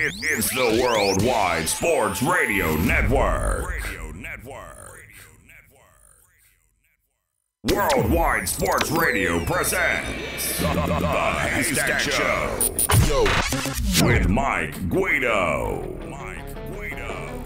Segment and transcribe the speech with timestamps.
[0.00, 3.68] It, it's the Worldwide Sports Radio Network.
[3.68, 5.04] Radio Network.
[7.64, 12.76] Worldwide Sports Radio presents the, the, the Haystack Show.
[14.06, 15.98] With Mike Guido.
[16.08, 17.42] Mike Guido.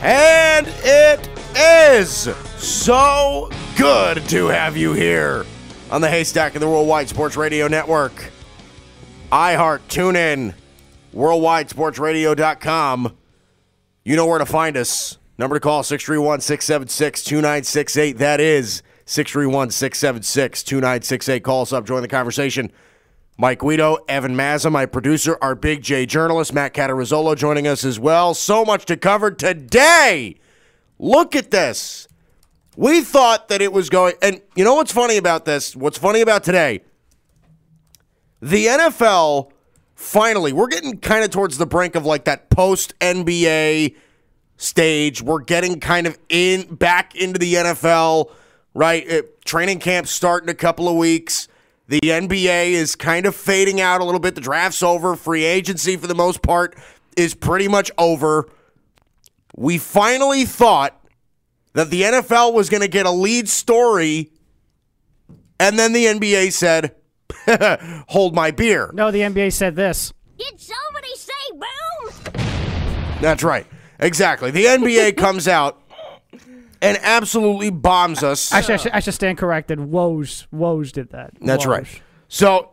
[0.00, 5.44] And it is so good to have you here
[5.90, 8.32] on the Haystack of the Worldwide Sports Radio Network.
[9.30, 10.54] iHeart, tune in,
[11.14, 13.16] worldwidesportsradio.com.
[14.04, 15.18] You know where to find us.
[15.38, 18.18] Number to call 631 676 2968.
[18.18, 21.42] That is 631 676 2968.
[21.42, 22.72] Call us up, join the conversation.
[23.38, 28.00] Mike Guido, Evan Mazza, my producer, our Big J journalist, Matt Catarizzolo joining us as
[28.00, 28.32] well.
[28.32, 30.36] So much to cover today.
[30.98, 32.08] Look at this.
[32.76, 35.76] We thought that it was going, and you know what's funny about this?
[35.76, 36.82] What's funny about today?
[38.40, 39.50] The NFL
[39.96, 43.96] finally, we're getting kind of towards the brink of like that post NBA
[44.56, 45.22] stage.
[45.22, 48.30] We're getting kind of in back into the NFL,
[48.74, 49.10] right?
[49.10, 51.48] Uh, training camp start in a couple of weeks.
[51.88, 54.34] The NBA is kind of fading out a little bit.
[54.34, 55.16] The draft's over.
[55.16, 56.76] Free agency, for the most part,
[57.16, 58.48] is pretty much over.
[59.56, 61.00] We finally thought
[61.74, 64.32] that the NFL was going to get a lead story,
[65.60, 66.94] and then the NBA said,
[68.08, 68.90] hold my beer.
[68.92, 70.12] No, the NBA said this.
[70.38, 72.42] Did somebody say boom?
[73.20, 73.66] That's right.
[73.98, 74.50] Exactly.
[74.50, 75.80] The NBA comes out
[76.82, 78.52] and absolutely bombs us.
[78.52, 79.80] Actually, I should, I should stand corrected.
[79.80, 81.32] Woes, Woj did that.
[81.40, 81.68] That's Woj.
[81.68, 82.02] right.
[82.28, 82.72] So,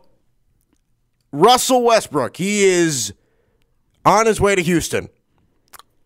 [1.32, 3.12] Russell Westbrook, he is
[4.04, 5.08] on his way to Houston.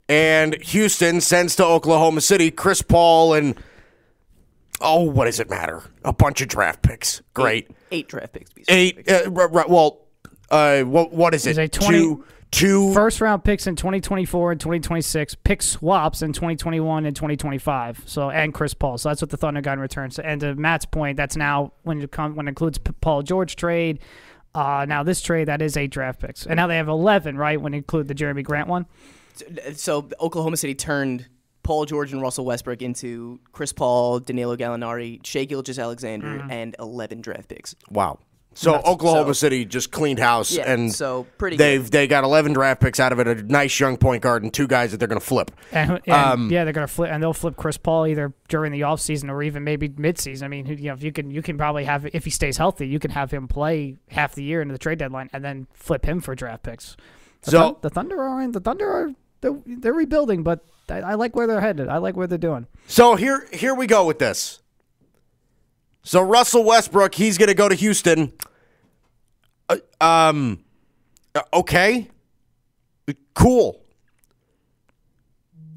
[0.08, 3.54] And Houston sends to Oklahoma City Chris Paul and,
[4.80, 5.82] oh, what does it matter?
[6.04, 7.22] A bunch of draft picks.
[7.34, 7.70] Great.
[7.90, 8.50] Eight draft picks.
[8.68, 9.10] Eight.
[9.10, 10.06] Uh, right, right, well,
[10.50, 11.50] uh, what, what is it?
[11.52, 16.32] Is it 20 two, two, First round picks in 2024 and 2026, pick swaps in
[16.32, 18.02] 2021 and 2025.
[18.06, 18.98] So and Chris Paul.
[18.98, 20.10] So that's what the Thunder got in return.
[20.10, 23.56] So, and to Matt's point, that's now when it come when it includes Paul George
[23.56, 24.00] trade.
[24.54, 27.60] Uh, now this trade that is eight draft picks, and now they have 11, right?
[27.60, 28.86] When you include the Jerami Grant one.
[29.74, 31.26] So Oklahoma City turned
[31.68, 36.50] Paul George and Russell Westbrook into Chris Paul, Danilo Gallinari, Shai Gilgeous-Alexander, Mm-hmm.
[36.50, 37.74] and 11 draft picks.
[37.90, 38.20] Wow.
[38.54, 41.92] So Oklahoma so- City just cleaned house, Yeah, and so pretty They've good.
[41.92, 44.66] they got 11 draft picks out of it, a nice young point guard, and two
[44.66, 45.50] guys that they're going to flip.
[45.72, 48.80] And, and Um, yeah, they're gonna flip, and they'll flip Chris Paul either during the
[48.80, 50.44] offseason or even maybe midseason.
[50.44, 52.88] I mean, you know, if you can, you can probably have if he stays healthy,
[52.88, 56.04] you can have him play half the year into the trade deadline, and then flip
[56.06, 56.96] him for draft picks.
[57.42, 61.00] The, So- Thun- the Thunder are in, the Thunder are they're, they're rebuilding, but I,
[61.00, 61.88] I like where they're headed.
[61.88, 62.66] I like where they're doing.
[62.86, 64.60] So here here we go with this.
[66.02, 68.32] So Russell Westbrook, he's going to go to Houston.
[69.68, 70.64] Uh, um,
[71.34, 72.08] uh, okay,
[73.34, 73.82] cool.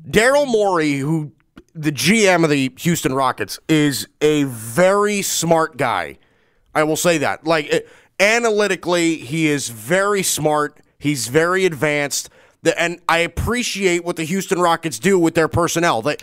[0.08, 1.34] Daryl Morey, who
[1.74, 6.18] the GM of the Houston Rockets, is a very smart guy.
[6.74, 7.46] I will say that.
[7.46, 7.80] Like uh,
[8.20, 10.80] analytically, he is very smart.
[10.98, 12.30] He's very advanced.
[12.64, 16.02] And I appreciate what the Houston Rockets do with their personnel.
[16.02, 16.18] They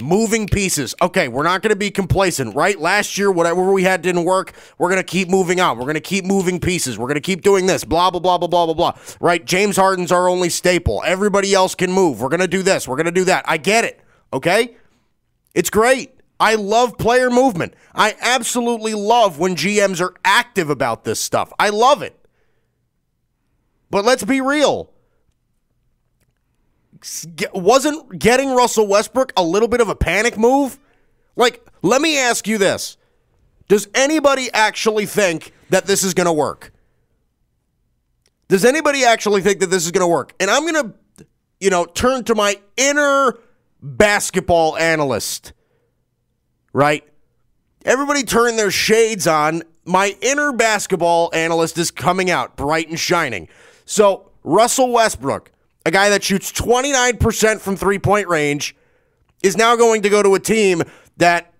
[0.00, 0.94] moving pieces.
[1.00, 2.78] Okay, we're not going to be complacent, right?
[2.78, 4.52] Last year, whatever we had didn't work.
[4.76, 5.78] We're going to keep moving on.
[5.78, 6.98] We're going to keep moving pieces.
[6.98, 7.84] We're going to keep doing this.
[7.84, 8.98] Blah blah blah blah blah blah blah.
[9.20, 9.44] Right?
[9.44, 11.02] James Harden's our only staple.
[11.06, 12.20] Everybody else can move.
[12.20, 12.88] We're going to do this.
[12.88, 13.44] We're going to do that.
[13.46, 14.00] I get it.
[14.32, 14.76] Okay.
[15.54, 16.10] It's great.
[16.40, 17.74] I love player movement.
[17.94, 21.52] I absolutely love when GMs are active about this stuff.
[21.60, 22.18] I love it.
[23.90, 24.90] But let's be real.
[27.52, 30.78] Wasn't getting Russell Westbrook a little bit of a panic move?
[31.36, 32.96] Like, let me ask you this.
[33.68, 36.72] Does anybody actually think that this is going to work?
[38.48, 40.34] Does anybody actually think that this is going to work?
[40.38, 41.26] And I'm going to,
[41.60, 43.38] you know, turn to my inner
[43.82, 45.52] basketball analyst,
[46.72, 47.06] right?
[47.84, 49.62] Everybody turn their shades on.
[49.84, 53.48] My inner basketball analyst is coming out bright and shining.
[53.84, 55.50] So, Russell Westbrook,
[55.84, 58.76] a guy that shoots 29% from three point range,
[59.42, 60.82] is now going to go to a team
[61.18, 61.52] that,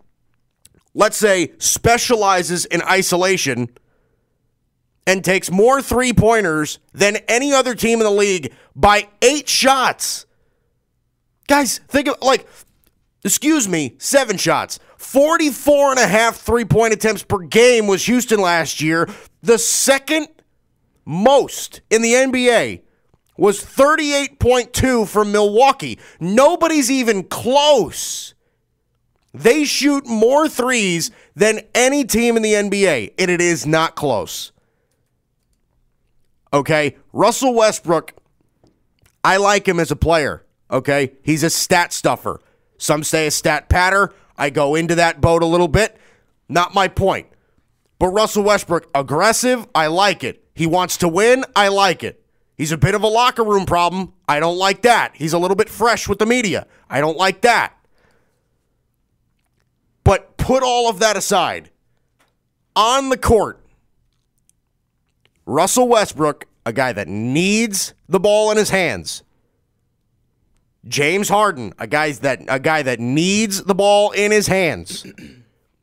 [0.94, 3.68] let's say, specializes in isolation
[5.06, 10.24] and takes more three pointers than any other team in the league by eight shots.
[11.46, 12.48] Guys, think of like,
[13.22, 14.78] excuse me, seven shots.
[14.96, 19.08] 44 and a half three point attempts per game was Houston last year.
[19.42, 20.28] The second
[21.04, 22.80] most in the NBA
[23.36, 25.98] was 38.2 from Milwaukee.
[26.20, 28.34] Nobody's even close.
[29.32, 34.52] They shoot more threes than any team in the NBA, and it is not close.
[36.52, 38.12] Okay, Russell Westbrook
[39.24, 40.44] I like him as a player.
[40.70, 42.40] Okay, he's a stat stuffer.
[42.76, 44.12] Some say a stat patter.
[44.36, 45.96] I go into that boat a little bit.
[46.48, 47.28] Not my point.
[47.98, 49.66] But Russell Westbrook, aggressive.
[49.74, 50.44] I like it.
[50.54, 51.44] He wants to win.
[51.56, 52.22] I like it.
[52.56, 54.12] He's a bit of a locker room problem.
[54.28, 55.12] I don't like that.
[55.14, 56.66] He's a little bit fresh with the media.
[56.88, 57.74] I don't like that.
[60.04, 61.70] But put all of that aside.
[62.76, 63.60] On the court,
[65.46, 69.22] Russell Westbrook, a guy that needs the ball in his hands.
[70.86, 75.06] James Harden, a guy that a guy that needs the ball in his hands.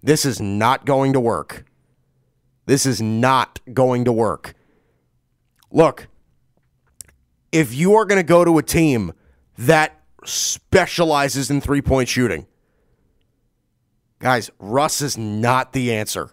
[0.03, 1.63] This is not going to work.
[2.65, 4.55] This is not going to work.
[5.71, 6.07] Look,
[7.51, 9.13] if you are going to go to a team
[9.57, 12.47] that specializes in three-point shooting,
[14.19, 16.31] guys, Russ is not the answer.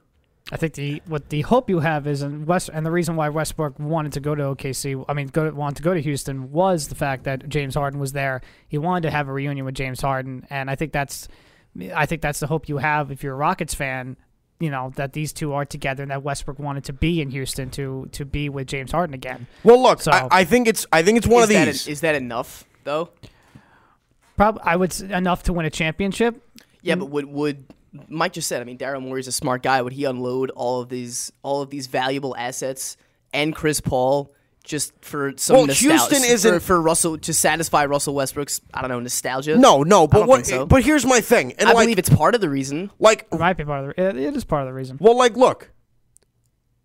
[0.51, 3.29] I think the what the hope you have is in West, and the reason why
[3.29, 6.89] Westbrook wanted to go to OKC, I mean, go wanted to go to Houston was
[6.89, 8.41] the fact that James Harden was there.
[8.67, 11.29] He wanted to have a reunion with James Harden, and I think that's,
[11.95, 14.17] I think that's the hope you have if you're a Rockets fan.
[14.61, 17.71] You know that these two are together, and that Westbrook wanted to be in Houston
[17.71, 19.47] to to be with James Harden again.
[19.63, 21.87] Well, look, So- I, I think it's I think it's one of that these.
[21.87, 23.11] is that enough though?
[24.37, 26.43] Probably, I would s- enough to win a championship.
[26.83, 27.65] Yeah, but would would
[28.09, 28.61] Mike just said?
[28.61, 29.81] I mean, Daryl Morey's a smart guy.
[29.83, 32.97] Would he unload all of these all of these valuable assets
[33.33, 34.33] and Chris Paul
[34.69, 35.89] just for some Well, nostalgia?
[35.97, 39.57] Houston for- isn't- for Russell to satisfy Russell Westbrook's I don't know nostalgia.
[39.59, 40.47] no, no, but what?
[40.47, 40.67] so.
[40.67, 42.91] But here's my thing, and I like, believe it's part of the reason.
[43.01, 44.09] like It might be part of the.
[44.09, 44.99] It, it is part of the reason.
[45.01, 45.71] Well, like, look,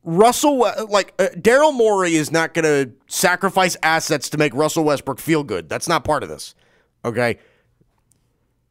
[0.03, 0.57] Russell,
[0.89, 5.43] like, uh, Daryl Morey is not going to sacrifice assets to make Russell Westbrook feel
[5.43, 5.69] good.
[5.69, 6.55] That's not part of this.
[7.05, 7.37] Okay.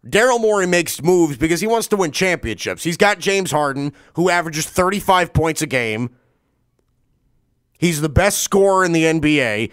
[0.07, 2.83] Daryl Morey makes moves because he wants to win championships.
[2.83, 6.11] He's got James Harden, who averages 35 points a game.
[7.83, 9.73] He's the best scorer in the NBA,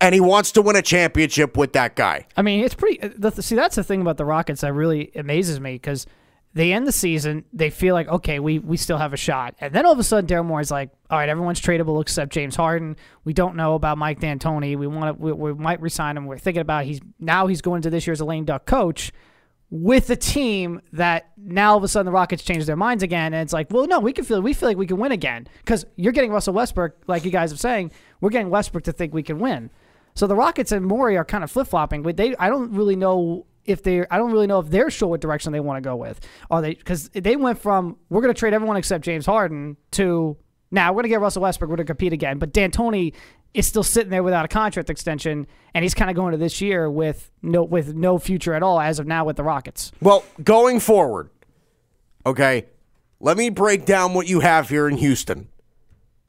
[0.00, 2.26] and he wants to win a championship with that guy.
[2.38, 3.02] I mean, it's pretty.
[3.02, 6.06] Uh, the, see, that's the thing about the Rockets that really amazes me because
[6.54, 9.56] they end the season, they feel like, okay, we, we still have a shot.
[9.60, 12.56] And then all of a sudden, Daryl Morey's like, all right, everyone's tradable except James
[12.56, 12.96] Harden.
[13.24, 14.78] We don't know about Mike D'Antoni.
[14.78, 16.24] We want to, we, we might resign him.
[16.24, 19.12] We're thinking about he's now he's going to this year as a lame duck coach
[19.70, 23.34] with a team that now all of a sudden the Rockets change their minds again,
[23.34, 25.48] and it's like, well, no, we can feel we feel like we can win again
[25.58, 27.90] because you're getting Russell Westbrook, like you guys are saying,
[28.20, 29.70] we're getting Westbrook to think we can win.
[30.14, 33.46] So the Rockets and Morey are kind of flip flopping, they I don't really know
[33.64, 35.96] if they I don't really know if they're sure what direction they want to go
[35.96, 36.20] with.
[36.50, 40.36] Are they because they went from we're going to trade everyone except James Harden to
[40.70, 43.12] now we're going to get Russell Westbrook, we're going to compete again, but D'Antoni
[43.54, 46.60] is still sitting there without a contract extension, and he's kind of going to this
[46.60, 49.92] year with no with no future at all as of now with the Rockets.
[50.02, 51.30] Well, going forward,
[52.26, 52.66] okay,
[53.20, 55.48] let me break down what you have here in Houston.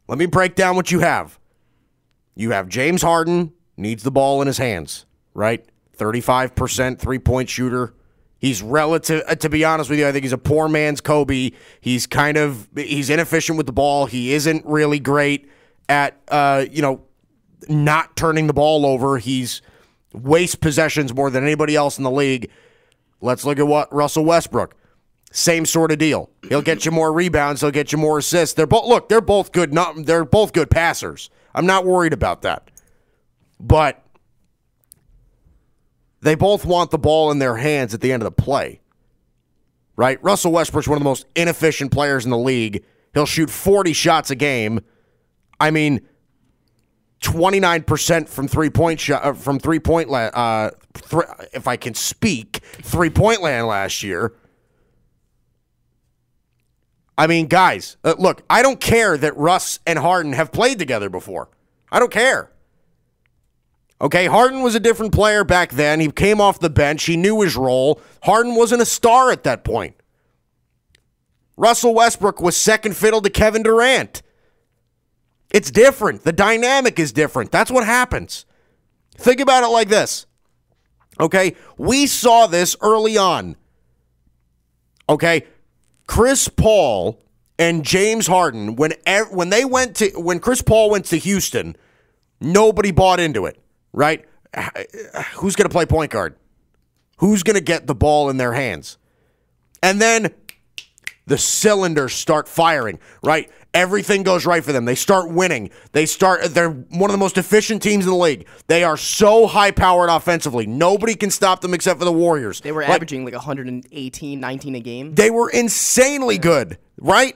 [0.07, 1.39] Let me break down what you have.
[2.35, 5.65] You have James Harden needs the ball in his hands, right?
[5.97, 7.93] 35% three point shooter.
[8.37, 11.51] He's relative, uh, to be honest with you, I think he's a poor man's Kobe.
[11.79, 14.05] He's kind of, he's inefficient with the ball.
[14.05, 15.49] He isn't really great
[15.89, 17.01] at, uh, you know,
[17.69, 19.17] not turning the ball over.
[19.17, 19.61] He's
[20.13, 22.49] waste possessions more than anybody else in the league.
[23.21, 24.75] Let's look at what Russell Westbrook.
[25.31, 26.29] Same sort of deal.
[26.47, 27.61] He'll get you more rebounds.
[27.61, 28.55] He'll get you more assists.
[28.55, 29.09] They're both look.
[29.09, 29.73] They're both good.
[29.73, 31.29] Not they're both good passers.
[31.53, 32.71] I'm not worried about that.
[33.59, 34.01] But
[36.21, 38.81] they both want the ball in their hands at the end of the play.
[39.97, 40.21] Right?
[40.23, 42.83] Russell Westbrook's one of the most inefficient players in the league.
[43.13, 44.81] He'll shoot 40 shots a game.
[45.59, 46.01] I mean,
[47.25, 51.21] 29% from three point shot uh, from three point la- uh thr
[51.53, 54.33] if I can speak three point land last year.
[57.17, 61.09] I mean, guys, uh, look, I don't care that Russ and Harden have played together
[61.09, 61.49] before.
[61.91, 62.51] I don't care.
[64.01, 66.01] Okay, Harden was a different player back then.
[66.01, 67.05] He came off the bench.
[67.05, 68.01] He knew his role.
[68.23, 69.95] Harden wasn't a star at that point.
[71.55, 74.21] Russell Westbrook was second fiddle to Kevin Durant.
[75.51, 76.23] It's different.
[76.23, 77.51] The dynamic is different.
[77.51, 78.45] That's what happens.
[79.17, 80.25] Think about it like this.
[81.19, 81.55] Okay?
[81.77, 83.55] We saw this early on.
[85.07, 85.45] Okay?
[86.07, 87.21] Chris Paul
[87.57, 88.93] and James Harden when
[89.31, 91.75] when they went to when Chris Paul went to Houston,
[92.41, 93.59] nobody bought into it,
[93.93, 94.25] right?
[95.35, 96.35] Who's going to play point guard?
[97.17, 98.97] Who's going to get the ball in their hands?
[99.81, 100.33] And then
[101.25, 103.49] the cylinders start firing, right?
[103.75, 104.85] Everything goes right for them.
[104.85, 105.69] They start winning.
[105.91, 108.47] They start they're one of the most efficient teams in the league.
[108.67, 110.65] They are so high powered offensively.
[110.65, 112.61] Nobody can stop them except for the Warriors.
[112.61, 115.13] They were Like, averaging like 118, 19 a game.
[115.13, 117.35] they were insanely good, right?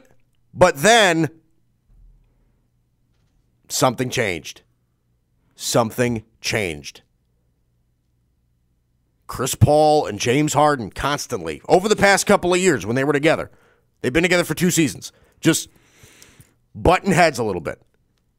[0.54, 1.30] But then
[3.68, 4.62] something changed.
[5.56, 7.02] Something changed.
[9.28, 13.14] Chris Paul and James Harden constantly over the past couple of years when they were
[13.14, 13.52] together.
[14.02, 15.12] They've been together for two seasons.
[15.42, 15.70] Just
[16.76, 17.82] button heads a little bit,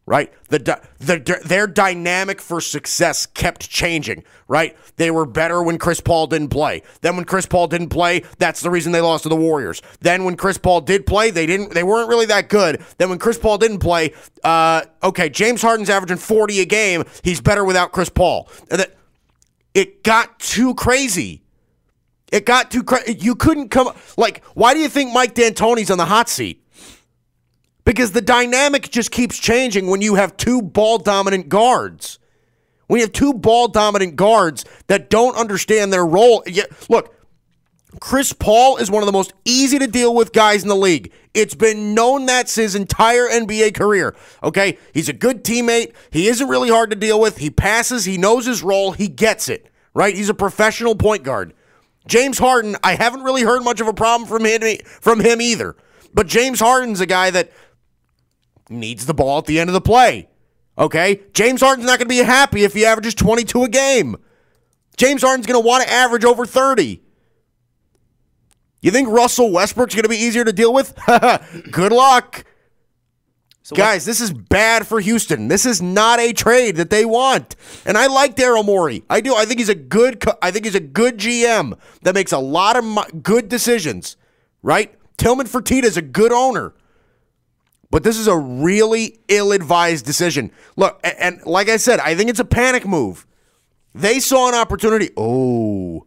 [0.06, 0.32] right?
[0.48, 4.76] The, the their dynamic for success kept changing, right?
[4.96, 6.82] They were better when Chris Paul didn't play.
[7.00, 9.82] Then when Chris Paul didn't play, that's the reason they lost to the Warriors.
[10.00, 12.82] Then when Chris Paul did play, they didn't they weren't really that good.
[12.98, 14.12] Then when Chris Paul didn't play,
[14.44, 17.04] uh, okay, James Harden's averaging 40 a game.
[17.22, 18.48] He's better without Chris Paul.
[19.74, 21.42] It got too crazy.
[22.32, 23.16] It got too crazy.
[23.18, 26.64] You couldn't come like why do you think Mike D'Antoni's on the hot seat?
[27.84, 32.18] Because the dynamic just keeps changing when you have two ball dominant guards.
[32.86, 36.44] When you have two ball dominant guards that don't understand their role.
[36.88, 37.14] Look,
[37.98, 41.12] Chris Paul is one of the most easy to deal with guys in the league.
[41.34, 44.14] It's been known that's his entire NBA career.
[44.42, 44.78] Okay?
[44.94, 45.94] He's a good teammate.
[46.10, 47.38] He isn't really hard to deal with.
[47.38, 49.70] He passes, he knows his role, he gets it.
[49.92, 50.14] Right?
[50.14, 51.52] He's a professional point guard.
[52.06, 55.76] James Harden, I haven't really heard much of a problem from him from him either.
[56.14, 57.50] But James Harden's a guy that
[58.70, 60.28] needs the ball at the end of the play.
[60.78, 61.20] Okay?
[61.34, 64.16] James Harden's not going to be happy if he averages 22 a game.
[64.96, 67.02] James Harden's going to want to average over 30.
[68.82, 70.98] You think Russell Westbrook's going to be easier to deal with?
[71.70, 72.44] Good luck.
[73.62, 75.48] So Guys, this is bad for Houston.
[75.48, 77.56] This is not a trade that they want.
[77.84, 79.04] And I like Daryl Morey.
[79.08, 79.34] I do.
[79.34, 82.38] I think he's a good co- I think he's a good GM that makes a
[82.38, 84.16] lot of mo- good decisions,
[84.62, 84.92] right?
[85.18, 86.74] Tillman Fertitta is a good owner.
[87.90, 90.52] But this is a really ill-advised decision.
[90.76, 93.26] Look, a- and like I said, I think it's a panic move.
[93.94, 95.10] They saw an opportunity.
[95.16, 96.06] Oh,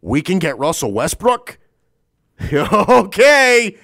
[0.00, 1.58] we can get Russell Westbrook?
[2.52, 3.76] okay.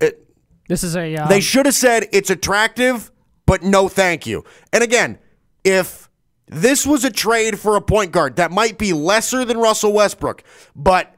[0.00, 0.26] It,
[0.68, 1.14] This is a.
[1.16, 3.10] Uh, they should have said it's attractive,
[3.44, 4.44] but no thank you.
[4.72, 5.18] And again,
[5.64, 6.08] if
[6.46, 10.42] this was a trade for a point guard that might be lesser than Russell Westbrook,
[10.74, 11.14] but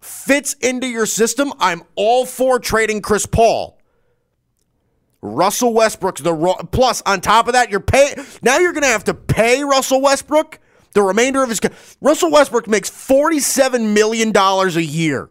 [0.00, 3.79] fits into your system, I'm all for trading Chris Paul.
[5.22, 8.88] Russell Westbrook's the ro- plus on top of that you're pay now you're going to
[8.88, 10.58] have to pay Russell Westbrook
[10.92, 11.60] the remainder of his
[12.00, 15.30] Russell Westbrook makes 47 million dollars a year.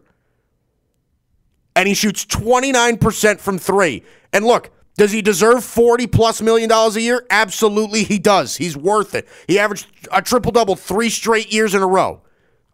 [1.76, 6.96] And he shoots 29% from 3 and look does he deserve 40 plus million dollars
[6.96, 7.26] a year?
[7.30, 8.56] Absolutely he does.
[8.56, 9.28] He's worth it.
[9.46, 12.22] He averaged a triple double 3 straight years in a row.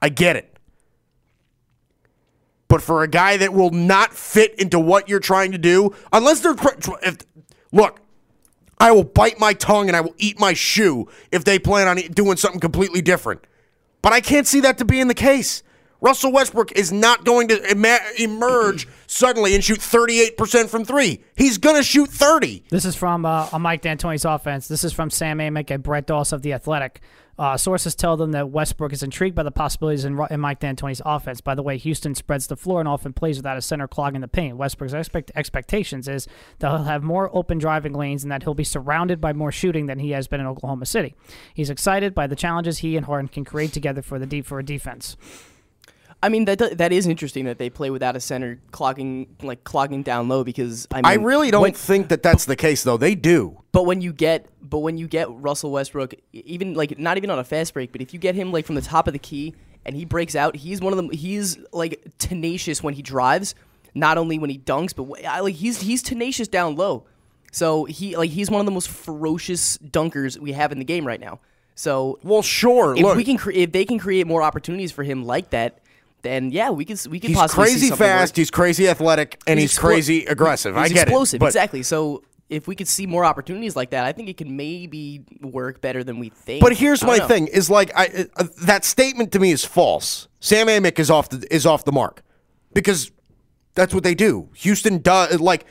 [0.02, 0.55] I get it
[2.68, 6.40] but for a guy that will not fit into what you're trying to do, unless
[6.40, 6.56] they're
[7.02, 7.18] if
[7.72, 8.00] look,
[8.78, 11.96] I will bite my tongue and I will eat my shoe if they plan on
[12.12, 13.46] doing something completely different.
[14.02, 15.62] But I can't see that to be in the case.
[16.00, 21.24] Russell Westbrook is not going to emerge suddenly and shoot 38% from three.
[21.36, 22.64] He's going to shoot 30.
[22.68, 24.68] This is from uh, a Mike D'Antoni's offense.
[24.68, 27.00] This is from Sam Amick and Brett Dawson of The Athletic.
[27.38, 31.02] Uh, sources tell them that Westbrook is intrigued by the possibilities in, in Mike D'Antoni's
[31.04, 31.40] offense.
[31.40, 34.28] By the way, Houston spreads the floor and often plays without a center clogging the
[34.28, 34.56] paint.
[34.56, 36.26] Westbrook's expect- expectations is
[36.60, 39.86] that he'll have more open driving lanes and that he'll be surrounded by more shooting
[39.86, 41.14] than he has been in Oklahoma City.
[41.52, 44.58] He's excited by the challenges he and Harden can create together for the deep for
[44.58, 45.16] a defense.
[46.22, 50.02] I mean that that is interesting that they play without a center clogging like clogging
[50.02, 52.96] down low because I mean I really don't when- think that that's the case, though.
[52.96, 53.58] They do.
[53.72, 57.38] But when you get, but when you get Russell Westbrook, even like not even on
[57.38, 59.54] a fast break, but if you get him like from the top of the key
[59.84, 61.10] and he breaks out, he's one of them.
[61.10, 63.54] He's like tenacious when he drives,
[63.94, 67.04] not only when he dunks, but I, like he's he's tenacious down low.
[67.52, 71.06] So he like he's one of the most ferocious dunkers we have in the game
[71.06, 71.40] right now.
[71.74, 72.96] So Well, sure.
[72.96, 75.78] if look, we can, cre- if they can create more opportunities for him like that,
[76.26, 78.36] then yeah, we could we could he's possibly see crazy fast.
[78.36, 80.76] He's crazy athletic, and he's, explo- crazy aggressive.
[80.76, 81.40] I get explosive, it.
[81.40, 81.82] But exactly.
[81.82, 85.80] So if we could see more opportunities like that, I think it could maybe work
[85.80, 86.62] better than we think.
[86.62, 87.28] But here's my know.
[87.28, 90.28] thing: is like I uh, that statement to me is false.
[90.40, 92.22] Sam Amick is off the is off the mark
[92.72, 93.10] because
[93.74, 94.48] that's what they do.
[94.54, 95.64] Houston does like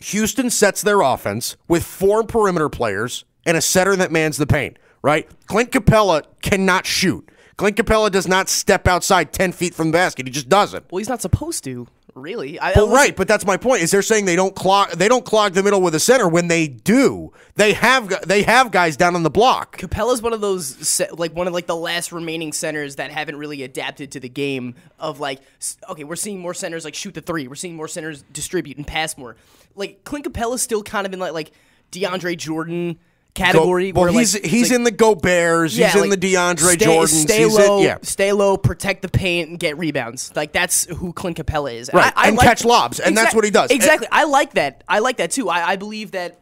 [0.00, 4.78] Houston sets their offense with four perimeter players and a setter that mans the paint.
[5.02, 5.28] Right?
[5.46, 7.28] Clint Capela cannot shoot.
[7.56, 10.26] Clint Capela does not step outside ten feet from the basket.
[10.26, 10.90] He just doesn't.
[10.90, 12.58] Well, he's not supposed to, really.
[12.58, 13.82] I, I right, but that's my point.
[13.82, 16.48] Is they're saying they don't clog they don't clog the middle with a center when
[16.48, 17.32] they do.
[17.54, 19.78] They have they have guys down on the block.
[19.78, 23.62] Capela's one of those like one of like the last remaining centers that haven't really
[23.62, 25.40] adapted to the game of like
[25.88, 28.86] okay we're seeing more centers like shoot the three we're seeing more centers distribute and
[28.86, 29.36] pass more
[29.74, 31.52] like Clint Capela's still kind of in like like
[31.92, 32.98] DeAndre Jordan
[33.36, 35.76] category Go- well, where he's it's he's like- in the Go Bears.
[35.78, 37.08] yeah, he's in the DeAndre stay, Jordans.
[37.22, 40.32] Stay he's in- low, yeah, stay low, protect the paint, and get rebounds.
[40.34, 41.90] Like that's who Clint Capela is.
[41.92, 43.70] Right, I, I and like- catch lobs, and that's what he does.
[43.70, 44.08] Exactly.
[44.10, 44.82] I like that.
[44.88, 45.48] I like that too.
[45.48, 46.40] I, I believe that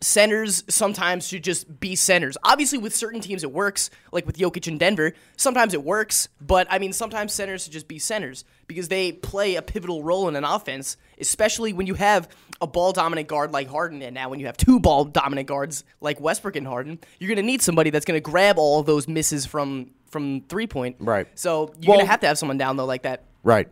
[0.00, 2.36] centers sometimes should just be centers.
[2.44, 5.14] Obviously, with certain teams it works, like with Jokic in Denver.
[5.36, 9.54] Sometimes it works, but I mean, sometimes centers should just be centers because they play
[9.56, 12.28] a pivotal role in an offense, especially when you have
[12.60, 15.84] a ball dominant guard like Harden, and now when you have two ball dominant guards
[16.00, 18.86] like Westbrook and Harden, you're going to need somebody that's going to grab all of
[18.86, 20.96] those misses from from three point.
[21.00, 21.26] Right.
[21.34, 23.24] So you're Well- going to have to have someone down though like that.
[23.42, 23.68] Right.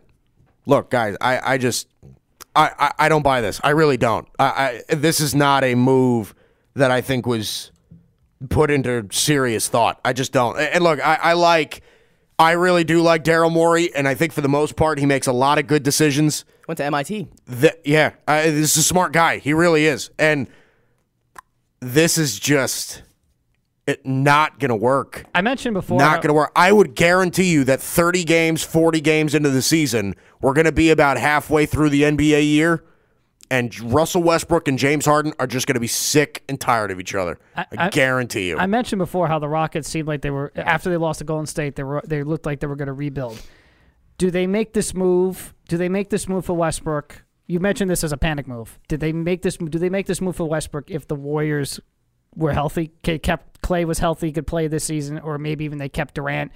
[0.65, 1.87] Look, guys, I, I just
[2.55, 3.59] I, I, I don't buy this.
[3.63, 4.27] I really don't.
[4.37, 6.35] I, I this is not a move
[6.75, 7.71] that I think was
[8.49, 9.99] put into serious thought.
[10.03, 10.57] I just don't.
[10.59, 11.81] And look, I, I like
[12.39, 15.27] I really do like Daryl Morey, and I think for the most part he makes
[15.27, 16.45] a lot of good decisions.
[16.67, 17.27] Went to MIT.
[17.45, 19.37] That yeah, uh, this is a smart guy.
[19.37, 20.47] He really is, and
[21.79, 23.03] this is just
[23.85, 25.25] it not gonna work.
[25.35, 25.99] I mentioned before.
[25.99, 26.51] Not going to work.
[26.55, 30.71] I would guarantee you that 30 games, 40 games into the season, we're going to
[30.71, 32.83] be about halfway through the NBA year,
[33.53, 36.99] and Russell Westbrook and James Harden are just going to be sick and tired of
[36.99, 37.37] each other.
[37.55, 38.57] I, I- guarantee you.
[38.57, 41.45] I mentioned before how the Rockets seemed like they were after they lost to Golden
[41.45, 41.75] State.
[41.75, 43.39] They were they looked like they were going to rebuild.
[44.17, 45.53] Do they make this move?
[45.67, 47.23] Do they make this move for Westbrook?
[47.45, 48.79] You mentioned this as a panic move.
[48.87, 49.57] Did they make this?
[49.57, 51.79] Do they make this move for Westbrook if the Warriors
[52.35, 52.87] were healthy?
[53.03, 56.51] Kept Klay was healthy, could play this season, or maybe even they kept Durant.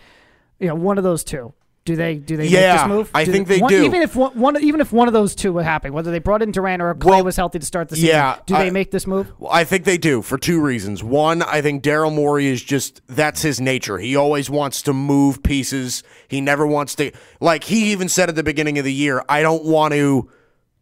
[0.60, 1.54] You know, one of those two.
[1.88, 2.16] Do they?
[2.16, 3.10] Do they make this move?
[3.14, 3.86] I think they one, do.
[3.86, 6.42] Even if one, one, even if one of those two would happen, whether they brought
[6.42, 8.72] in Durant or Klay Well, was healthy to start the season, yeah, do they I-
[8.72, 9.32] make this move?
[9.50, 11.02] I think they do for two reasons.
[11.02, 13.98] One, I think Daryl Morey is just that's his nature.
[14.00, 16.04] He always wants to move pieces.
[16.28, 19.42] He never wants to like he even said at the beginning of the year, I
[19.42, 20.30] don't want to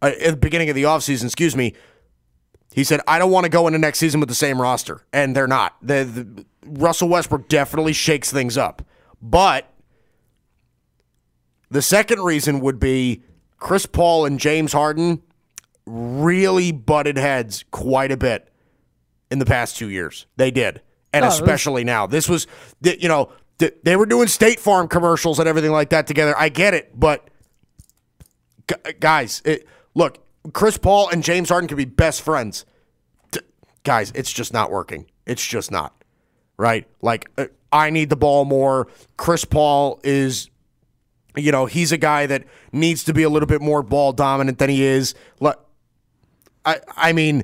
[0.01, 1.75] uh, at the beginning of the offseason, excuse me.
[2.73, 5.05] He said, I don't want to go into next season with the same roster.
[5.13, 5.75] And they're not.
[5.83, 8.81] The, the Russell Westbrook definitely shakes things up.
[9.21, 9.71] But
[11.69, 13.23] the second reason would be
[13.57, 15.21] Chris Paul and James Harden
[15.85, 18.51] really butted heads quite a bit
[19.31, 20.25] in the past two years.
[20.37, 20.81] They did,
[21.13, 22.07] and Oh, it was- especially now.
[22.07, 22.47] This was,
[22.81, 23.31] you know,
[23.83, 26.35] they were doing State Farm commercials and everything like that together.
[26.37, 27.29] I get it, but
[28.99, 30.19] guys, it, look,
[30.53, 32.65] Chris Paul and James Harden could be best friends.
[33.31, 33.39] D-
[33.83, 35.05] guys, it's just not working.
[35.25, 36.03] It's just not
[36.57, 36.87] right.
[37.01, 38.87] Like uh, I need the ball more.
[39.17, 40.49] Chris Paul is
[41.37, 44.57] you know, he's a guy that needs to be a little bit more ball dominant
[44.57, 45.13] than he is.
[46.65, 47.43] I, I mean,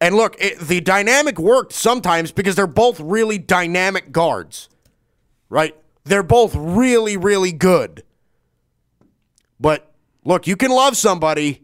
[0.00, 4.68] and look, it, the dynamic worked sometimes because they're both really dynamic guards,
[5.48, 5.74] right?
[6.04, 8.04] They're both really, really good.
[9.58, 9.92] But
[10.24, 11.62] look, you can love somebody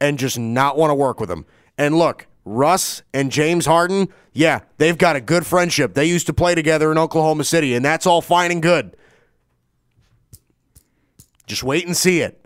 [0.00, 1.44] and just not want to work with them.
[1.76, 5.94] And look, Russ and James Harden, yeah, they've got a good friendship.
[5.94, 8.96] They used to play together in Oklahoma City, and that's all fine and good.
[11.46, 12.38] Just wait and see it.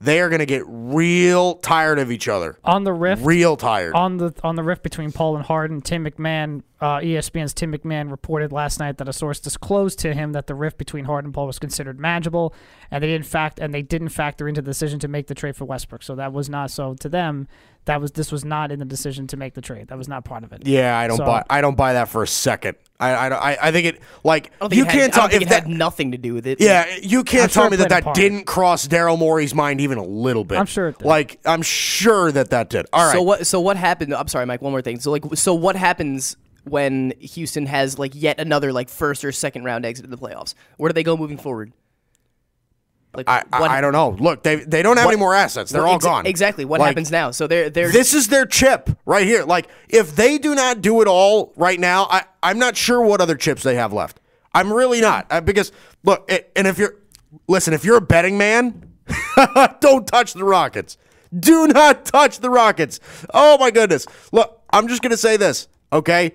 [0.00, 2.58] They are going to get real tired of each other.
[2.64, 3.94] On the rift, Real tired.
[3.94, 8.10] on the on the rift between Paul and Harden, Tim McMahon, uh, ESPN's Tim McMahon
[8.10, 11.34] reported last night that a source disclosed to him that the rift between Harden and
[11.34, 12.54] Paul was considered manageable,
[12.90, 15.56] and they didn't fact and they didn't factor into the decision to make the trade
[15.56, 16.02] for Westbrook.
[16.02, 17.48] So that was not so to them.
[17.86, 19.88] That was this was not in the decision to make the trade.
[19.88, 20.66] That was not part of it.
[20.66, 21.42] yeah, I don't So- buy.
[21.50, 22.76] I don't buy that for a second.
[23.00, 25.20] I, I, I, I think it like I don't think you it had, can't I
[25.20, 25.62] don't tell if it that.
[25.64, 26.60] had nothing to do with it.
[26.60, 29.98] Yeah, you can't I'm tell sure me that that didn't cross Daryl Morey's mind even
[29.98, 30.58] a little bit.
[30.58, 31.06] I'm sure it did.
[31.06, 32.86] Like I'm sure that that did.
[32.92, 33.12] All right.
[33.14, 33.46] So what?
[33.46, 34.14] So what happened?
[34.14, 34.62] I'm sorry, Mike.
[34.62, 35.00] One more thing.
[35.00, 39.64] So like, so what happens when Houston has like yet another like first or second
[39.64, 40.54] round exit in the playoffs?
[40.76, 41.72] Where do they go moving forward?
[43.16, 43.70] Like I, what?
[43.70, 44.10] I, I don't know.
[44.10, 45.70] Look, they they don't have what- any more assets.
[45.70, 46.26] They're all exa- gone.
[46.26, 46.64] Exactly.
[46.64, 47.30] What Like, happens now?
[47.30, 49.44] So they're they're This is their chip right here.
[49.44, 53.20] Like if they do not do it all right now, I I'm not sure what
[53.20, 54.18] other chips they have left.
[54.52, 55.70] I'm really not uh, because
[56.02, 56.96] look, it, and if you're
[57.46, 58.94] listen, if you're a betting man,
[59.80, 60.96] don't touch the Rockets.
[61.38, 62.98] Do not touch the Rockets.
[63.32, 64.06] Oh my goodness.
[64.32, 66.32] Look, I'm just gonna say this, okay?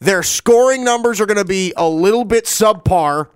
[0.00, 3.28] Their scoring numbers are gonna be a little bit subpar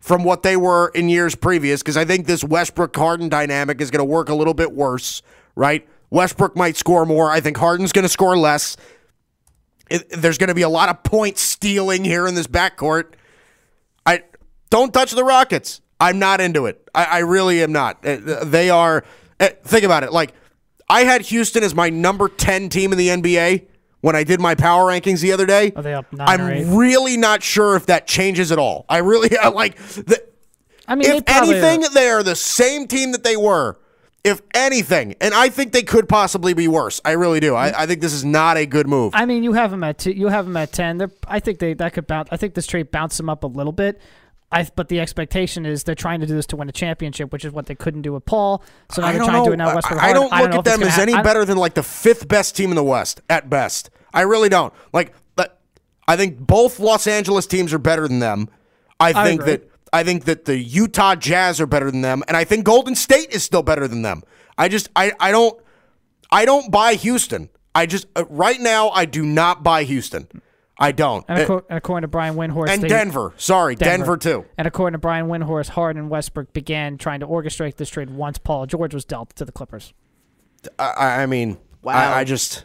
[0.00, 3.90] from what they were in years previous because I think this Westbrook Harden dynamic is
[3.90, 5.22] going to work a little bit worse,
[5.56, 5.88] right?
[6.10, 7.30] Westbrook might score more.
[7.30, 8.76] I think Harden's going to score less.
[9.88, 13.14] It, there's going to be a lot of point stealing here in this backcourt.
[14.04, 14.24] I
[14.68, 15.80] don't touch the Rockets.
[15.98, 16.86] I'm not into it.
[16.94, 18.04] I, I really am not.
[18.04, 19.04] Uh, They are.
[19.40, 20.12] uh, Think about it.
[20.12, 20.34] Like
[20.86, 23.68] I had Houston as my number ten team in the NBA
[24.04, 25.72] when I did my power rankings the other day.
[25.74, 28.84] Are they up nine I'm really not sure if that changes at all.
[28.86, 29.78] I really I like.
[29.78, 30.22] The,
[30.86, 33.78] I mean, they if are- anything, they are the same team that they were.
[34.22, 37.00] If anything, and I think they could possibly be worse.
[37.04, 37.54] I really do.
[37.54, 39.12] I, I think this is not a good move.
[39.14, 40.96] I mean, you have them at two, you have them at ten.
[40.98, 42.28] They're, I think they that could bounce.
[42.30, 44.00] I think this trade bounced them up a little bit.
[44.54, 47.44] I, but the expectation is they're trying to do this to win a championship, which
[47.44, 48.62] is what they couldn't do with Paul.
[48.90, 49.44] So now I they're don't trying know.
[49.44, 49.74] to do it now.
[49.74, 51.58] Westbrook I, I don't look know at if it's them as any I better than
[51.58, 53.90] like the fifth best team in the West at best.
[54.12, 54.72] I really don't.
[54.92, 55.12] Like,
[56.06, 58.48] I think both Los Angeles teams are better than them.
[59.00, 59.52] I think agree.
[59.52, 62.94] that I think that the Utah Jazz are better than them, and I think Golden
[62.94, 64.22] State is still better than them.
[64.58, 65.60] I just I I don't
[66.30, 67.48] I don't buy Houston.
[67.74, 70.28] I just uh, right now I do not buy Houston.
[70.78, 71.24] I don't.
[71.28, 73.32] And, Uh, acco- and according to Brian Windhorst, and they- Denver.
[73.36, 74.16] Sorry, Denver.
[74.16, 74.44] too.
[74.58, 78.38] And according to Brian Windhorst, Harden and Westbrook began trying to orchestrate this trade once
[78.38, 79.92] Paul George was dealt to the Clippers.
[80.78, 81.92] I- I, I mean, Wow.
[81.94, 82.64] I, I just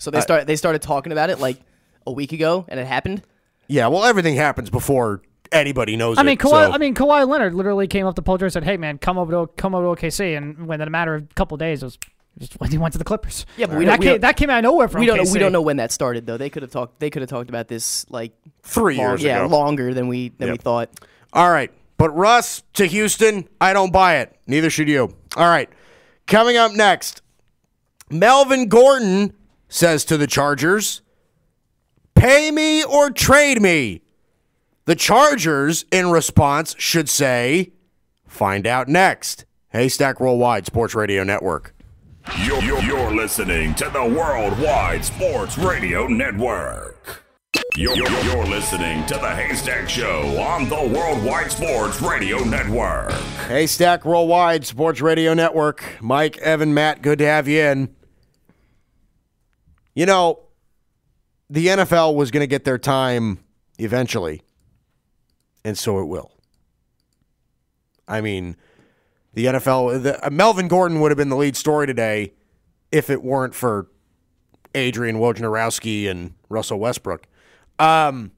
[0.00, 1.58] So they start they started talking about it like
[2.06, 3.22] a week ago, and it happened.
[3.68, 3.86] yeah.
[3.86, 6.24] Well, everything happens before anybody knows I it.
[6.24, 6.50] mean, Kawhi.
[6.66, 8.98] so- I mean, Kawhi Leonard literally came up to Paul George and said, "Hey, man,
[8.98, 11.60] come over to come over to OKC." And within a matter of a couple of
[11.60, 11.98] days, it was
[12.38, 13.46] just when he went to the Clippers.
[13.56, 15.06] Yeah, but we that don't- we came, don't- that came out of nowhere from We
[15.06, 16.36] don't know, we don't know when that started though.
[16.36, 19.44] They could have talked they could have talked about this like three long, years yeah
[19.44, 19.46] ago.
[19.56, 20.90] longer than we than we thought.
[21.32, 21.70] All right.
[21.98, 24.36] But Russ to Houston, I don't buy it.
[24.46, 25.14] Neither should you.
[25.36, 25.70] All right.
[26.26, 27.22] Coming up next,
[28.10, 29.32] Melvin Gordon
[29.68, 31.00] says to the Chargers,
[32.14, 34.02] pay me or trade me.
[34.84, 37.72] The Chargers, in response, should say,
[38.26, 39.44] find out next.
[39.70, 41.74] Haystack Worldwide Sports Radio Network.
[42.34, 47.22] You're, you're, you're listening to the Worldwide Sports Radio Network.
[47.76, 53.12] You're, you're, you're listening to the Haystack Show on the Worldwide Sports Radio Network.
[53.48, 55.84] Haystack Worldwide Sports Radio Network.
[56.02, 57.94] Mike, Evan, Matt, good to have you in.
[59.94, 60.40] You know,
[61.48, 63.38] the NFL was going to get their time
[63.78, 64.42] eventually,
[65.64, 66.32] and so it will.
[68.06, 68.56] I mean,
[69.36, 72.32] the NFL, the, uh, Melvin Gordon would have been the lead story today
[72.90, 73.86] if it weren't for
[74.74, 77.26] Adrian Wojnarowski and Russell Westbrook.
[77.78, 78.32] Um,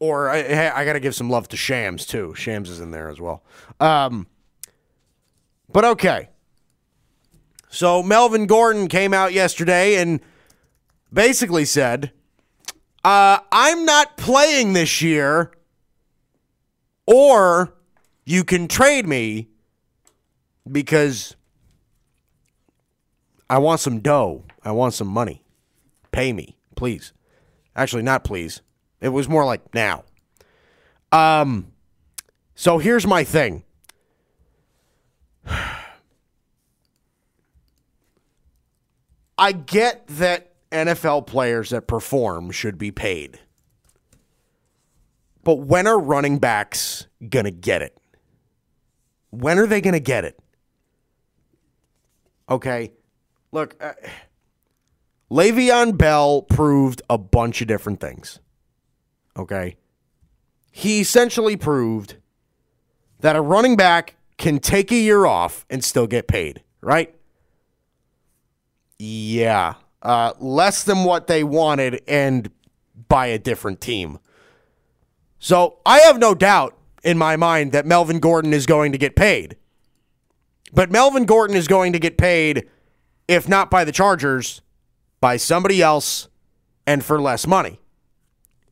[0.00, 2.34] or I, hey, I got to give some love to Shams too.
[2.34, 3.44] Shams is in there as well.
[3.78, 4.26] Um,
[5.72, 6.28] but okay.
[7.68, 10.20] So Melvin Gordon came out yesterday and
[11.12, 12.10] basically said,
[13.04, 15.52] uh, "I'm not playing this year,
[17.06, 17.74] or
[18.24, 19.50] you can trade me
[20.70, 21.36] because
[23.48, 24.44] I want some dough.
[24.64, 25.44] I want some money.
[26.12, 27.12] Pay me, please."
[27.76, 28.62] Actually, not please.
[29.00, 30.04] It was more like now.
[31.12, 31.72] Um,
[32.54, 33.64] so here's my thing.
[39.38, 43.38] I get that NFL players that perform should be paid.
[45.44, 47.96] But when are running backs going to get it?
[49.30, 50.38] When are they going to get it?
[52.48, 52.92] Okay.
[53.52, 53.92] Look, uh,
[55.30, 58.38] Le'Veon Bell proved a bunch of different things.
[59.36, 59.76] Okay.
[60.70, 62.16] He essentially proved
[63.20, 67.14] that a running back can take a year off and still get paid, right?
[68.98, 69.74] Yeah.
[70.02, 72.50] Uh, less than what they wanted and
[73.08, 74.18] by a different team.
[75.38, 79.16] So I have no doubt in my mind that Melvin Gordon is going to get
[79.16, 79.56] paid.
[80.76, 82.68] But Melvin Gordon is going to get paid,
[83.26, 84.60] if not by the Chargers,
[85.22, 86.28] by somebody else
[86.86, 87.80] and for less money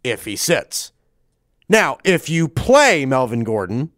[0.04, 0.92] if he sits.
[1.66, 3.90] Now, if you play Melvin Gordon,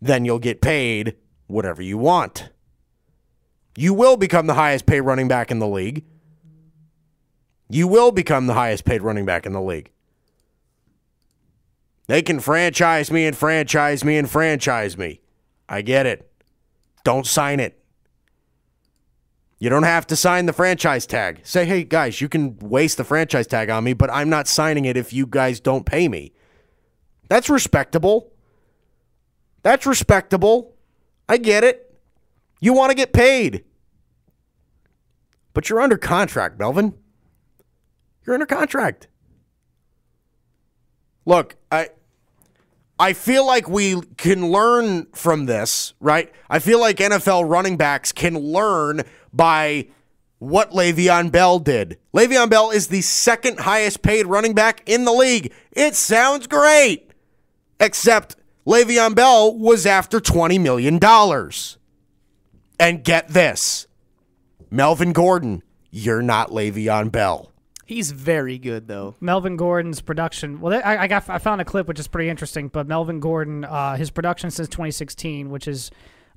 [0.00, 1.16] then you'll get paid
[1.48, 2.50] whatever you want.
[3.76, 6.04] You will become the highest paid running back in the league.
[7.68, 9.90] You will become the highest paid running back in the league.
[12.06, 15.20] They can franchise me and franchise me and franchise me.
[15.68, 16.30] I get it.
[17.04, 17.78] Don't sign it.
[19.58, 21.40] You don't have to sign the franchise tag.
[21.44, 24.84] Say, hey, guys, you can waste the franchise tag on me, but I'm not signing
[24.84, 26.32] it if you guys don't pay me.
[27.28, 28.32] That's respectable.
[29.62, 30.74] That's respectable.
[31.28, 31.98] I get it.
[32.60, 33.64] You want to get paid.
[35.54, 36.94] But you're under contract, Melvin.
[38.26, 39.08] You're under contract.
[41.24, 41.88] Look, I
[42.98, 46.32] I feel like we can learn from this, right?
[46.48, 49.02] I feel like NFL running backs can learn
[49.32, 49.88] by
[50.38, 51.98] what Le'Veon Bell did.
[52.14, 55.52] Le'Veon Bell is the second highest paid running back in the league.
[55.72, 57.10] It sounds great.
[57.80, 61.00] Except Le'Veon Bell was after $20 million.
[62.78, 63.86] And get this
[64.70, 67.53] Melvin Gordon, you're not Le'Veon Bell.
[67.86, 69.14] He's very good though.
[69.20, 70.60] Melvin Gordon's production.
[70.60, 72.68] Well, I, I got I found a clip which is pretty interesting.
[72.68, 75.90] But Melvin Gordon, uh, his production since 2016, which is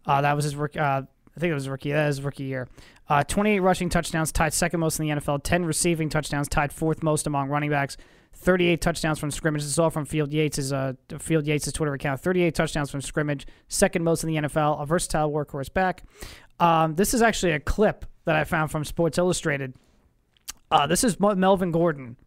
[0.05, 0.79] uh, that was his rookie.
[0.79, 1.91] Uh, I think it was rookie.
[1.91, 2.67] That is rookie year.
[3.07, 5.43] Uh, 28 rushing touchdowns, tied second most in the NFL.
[5.43, 7.95] 10 receiving touchdowns, tied fourth most among running backs.
[8.33, 9.61] 38 touchdowns from scrimmage.
[9.61, 12.19] This is all from Field Yates' uh, Field Yates' Twitter account.
[12.21, 14.81] 38 touchdowns from scrimmage, second most in the NFL.
[14.81, 16.03] A versatile workhorse back.
[16.59, 19.73] Um, this is actually a clip that I found from Sports Illustrated
[20.69, 22.17] Uh, this is Melvin Gordon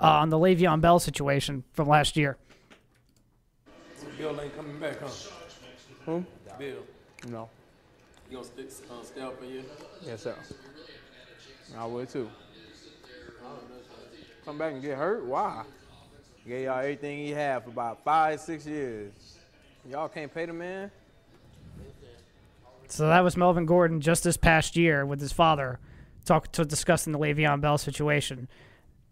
[0.00, 2.38] uh, on the Le'Veon Bell situation from last year.
[4.16, 5.08] Bill ain't coming back, huh?
[6.06, 6.24] Who?
[6.58, 6.78] Bill.
[7.28, 7.48] No.
[8.30, 9.62] You gonna stay, uh, stay out for a year?
[10.06, 10.34] Yes, sir.
[11.76, 12.30] I would too.
[14.44, 15.24] Come back and get hurt?
[15.24, 15.64] Why?
[16.46, 19.12] Gave y'all everything he had for about five, six years.
[19.88, 20.90] Y'all can't pay the man?
[22.88, 25.78] So that was Melvin Gordon just this past year with his father,
[26.24, 28.48] talk to discussing the Le'Veon Bell situation.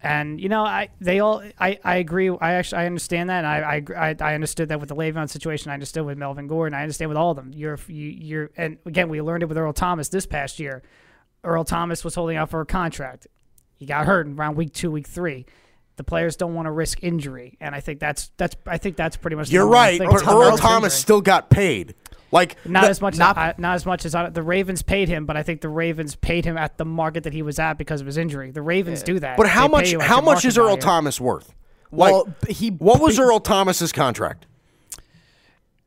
[0.02, 2.30] And you know, I they all I, I agree.
[2.30, 3.44] I actually I understand that.
[3.44, 5.70] And I, I I I understood that with the Le'Veon situation.
[5.70, 6.74] I understood with Melvin Gordon.
[6.78, 7.52] I understand with all of them.
[7.54, 10.82] You're you, you're and again we learned it with Earl Thomas this past year.
[11.44, 13.26] Earl Thomas was holding out for a contract.
[13.76, 15.46] He got hurt in around week two, week three.
[15.96, 19.18] The players don't want to risk injury, and I think that's that's I think that's
[19.18, 19.48] pretty much.
[19.48, 21.00] the You're right, but Earl Thomas injury.
[21.00, 21.94] still got paid.
[22.32, 25.08] Like Not the- as much not- as not as much as I, the Ravens paid
[25.08, 27.74] him, but I think the Ravens paid him at the market that he was at
[27.74, 28.50] because of his injury.
[28.52, 29.36] The Ravens do that.
[29.36, 29.92] But how They much?
[30.06, 30.76] How much is Earl.
[30.76, 31.52] Thomas worth?
[31.92, 34.46] Like, Well, b- he what was Earl Thomas's contract?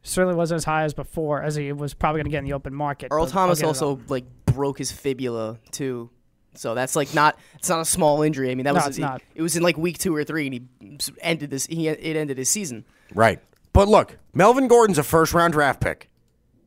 [0.05, 2.53] Certainly wasn't as high as before, as he was probably going to get in the
[2.53, 3.07] open market.
[3.09, 4.01] Earl Thomas also all.
[4.09, 6.09] like broke his fibula too.
[6.55, 8.51] So that's like not it's not a small injury.
[8.51, 9.21] I mean that No, was it's it, not.
[9.33, 11.65] it was in like week two or three, and he ended this.
[11.67, 12.83] He it ended his season.
[13.15, 13.39] Right.
[13.71, 16.09] But look, Melvin Gordon's a first round draft pick.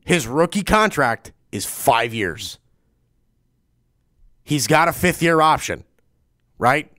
[0.07, 2.59] His rookie contract is five years.
[4.41, 5.83] He's got a fifth year option,
[6.57, 6.89] right?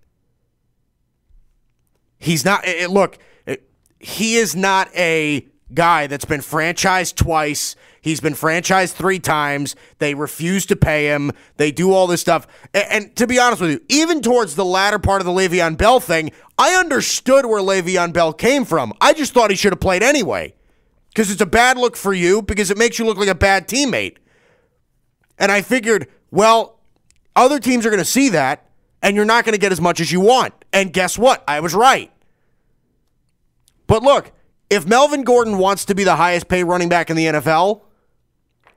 [2.18, 2.68] He's not.
[2.68, 3.16] It, it- look,
[3.46, 3.66] it-
[3.98, 7.76] he is not a guy that's been franchised twice.
[8.02, 9.74] He's been franchised three times.
[10.00, 11.32] They refuse to pay him.
[11.56, 12.46] They do all this stuff.
[12.74, 15.78] A- And, to be honest with you, even towards the latter part of the Le'Veon
[15.78, 18.92] Bell thing, I understood where Le'Veon Bell came from.
[19.00, 20.52] I just thought he should have played anyway
[21.18, 23.66] because it's a bad look for you because it makes you look like a bad
[23.66, 24.18] teammate.
[25.36, 26.78] And I figured, well,
[27.34, 28.70] other teams are going to see that,
[29.02, 30.54] and you're not going to get as much as you want.
[30.72, 31.42] And guess what?
[31.48, 32.12] I was right.
[33.88, 34.30] But look,
[34.70, 37.80] if Melvin Gordon wants to be the highest paid running back in the NFL,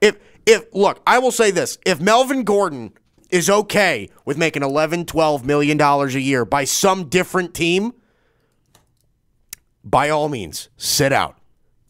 [0.01, 2.93] if if look, I will say this, if Melvin Gordon
[3.29, 7.93] is okay with making 11, 12 million dollars a year by some different team,
[9.83, 11.37] by all means, sit out.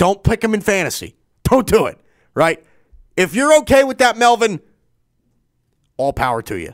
[0.01, 1.15] Don't pick him in fantasy.
[1.43, 1.99] Don't do it,
[2.33, 2.65] right?
[3.15, 4.59] If you're okay with that, Melvin,
[5.95, 6.73] all power to you.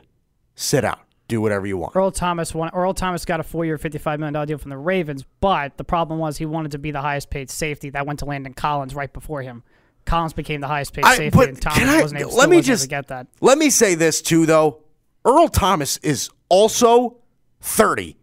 [0.56, 1.00] Sit out.
[1.28, 1.94] Do whatever you want.
[1.94, 5.26] Earl Thomas won, Earl Thomas got a four-year, fifty-five million dollar deal from the Ravens,
[5.42, 7.90] but the problem was he wanted to be the highest-paid safety.
[7.90, 9.62] That went to Landon Collins right before him.
[10.06, 12.88] Collins became the highest-paid safety, and Thomas I- wasn't able, let me wasn't able to
[12.88, 13.28] get that.
[13.42, 14.84] Let me say this too, though.
[15.26, 17.18] Earl Thomas is also
[17.60, 18.16] 30.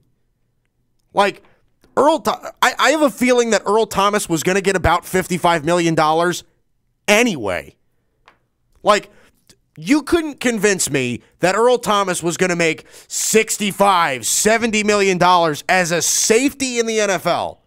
[1.13, 1.43] Like,
[1.97, 2.23] Earl,
[2.63, 5.97] I, I have a feeling that Earl Thomas was going to get about $55 million
[7.07, 7.77] anyway.
[8.83, 9.11] Like,
[9.77, 15.65] you couldn't convince me that Earl Thomas was going to make 65, 70 million dollars
[15.69, 17.59] as a safety in the NFL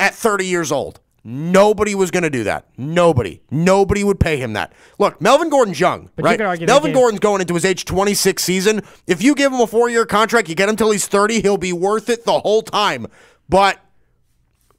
[0.00, 1.00] at 30 years old.
[1.26, 2.66] Nobody was going to do that.
[2.76, 3.40] Nobody.
[3.50, 4.74] Nobody would pay him that.
[4.98, 6.38] Look, Melvin Gordon's young, But right?
[6.38, 8.82] they Melvin Gordon's going into his age 26 season.
[9.06, 11.72] If you give him a four-year contract, you get him till he's 30, he'll be
[11.72, 13.06] worth it the whole time.
[13.48, 13.80] But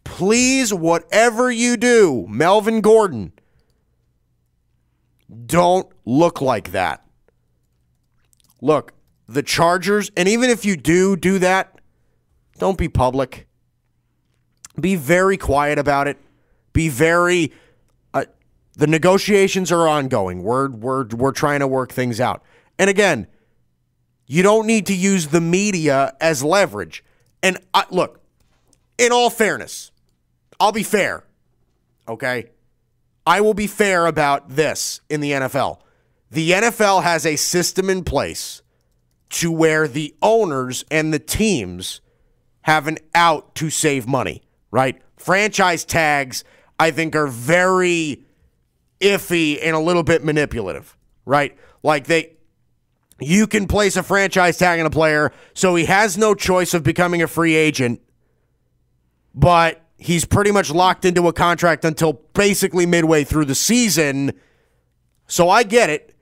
[0.03, 3.33] please, whatever you do, Melvin Gordon,
[5.47, 7.03] don't look like that.
[8.61, 8.93] Look,
[9.27, 11.81] the Chargers, and even if you do do that,
[12.59, 13.47] don't be public.
[14.79, 16.19] Be very quiet about it.
[16.75, 17.53] Be very.
[18.13, 18.25] Uh,
[18.73, 20.43] the negotiations are ongoing.
[20.43, 22.43] We're we're we're trying to work things out.
[22.77, 23.27] And again,
[24.27, 27.01] you don't need to use the media as leverage.
[27.41, 28.19] And I, look,
[28.97, 29.91] in all fairness,
[30.59, 31.23] I'll be fair.
[32.09, 32.49] Okay,
[33.25, 35.79] I will be fair about this in the NFL.
[36.29, 38.61] The NFL has a system in place
[39.29, 42.01] to where the owners and the teams
[42.63, 45.01] have an out to save money, right?
[45.15, 46.43] Franchise tags,
[46.79, 48.23] I think, are very
[48.99, 51.57] iffy and a little bit manipulative, right?
[51.83, 52.33] Like they,
[53.19, 56.83] you can place a franchise tag on a player, so he has no choice of
[56.83, 58.01] becoming a free agent,
[59.33, 64.33] but he's pretty much locked into a contract until basically midway through the season.
[65.27, 66.15] So I get it.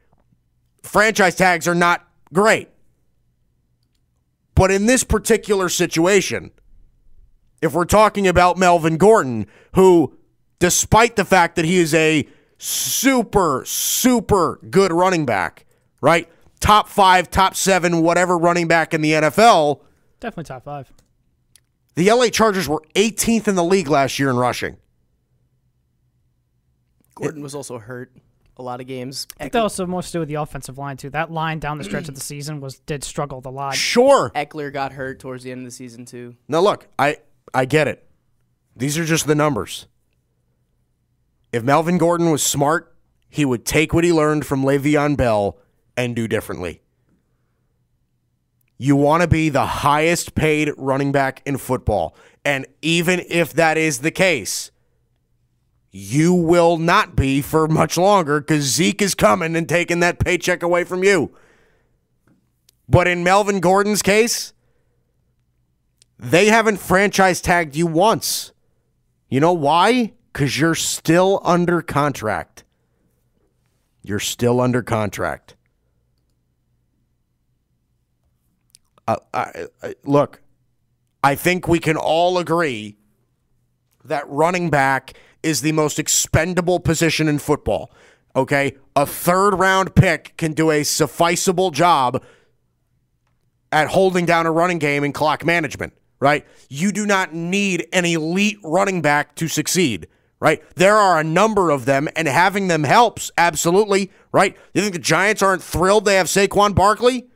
[0.83, 2.69] Franchise tags are not great.
[4.55, 6.51] But in this particular situation,
[7.61, 10.15] if we're talking about Melvin Gordon, who,
[10.63, 12.25] despite the fact that he is a
[12.57, 15.65] super, super good running back,
[15.99, 16.29] right?
[16.61, 19.81] Top five, top seven, whatever running back in the NFL,
[20.21, 20.89] Definitely top five.
[21.95, 24.77] the LA Chargers were 18th in the league last year in rushing.
[27.15, 28.13] Gordon was also hurt.
[28.55, 29.27] a lot of games.
[29.37, 31.09] I think that also more to do with the offensive line too.
[31.09, 33.75] That line down the stretch of the season was did struggle a lot.
[33.75, 34.31] Sure.
[34.33, 36.37] Ekeler got hurt towards the end of the season too.
[36.47, 37.17] Now look, I
[37.53, 38.07] I get it.
[38.77, 39.87] These are just the numbers.
[41.53, 42.93] If Melvin Gordon was smart,
[43.29, 45.59] he would take what he learned from Le'Veon Bell
[45.95, 46.81] and do differently.
[48.79, 52.15] You want to be the highest paid running back in football.
[52.43, 54.71] And even if that is the case,
[55.91, 60.63] you will not be for much longer because Zeke is coming and taking that paycheck
[60.63, 61.35] away from you.
[62.89, 64.53] But in Melvin Gordon's case,
[66.17, 68.53] they haven't franchise tagged you once.
[69.29, 70.13] You know why?
[70.33, 72.63] Because you're still under contract.
[74.01, 75.55] You're still under contract.
[79.07, 80.41] Uh, I, I, look,
[81.23, 82.97] I think we can all agree
[84.05, 87.91] that running back is the most expendable position in football.
[88.35, 88.77] Okay?
[88.95, 92.23] A third round pick can do a sufficeable job
[93.71, 96.45] at holding down a running game and clock management, right?
[96.69, 100.07] You do not need an elite running back to succeed,
[100.43, 100.61] right?
[100.75, 104.57] There are a number of them, and having them helps, absolutely, right?
[104.73, 107.27] You think the Giants aren't thrilled they have Saquon Barkley?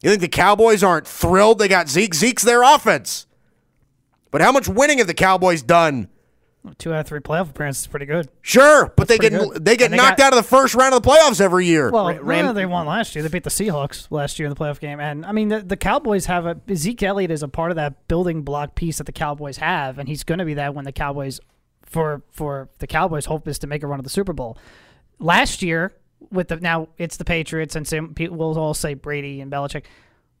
[0.00, 2.14] You think the Cowboys aren't thrilled they got Zeke?
[2.14, 3.26] Zeke's their offense.
[4.30, 6.08] But how much winning have the Cowboys done?
[6.78, 8.30] Two out of three playoff appearances is pretty good.
[8.40, 9.62] Sure, but they get good.
[9.62, 11.90] they get they knocked got- out of the first round of the playoffs every year.
[11.90, 13.22] Well, Ra- Ram- no, they won last year.
[13.22, 15.76] They beat the Seahawks last year in the playoff game, and I mean the, the
[15.76, 19.12] Cowboys have a Zeke Elliott is a part of that building block piece that the
[19.12, 21.38] Cowboys have, and he's going to be that when the Cowboys
[21.86, 24.58] for for the Cowboys' hope is to make a run at the Super Bowl.
[25.18, 25.94] Last year
[26.30, 29.84] with the now it's the Patriots, and some people will all say Brady and Belichick.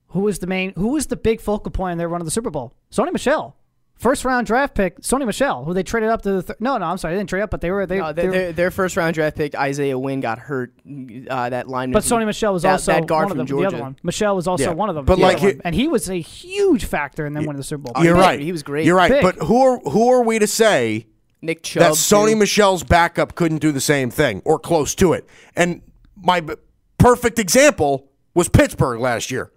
[0.08, 0.72] Who was the main?
[0.76, 2.72] Who was the big focal point in their run of the Super Bowl?
[2.90, 3.56] Sony Michel.
[3.98, 6.84] First round draft pick, Sony Michel, who they traded up to the th- no, no,
[6.84, 7.98] I'm sorry, they didn't trade up, but they were they.
[7.98, 10.74] No, they their, were- their, their first round draft pick Isaiah Wynn got hurt.
[10.86, 11.94] Uh, that lineman.
[11.94, 13.46] But Sony Michel was that, also that guard one of from them.
[13.46, 13.70] Georgia.
[13.70, 14.72] The other one, Michel was also Yeah.
[14.74, 15.06] one of them.
[15.06, 17.62] But the like other he- and he was a huge factor in them winning the
[17.64, 18.04] Super Bowl.
[18.04, 18.38] You're he- right.
[18.38, 18.84] he was great.
[18.84, 19.10] You're right.
[19.10, 19.22] Big.
[19.22, 21.06] But who are who are we to say
[21.42, 21.80] Nick Chubb.
[21.80, 22.36] that Sony too.
[22.36, 25.26] Michel's backup couldn't do the same thing or close to it.
[25.54, 25.82] And
[26.16, 26.54] my b-
[26.98, 29.50] perfect example was Pittsburgh last year.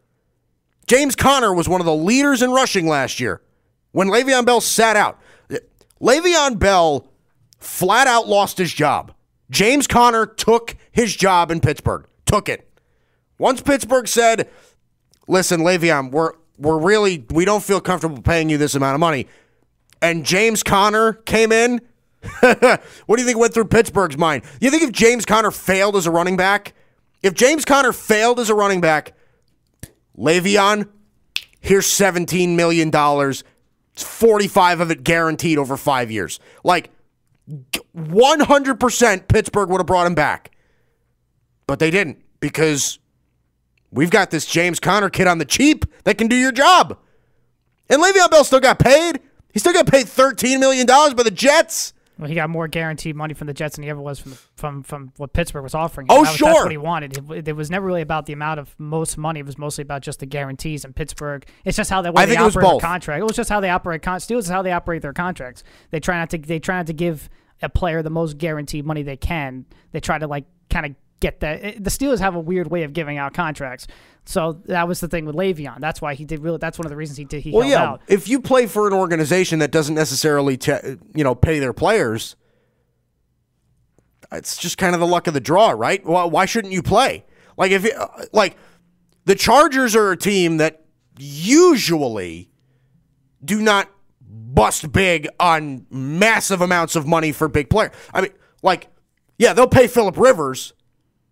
[0.88, 3.42] James Conner was one of the leaders in rushing last year
[3.92, 5.20] when Le'Veon Bell sat out.
[6.02, 7.08] Le'Veon Bell
[7.60, 9.14] flat out lost his job.
[9.50, 12.06] James Conner took his job in Pittsburgh.
[12.26, 12.68] Took it.
[13.38, 14.50] Once Pittsburgh said,
[15.28, 19.28] "Listen, Le'Veon, we're we're really we don't feel comfortable paying you this amount of money,"
[20.02, 21.82] and James Conner came in.
[22.42, 24.44] what do you think went through Pittsburgh's mind?
[24.60, 26.74] You think if James Conner failed as a running back,
[27.24, 29.14] if James Conner failed as a running back,
[30.18, 30.90] Le'Veon,
[31.62, 33.44] here's seventeen million dollars,
[33.94, 36.40] It's forty-five of it guaranteed over five years.
[36.64, 36.92] Like
[37.94, 40.52] one hundred percent, Pittsburgh would have brought him back,
[41.68, 43.00] but they didn't because
[43.92, 46.98] we've got this James Conner kid on the cheap that can do your job.
[47.90, 49.20] And Le'Veon Bell still got paid.
[49.54, 51.94] He still got paid $13 million by the Jets.
[52.18, 54.38] Well, he got more guaranteed money from the Jets than he ever was from the,
[54.58, 56.08] from from what Pittsburgh was offering.
[56.10, 56.64] Oh, That was- that's sure.
[56.64, 57.18] what he wanted.
[57.32, 59.40] It, it was never really about the amount of most money.
[59.40, 60.84] It was mostly about just the guarantees.
[60.84, 62.82] And Pittsburgh, it's just how they, way I they think it was operate both.
[62.82, 63.22] their contract.
[63.22, 64.02] It was just how they operate.
[64.02, 65.64] Con- Steelers is how they operate their contracts.
[65.92, 66.38] They try not to.
[66.38, 67.30] They try not to give
[67.62, 69.66] a player the most guaranteed money they can.
[69.94, 71.64] They try to like kind of get that.
[71.64, 73.88] Eh, the Steelers have a weird way of giving out contracts.
[74.26, 75.80] So that was the thing with Le'Veon.
[75.80, 76.58] That's why he did really.
[76.58, 77.42] That's one of the reasons he did.
[77.42, 77.84] He Well, held yeah.
[77.84, 78.02] out.
[78.08, 82.36] If you play for an organization that doesn't necessarily, te- you know, pay their players,
[84.32, 86.06] it's just kind of the luck of the draw, right?
[86.06, 87.26] Well, why shouldn't you play?
[87.58, 87.96] Like if, it,
[88.32, 88.56] like,
[89.26, 90.84] the Chargers are a team that
[91.18, 92.50] usually
[93.44, 93.90] do not
[94.22, 97.92] bust big on massive amounts of money for big player.
[98.14, 98.88] I mean, like,
[99.38, 100.74] yeah, they'll pay Philip Rivers,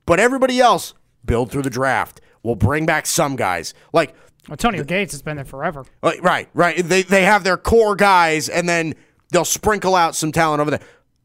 [0.07, 2.19] but everybody else build through the draft.
[2.41, 3.75] We'll bring back some guys.
[3.93, 4.15] Like,
[4.49, 5.85] Antonio Gates has been there forever.
[6.01, 6.77] uh, Right, right.
[6.77, 8.95] They they have their core guys, and then
[9.31, 10.79] they'll sprinkle out some talent over there.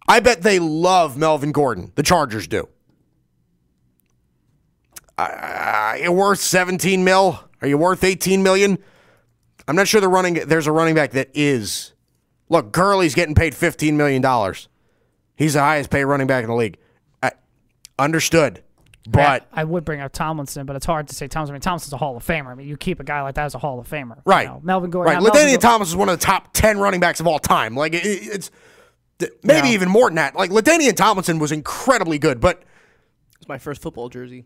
[0.09, 1.93] I bet they love Melvin Gordon.
[1.95, 2.69] The Chargers do.
[5.17, 7.39] Uh, you're worth 17 mil.
[7.61, 8.79] Are you worth 18 million?
[9.69, 10.35] I'm not sure the running.
[10.35, 11.93] There's a running back that is.
[12.49, 14.69] Look, Gurley's getting paid 15 million dollars.
[15.37, 16.79] He's the highest paid running back in the league.
[17.23, 17.33] I,
[17.99, 18.63] understood,
[19.09, 21.55] but I would bring up Tomlinson, but it's hard to say Tomlinson.
[21.55, 22.47] I mean, Tomlinson's a Hall of Famer.
[22.47, 24.47] I mean, you keep a guy like that as a Hall of Famer, you Right.
[24.47, 24.61] know.
[24.63, 25.21] Melvin Gordon, Right.
[25.23, 27.75] now, Melvin LaDainian Thomas is one of the top 10 running backs of all time.
[27.75, 28.51] Like, it, it's
[29.43, 29.75] maybe Yeah.
[29.75, 30.35] even more than that.
[30.37, 32.63] Like, LaDainian Tomlinson was incredibly good, but
[33.39, 34.45] It's my first football jersey.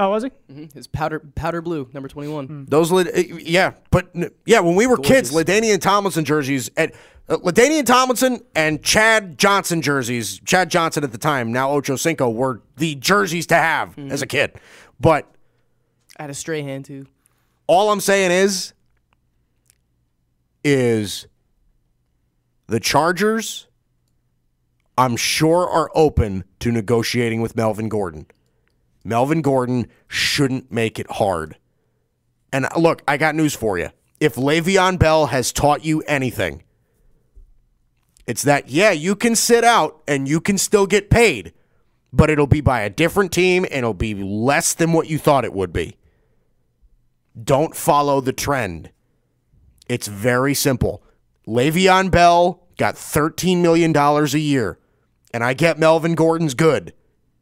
[0.00, 0.68] Oh, was he?
[0.74, 2.66] His powder powder blue, number 21.
[2.68, 4.14] Those, Lad- uh, yeah, but
[4.46, 5.50] yeah, when we were kids, Gorgeous.
[5.50, 6.94] LaDainian Tomlinson jerseys, at
[7.28, 10.38] uh, LaDainian Tomlinson and Chad Johnson jerseys.
[10.44, 14.26] Chad Johnson at the time, now Ocho Cinco, were the jerseys to have as a
[14.26, 14.52] kid.
[15.00, 15.26] But
[16.16, 17.06] I had a stray hand too.
[17.66, 18.72] all I'm saying is,
[20.64, 21.26] is
[22.66, 23.66] the Chargers,
[24.96, 28.26] I'm sure, are open to negotiating with Melvin Gordon.
[29.08, 31.56] Melvin Gordon shouldn't make it hard.
[32.52, 33.90] And uh, look, I got news for you.
[34.20, 36.62] If Le'Veon Bell has taught you anything,
[38.26, 41.54] it's that, yeah, you can sit out and you can still get paid,
[42.12, 45.44] but it'll be by a different team and it'll be less than what you thought
[45.44, 45.96] it would be.
[47.42, 48.90] Don't follow the trend.
[49.88, 51.02] It's very simple.
[51.46, 54.78] Le'Veon Bell got $13 million a year.
[55.32, 56.94] And I get Melvin Gordon's good,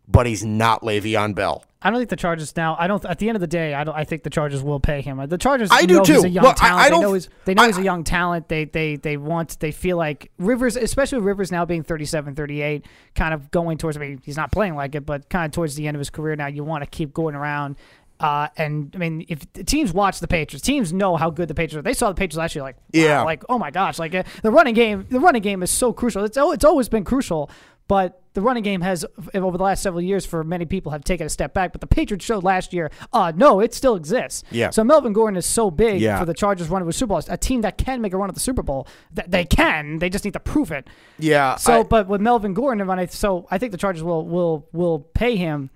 [0.08, 1.64] but he's not Le'Veon Bell.
[1.82, 2.74] I don't think the Chargers now.
[2.78, 3.04] I don't.
[3.04, 3.94] At the end of the day, I don't.
[3.94, 5.24] I think the Chargers will pay him.
[5.28, 5.68] The Chargers.
[5.70, 6.26] I do know He's too.
[6.26, 6.80] a young Look, I- talent.
[6.80, 7.28] I they don't- know he's.
[7.44, 8.48] They know I- he's a young talent.
[8.48, 9.60] They they they want.
[9.60, 12.84] They feel like Rivers, especially Rivers now being 37, 38,
[13.14, 13.96] kind of going towards.
[13.96, 16.10] I mean, he's not playing like it, but kind of towards the end of his
[16.10, 16.46] career now.
[16.48, 17.76] You want to keep going around.
[18.18, 21.76] Uh, and I mean, if teams watch the Patriots, teams know how good the Patriots
[21.76, 21.82] are.
[21.82, 23.22] They saw the Patriots last year, like, wow, Yeah.
[23.22, 25.06] like oh my gosh, like uh, the running game.
[25.08, 26.24] The running game is so crucial.
[26.24, 27.48] It's al- it's always been crucial,
[27.86, 31.26] but the running game has over the last several years for many people have taken
[31.26, 31.72] a step back.
[31.72, 34.44] But the Patriots showed last year, uh, no, it still exists.
[34.52, 34.70] Yeah.
[34.70, 36.18] So Melvin Gordon is so big Yeah.
[36.20, 37.22] for the Chargers running with Super Bowl.
[37.28, 39.98] A team that can make a run at the Super Bowl, that they can.
[39.98, 40.86] They just need to prove it.
[41.18, 41.56] Yeah.
[41.56, 45.00] So, I- but with Melvin Gordon, I, so I think the Chargers will will will
[45.00, 45.70] pay him.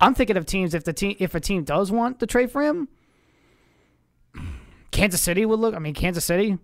[0.00, 2.62] I'm thinking of teams if the team if a team does want to trade for
[2.62, 2.88] him.
[4.90, 5.74] Kansas City would look.
[5.74, 6.58] I mean, Kansas City,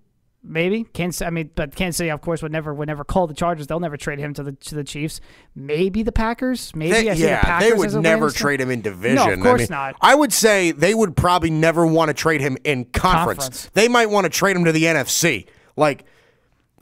[0.45, 1.23] maybe Kansas.
[1.23, 3.67] I mean, but Kansas City, of course, would never would never call the Chargers.
[3.67, 5.21] They'll never trade him to the to the Chiefs.
[5.55, 6.75] Maybe the Packers.
[6.77, 9.17] Maybe They- I see the yeah, Packers they would never landing trade him in division.
[9.17, 9.97] No, of course I mean, not.
[10.01, 13.45] I would say they would probably never want to trade him in conference.
[13.45, 13.71] Conference.
[13.75, 15.47] They might want to trade him to the NFC.
[15.77, 16.05] Like,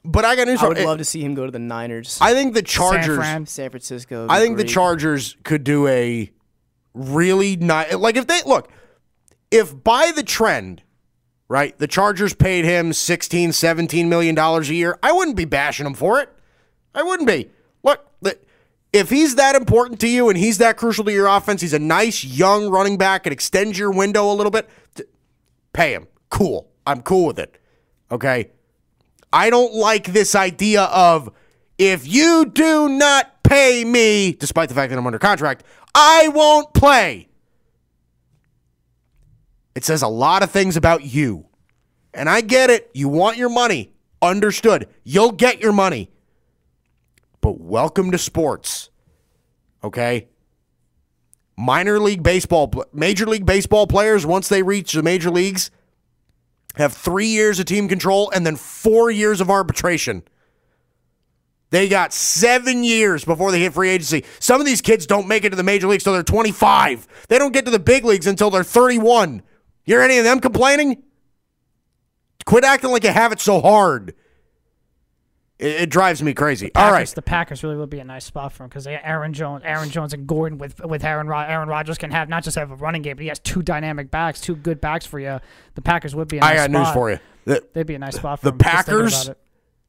[0.05, 0.85] but I got news I would you.
[0.85, 2.19] love to see him go to the Niners.
[2.21, 3.17] I think the Chargers.
[3.17, 3.47] Fran.
[3.47, 4.27] San Francisco.
[4.29, 4.65] I think the.
[4.65, 6.31] Chargers could do a
[6.95, 7.95] really nice.
[7.95, 8.71] Like if they look,
[9.51, 10.83] if by the trend,
[11.53, 15.85] right, the Chargers paid him 16, 17 million dollars a year, I wouldn't be bashing
[15.87, 16.31] him for it.
[16.95, 17.51] I wouldn't be.
[17.83, 18.01] Look,
[18.93, 21.79] if he's that important to you and he's that crucial to your offense, he's a
[21.79, 24.69] nice young running back and extends your window a little bit.
[25.73, 26.07] Pay him.
[26.31, 26.69] Cool.
[26.87, 27.59] I'm cool with it.
[28.11, 28.51] Okay.
[29.33, 31.31] I don't like this idea of
[31.79, 36.75] if you do not pay me, despite the fact that I'm under contract, I won't
[36.75, 37.29] play.
[39.75, 41.47] It says a lot of things about you.
[42.15, 42.91] And I get it.
[42.93, 43.93] You want your money.
[44.21, 44.89] Understood.
[45.03, 46.11] You'll get your money.
[47.41, 48.91] But welcome to sports.
[49.83, 50.29] Okay?
[51.57, 55.71] Minor league baseball, major league baseball players, once they reach the major leagues,
[56.77, 60.23] have three years of team control and then four years of arbitration.
[61.71, 64.25] They got seven years before they hit free agency.
[64.39, 67.27] Some of these kids don't make it to the major leagues till they're 25.
[67.29, 69.43] They don't get to the big leagues until they're 31.
[69.85, 71.03] You hear any of them complaining?
[72.45, 74.15] Quit acting like you have it so hard.
[75.59, 76.67] It, it drives me crazy.
[76.75, 77.15] All Packers, right.
[77.15, 80.13] the Packers really would be a nice spot for him because Aaron Jones, Aaron Jones,
[80.13, 83.03] and Gordon with with Aaron Rod- Aaron Rodgers can have not just have a running
[83.03, 85.39] game, but he has two dynamic backs, two good backs for you.
[85.75, 86.39] The Packers would be.
[86.39, 86.95] A nice I got news spot.
[86.95, 87.19] for you.
[87.45, 89.31] The, They'd be a nice spot for the Packers,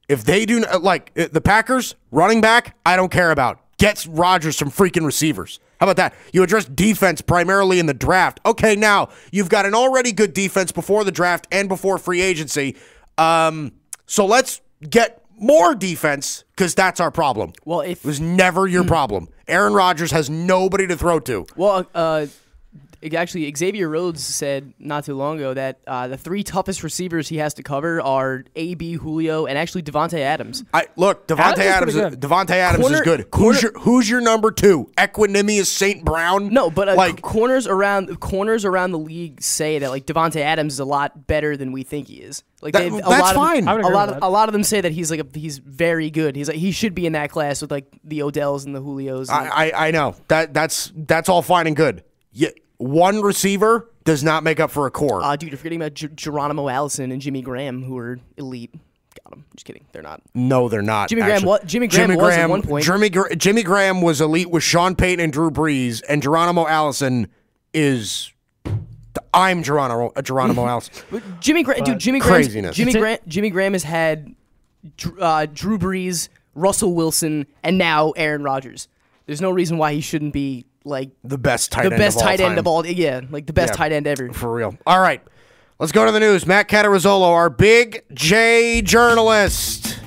[0.08, 3.60] if they do not like the Packers running back, I don't care about.
[3.78, 5.60] Gets Rodgers some freaking receivers.
[5.84, 6.14] How about that?
[6.32, 8.40] You address defense primarily in the draft.
[8.46, 12.74] Okay, now you've got an already good defense before the draft and before free agency.
[13.18, 13.72] Um,
[14.06, 17.52] so let's get more defense because that's our problem.
[17.66, 19.28] Well, if It was never your problem.
[19.46, 21.44] Aaron Rodgers has nobody to throw to.
[21.54, 22.28] Well, uh,
[23.12, 27.36] actually, Xavier Rhodes said not too long ago that uh, the three toughest receivers he
[27.36, 30.64] has to cover are AB, Julio, and actually Davante Adams.
[30.72, 31.92] I look, Davante Adams is Adams.
[31.92, 32.20] pretty good.
[32.20, 33.30] Davante Adams is good.
[33.30, 34.90] corner- who's your Who's your number two?
[34.96, 36.04] Equanimeous St.
[36.04, 36.48] Brown.
[36.54, 40.74] No, but uh, like corners around corners around the league say that like Davante Adams
[40.74, 42.42] is a lot better than we think he is.
[42.62, 43.68] Like That- a that's lot of, fine.
[43.68, 44.26] I A lot of that.
[44.26, 46.36] a lot of them say that he's like a, he's very good.
[46.36, 49.28] He's like he should be in that class with like the Odells and the Julios.
[49.28, 52.02] And, I, I I know that that's that's all fine and good.
[52.32, 55.22] Yet one receiver does not make up for a core.
[55.22, 58.72] uh, dude, you're forgetting about Ger- Geronimo Allison and Jimmy Graham, who are elite.
[59.24, 59.44] Got them.
[59.54, 59.84] Just kidding.
[59.92, 60.20] They're not.
[60.34, 61.08] no, they're not.
[61.08, 61.48] Jimmy Graham actually.
[61.48, 62.84] wa- Jimmy Graham was at one point.
[62.84, 67.28] Jimmy, Gra- Jimmy Graham was elite with Sean Payton and Drew Brees, and Geronimo Allison
[67.72, 68.30] is.
[69.32, 70.92] I'm Geronimo uh, Geronimo Allison.
[71.10, 72.76] But Jimmy Graham, dude, Jimmy Graham's- Craziness.
[72.76, 74.34] Jimmy a- Graham, Jimmy Graham has had
[75.20, 78.88] uh, Drew Brees, Russell Wilson, and now Aaron Rodgers.
[79.26, 81.98] There's no reason why he shouldn't be like The best tight the end.
[81.98, 82.86] best of all tight end of all.
[82.86, 83.76] Yeah, like the best Yeah.
[83.76, 84.32] tight end ever.
[84.32, 84.76] For real.
[84.86, 85.22] All right.
[85.78, 86.46] Let's go to the news.
[86.46, 89.98] Matt Catarazzolo, our big J journalist.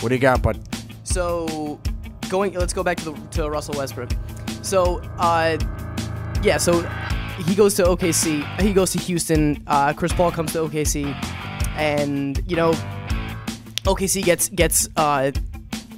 [0.00, 0.58] What do you got, bud?
[1.04, 1.78] So
[2.30, 4.10] going, let's go back to the to Russell Westbrook.
[4.62, 5.58] So uh,
[6.42, 6.80] yeah, so
[7.46, 8.60] he goes to OKC.
[8.60, 9.62] He goes to Houston.
[9.66, 11.04] Uh, Chris Paul comes to OKC,
[11.76, 12.72] and you know,
[13.84, 15.30] OKC gets gets uh,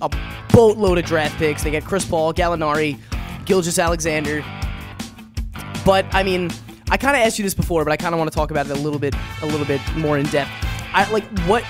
[0.02, 0.10] a
[0.50, 1.62] boatload of draft picks.
[1.62, 2.98] They get Chris Paul, Gallinari,
[3.44, 4.44] Gilgeous-Alexander.
[5.84, 6.50] But I mean,
[6.90, 8.66] I kind of asked you this before, but I kind of want to talk about
[8.66, 10.50] it a little bit, a little bit more in depth.
[10.92, 11.64] I like what.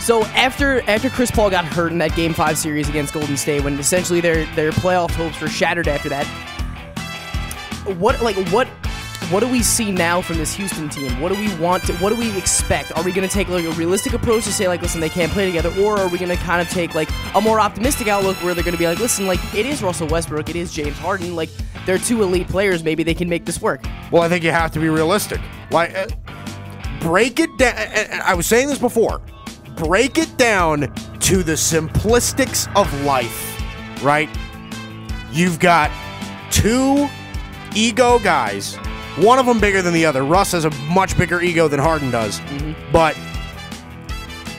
[0.00, 3.64] So after after Chris Paul got hurt in that Game Five series against Golden State,
[3.64, 6.26] when essentially their their playoff hopes were shattered after that,
[7.98, 8.68] what like what
[9.30, 11.20] what do we see now from this Houston team?
[11.20, 11.84] What do we want?
[11.84, 12.96] To, what do we expect?
[12.96, 15.32] Are we going to take like a realistic approach to say like, listen, they can't
[15.32, 18.36] play together, or are we going to kind of take like a more optimistic outlook
[18.44, 20.96] where they're going to be like, listen, like it is Russell Westbrook, it is James
[20.98, 21.50] Harden, like
[21.86, 23.84] they're two elite players, maybe they can make this work.
[24.12, 25.40] Well, I think you have to be realistic.
[25.70, 26.06] Like, uh,
[27.00, 27.76] break it down.
[28.24, 29.20] I was saying this before.
[29.76, 33.60] Break it down to the simplistics of life,
[34.02, 34.28] right?
[35.32, 35.90] You've got
[36.50, 37.08] two
[37.74, 38.78] ego guys,
[39.16, 40.24] one of them bigger than the other.
[40.24, 42.40] Russ has a much bigger ego than Harden does,
[42.92, 43.16] but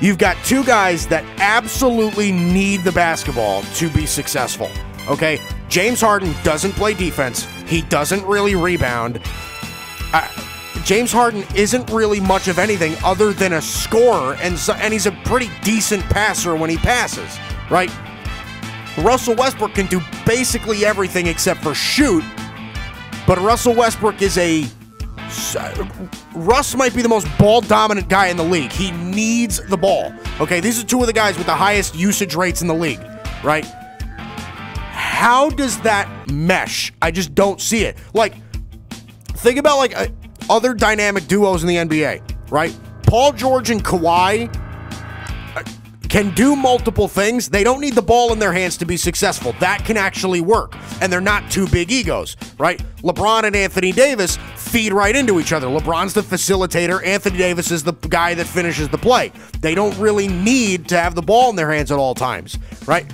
[0.01, 4.69] you've got two guys that absolutely need the basketball to be successful.
[5.07, 5.39] Okay?
[5.69, 9.21] James Harden doesn't play defense, he doesn't really rebound.
[10.13, 10.27] Uh,
[10.83, 15.05] James Harden isn't really much of anything other than a scorer, and so, and he's
[15.05, 17.37] a pretty decent passer when he passes,
[17.69, 17.91] right?
[18.97, 22.23] Russell Westbrook can do basically everything except for shoot,
[23.27, 24.65] but Russell Westbrook is a
[26.33, 28.71] Russ might be the most ball dominant guy in the league.
[28.71, 30.13] He needs the ball.
[30.39, 33.01] Okay, these are two of the guys with the highest usage rates in the league,
[33.43, 33.65] right?
[33.65, 36.93] How does that mesh?
[37.01, 37.97] I just don't see it.
[38.13, 38.35] Like,
[39.33, 40.07] think about like uh,
[40.49, 42.77] other dynamic duos in the NBA, right?
[43.03, 44.53] Paul George and Kawhi
[46.09, 47.49] can do multiple things.
[47.49, 49.53] They don't need the ball in their hands to be successful.
[49.59, 50.75] That can actually work.
[51.01, 52.81] And they're not two big egos, right?
[53.03, 55.67] LeBron and Anthony Davis feed right into each other.
[55.67, 59.31] LeBron's the facilitator, Anthony Davis is the guy that finishes the play.
[59.61, 63.05] They don't really need to have the ball in their hands at all times, right?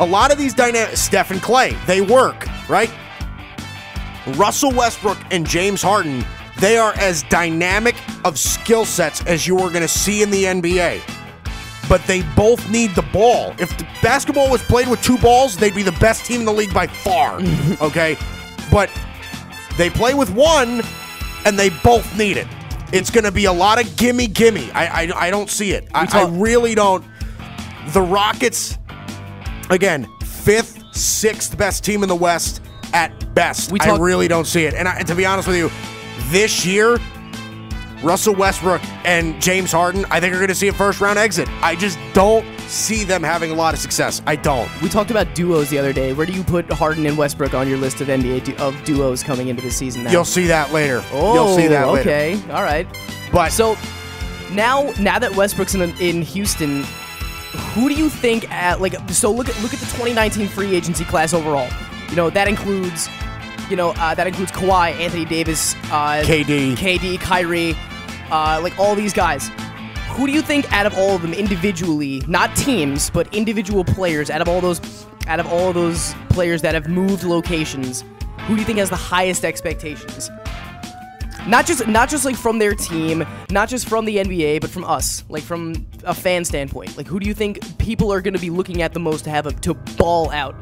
[0.00, 2.90] A lot of these dynamics, Steph and Klay, they work, right?
[4.36, 6.24] Russell Westbrook and James Harden,
[6.60, 7.94] they are as dynamic
[8.24, 11.02] of skill sets as you are going to see in the NBA.
[11.88, 13.54] But they both need the ball.
[13.58, 16.52] If the basketball was played with two balls, they'd be the best team in the
[16.52, 17.40] league by far.
[17.80, 18.16] okay?
[18.70, 18.90] But
[19.76, 20.82] they play with one,
[21.44, 22.46] and they both need it.
[22.92, 24.70] It's going to be a lot of gimme, gimme.
[24.72, 25.88] I, I, I don't see it.
[25.94, 27.04] I, I really don't.
[27.88, 28.78] The Rockets,
[29.68, 32.62] again, fifth, sixth best team in the West
[32.92, 33.72] at best.
[33.72, 34.74] We I really don't see it.
[34.74, 35.70] And I, to be honest with you,
[36.30, 36.98] this year,
[38.02, 41.48] Russell Westbrook and James Harden, I think are going to see a first round exit.
[41.62, 44.20] I just don't see them having a lot of success.
[44.26, 44.68] I don't.
[44.82, 46.12] We talked about duos the other day.
[46.12, 49.22] Where do you put Harden and Westbrook on your list of NBA du- of duos
[49.22, 50.10] coming into the season now?
[50.10, 51.02] You'll see that later.
[51.12, 52.10] oh, You'll see that later.
[52.10, 52.86] okay, all right.
[53.32, 53.76] But So
[54.52, 56.82] now, now that Westbrook's in in Houston,
[57.74, 58.94] who do you think at like?
[59.10, 61.68] So look at look at the 2019 free agency class overall.
[62.10, 63.08] You know that includes,
[63.70, 66.76] you know uh, that includes Kawhi, Anthony Davis, uh, KD.
[66.76, 67.74] KD, Kyrie,
[68.30, 69.50] uh, like all these guys.
[70.10, 74.30] Who do you think out of all of them individually, not teams, but individual players,
[74.30, 78.04] out of all those, out of all of those players that have moved locations,
[78.46, 80.30] who do you think has the highest expectations?
[81.46, 84.84] Not just not just like from their team, not just from the NBA, but from
[84.84, 86.96] us, like from a fan standpoint.
[86.96, 89.30] Like who do you think people are going to be looking at the most to
[89.30, 90.54] have a, to ball out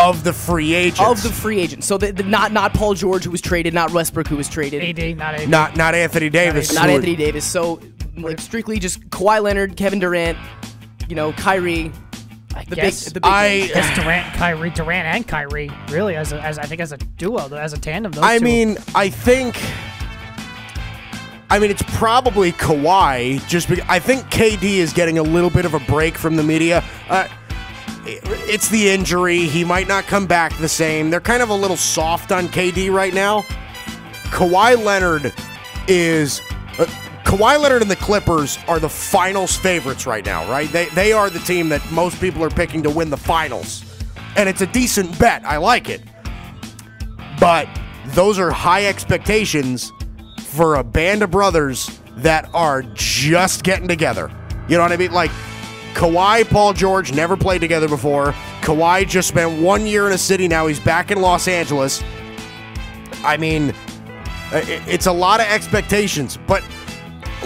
[0.00, 1.00] of the free agents.
[1.00, 1.86] of the free agents?
[1.86, 4.82] So the, the, not not Paul George who was traded, not Westbrook who was traded,
[4.98, 5.48] AD, not AD.
[5.48, 6.72] not not Anthony Davis.
[6.74, 7.44] not who- Anthony Davis.
[7.44, 7.80] So
[8.16, 10.36] like strictly just Kawhi Leonard, Kevin Durant,
[11.08, 11.92] you know Kyrie,
[12.54, 13.04] I the guess.
[13.04, 15.70] big the big I- Guess Durant, Kyrie, Durant, and Kyrie.
[15.88, 18.12] Really, as a, as I think as a duo, as a tandem.
[18.12, 18.44] Those I two.
[18.44, 19.56] mean, I think.
[21.52, 23.44] I mean, it's probably Kawhi.
[23.48, 26.44] Just because I think KD is getting a little bit of a break from the
[26.44, 26.84] media.
[27.08, 27.30] Uh, it-
[28.22, 29.40] it's the injury.
[29.44, 31.10] He might not come back the same.
[31.10, 33.42] They're kind of a little soft on KD right now.
[34.30, 35.32] Kawhi Leonard
[35.88, 36.40] is.
[36.78, 36.86] Uh,
[37.24, 40.70] Kawhi Leonard and the Clippers are the finals favorites right now, right?
[40.72, 43.84] They, they are the team that most people are picking to win the finals.
[44.36, 45.44] And it's a decent bet.
[45.44, 46.02] I like it.
[47.38, 47.68] But
[48.08, 49.92] those are high expectations
[50.38, 54.30] for a band of brothers that are just getting together.
[54.68, 55.12] You know what I mean?
[55.12, 55.30] Like
[55.94, 58.32] Kawhi, Paul George never played together before.
[58.62, 60.48] Kawhi just spent one year in a city.
[60.48, 62.02] Now he's back in Los Angeles.
[63.24, 63.74] I mean,
[64.52, 66.62] it's a lot of expectations, but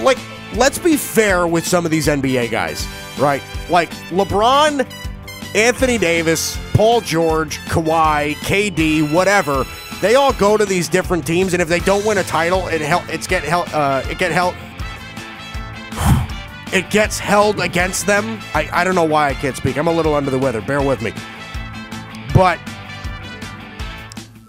[0.00, 0.18] like,
[0.54, 2.86] let's be fair with some of these NBA guys,
[3.18, 3.42] right?
[3.68, 4.86] Like LeBron,
[5.54, 9.64] Anthony Davis, Paul George, Kawhi, KD, whatever.
[10.00, 12.80] They all go to these different teams, and if they don't win a title, it
[12.80, 13.68] hel- it's get held.
[13.72, 14.54] Uh, it get held.
[16.74, 18.40] It gets held against them.
[18.52, 19.78] I, I don't know why I can't speak.
[19.78, 20.60] I'm a little under the weather.
[20.60, 21.12] Bear with me.
[22.34, 22.58] But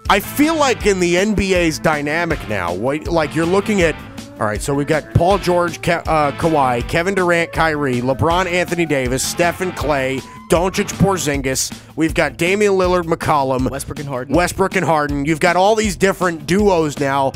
[0.10, 3.96] I feel like in the NBA's dynamic now, like you're looking at,
[4.40, 8.88] all right, so we've got Paul George, Ke- uh, Kawhi, Kevin Durant, Kyrie, LeBron, Anthony
[8.88, 10.20] Davis, Stephen Klay,
[10.50, 11.80] Doncic, Porzingis.
[11.96, 14.36] We've got Damian Lillard, McCollum, Westbrook and Harden.
[14.36, 15.26] Westbrook and Harden.
[15.26, 17.34] You've got all these different duos now.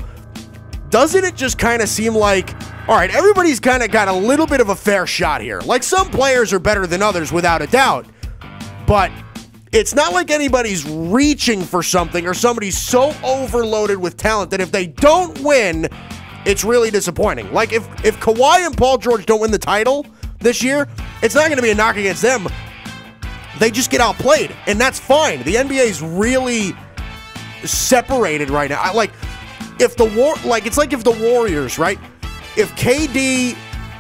[0.90, 2.54] Doesn't it just kind of seem like,
[2.88, 5.62] all right, everybody's kind of got a little bit of a fair shot here?
[5.62, 8.08] Like some players are better than others without a doubt,
[8.88, 9.12] but
[9.72, 14.72] it's not like anybody's reaching for something or somebody's so overloaded with talent that if
[14.72, 15.88] they don't win,
[16.46, 17.54] it's really disappointing.
[17.54, 20.08] Like if if Kawhi and Paul George don't win the title
[20.40, 20.88] this year,
[21.22, 22.48] it's not going to be a knock against them.
[23.60, 25.44] They just get outplayed, and that's fine.
[25.44, 26.74] The NBA is really
[27.66, 28.82] separated right now.
[28.82, 29.12] I, like
[29.80, 32.00] if the war, like it's like if the Warriors, right?
[32.58, 33.56] If KD,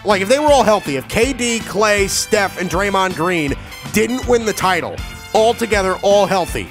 [0.05, 3.53] like if they were all healthy, if KD, Klay, Steph, and Draymond Green
[3.93, 4.95] didn't win the title
[5.33, 6.67] all together, all healthy,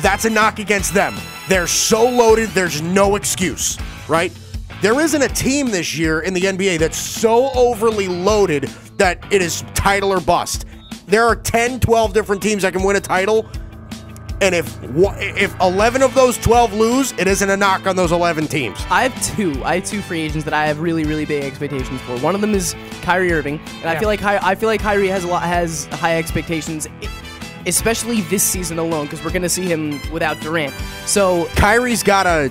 [0.00, 1.14] that's a knock against them.
[1.48, 4.32] They're so loaded, there's no excuse, right?
[4.82, 8.64] There isn't a team this year in the NBA that's so overly loaded
[8.96, 10.64] that it is title or bust.
[11.06, 13.46] There are 10, 12 different teams that can win a title.
[14.42, 18.46] And if if 11 of those 12 lose, it isn't a knock on those 11
[18.48, 18.78] teams.
[18.90, 19.62] I have two.
[19.64, 22.16] I have two free agents that I have really, really big expectations for.
[22.20, 25.08] One of them is Kyrie Irving, and I feel like Ky- I feel like Kyrie
[25.08, 26.88] has a lot has high expectations,
[27.66, 30.74] especially this season alone, because we're gonna see him without Durant.
[31.06, 32.50] So Kyrie's got a.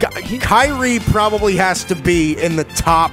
[0.00, 3.12] Ky- Kyrie probably has to be in the top,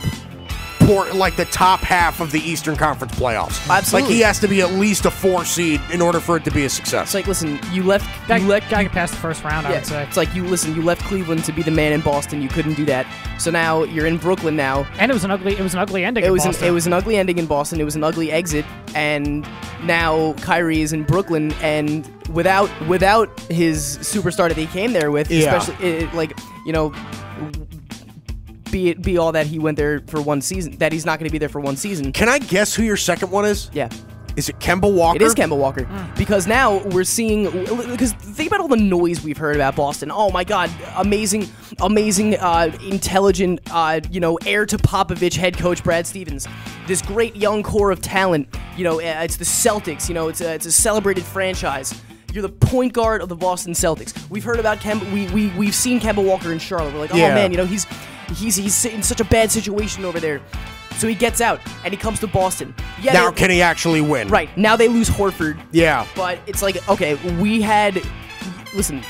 [0.86, 3.69] port like the top half of the Eastern Conference playoffs.
[3.69, 4.01] Absolutely.
[4.09, 6.51] Like he has to be at least a four seed in order for it to
[6.51, 7.07] be a success.
[7.07, 9.71] it's like, listen, you left, Guy, you left, guy can pass the first round, I
[9.71, 10.03] would say.
[10.03, 12.41] it's like you listen, you left Cleveland to be the man in Boston.
[12.41, 13.05] You couldn't do that,
[13.39, 14.88] so now you're in Brooklyn now.
[14.99, 15.53] And it was an ugly.
[15.57, 16.23] It was an ugly ending.
[16.23, 16.67] It in was an, Boston.
[16.67, 17.79] it was an ugly ending in Boston.
[17.82, 18.65] It was an ugly exit,
[18.95, 19.47] and
[19.84, 25.29] now Kyrie is in Brooklyn, and without without his superstar that he came there with,
[25.32, 25.55] Yeah.
[25.55, 26.93] especially it, like you know,
[28.72, 31.28] be it be all that he went there for one season, that he's not going
[31.30, 32.11] to be there for one season.
[32.11, 33.69] Can I guess who your second one is?
[33.74, 33.89] Yeah.
[34.38, 35.17] Is it Kemba Walker?
[35.17, 35.86] It is Kemba Walker
[36.17, 37.51] because now we're seeing
[37.91, 40.09] because think about all the noise we've heard about Boston.
[40.09, 41.49] Oh my God, amazing,
[41.82, 46.47] amazing, uh, intelligent, uh, you know, heir to Popovich head coach Brad Stevens.
[46.88, 48.47] This great young core of talent.
[48.78, 50.07] You know, uh, it's the Celtics.
[50.07, 51.93] You know, it's a, it's a celebrated franchise.
[52.32, 54.13] You're the point guard of the Boston Celtics.
[54.30, 55.11] We've heard about Kemba.
[55.11, 56.93] We we we've seen Kemba Walker in Charlotte.
[56.93, 57.36] We're like, oh Yeah.
[57.36, 57.86] man, you know, he's
[58.34, 60.41] he's he's in such a bad situation over there.
[60.97, 62.75] So he gets out and he comes to Boston.
[63.01, 64.27] Yeah, Now they- can he actually win?
[64.27, 65.59] Right now they lose Horford.
[65.71, 66.05] Yeah.
[66.15, 68.01] But it's like okay, we had
[68.75, 69.01] listen,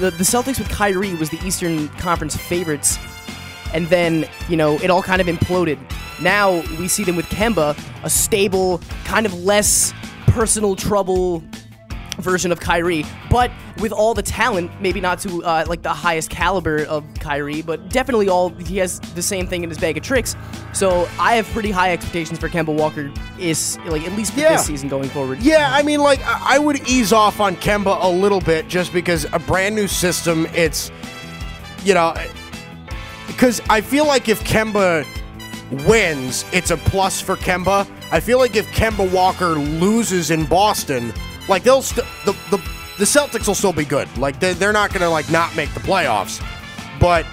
[0.00, 2.98] the the Celtics with Kyrie was the Eastern Conference favorites,
[3.74, 5.78] and then you know it all kind of imploded.
[6.20, 9.92] Now we see them with Kemba, a stable, kind of less
[10.26, 11.42] personal trouble
[12.18, 13.50] version of Kyrie, but
[13.80, 17.88] with all the talent, maybe not to uh, like the highest caliber of Kyrie, but
[17.90, 20.34] definitely all he has the same thing in his bag of tricks.
[20.72, 24.52] So I have pretty high expectations for Kemba Walker, is like at least for Yeah.
[24.52, 25.40] this season going forward.
[25.40, 28.92] Yeah, I mean, like, I I would ease off on Kemba a little bit just
[28.92, 30.90] because a brand new system, it's,
[31.84, 32.14] you know,
[33.28, 35.06] because I feel like if Kemba
[35.86, 37.86] wins, it's a plus for Kemba.
[38.10, 41.12] I feel like if Kemba Walker loses in Boston,
[41.48, 42.58] like, they'll st- the, the,
[42.98, 44.08] the Celtics will still be good.
[44.18, 46.44] Like, they're, they're not to, like, not make the playoffs.
[47.00, 47.26] But,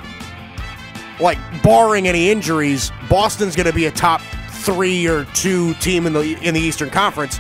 [1.20, 6.38] like, barring any injuries, Boston's to be a top three or two team in the
[6.42, 7.40] in the Eastern Conference.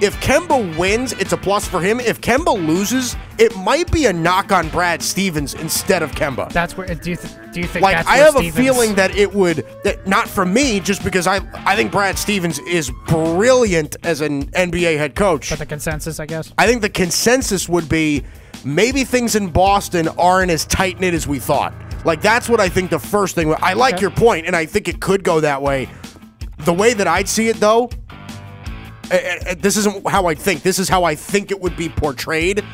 [0.00, 2.00] If Kemba wins, it's a plus for him.
[2.00, 6.50] If Kemba loses, it might be a knock on Brad Stevens instead of Kemba.
[6.52, 6.86] That's where.
[6.86, 7.82] Do you th- do you think?
[7.82, 11.26] like I have Stevens- a feeling that it would that not for me, just because
[11.26, 15.50] I I think Brad Stevens is brilliant as an NBA head coach.
[15.50, 16.52] But the consensus, I guess.
[16.58, 18.24] I think the consensus would be
[18.64, 21.74] maybe things in Boston aren't as tight knit as we thought.
[22.06, 23.54] Like that's what I think the first thing.
[23.60, 24.00] I like Okay.
[24.02, 25.88] your point, and I think it could go that way.
[26.60, 27.90] The way that I'd see it, though,
[29.10, 30.62] this isn't how I think.
[30.62, 32.64] This is how I think it would be portrayed.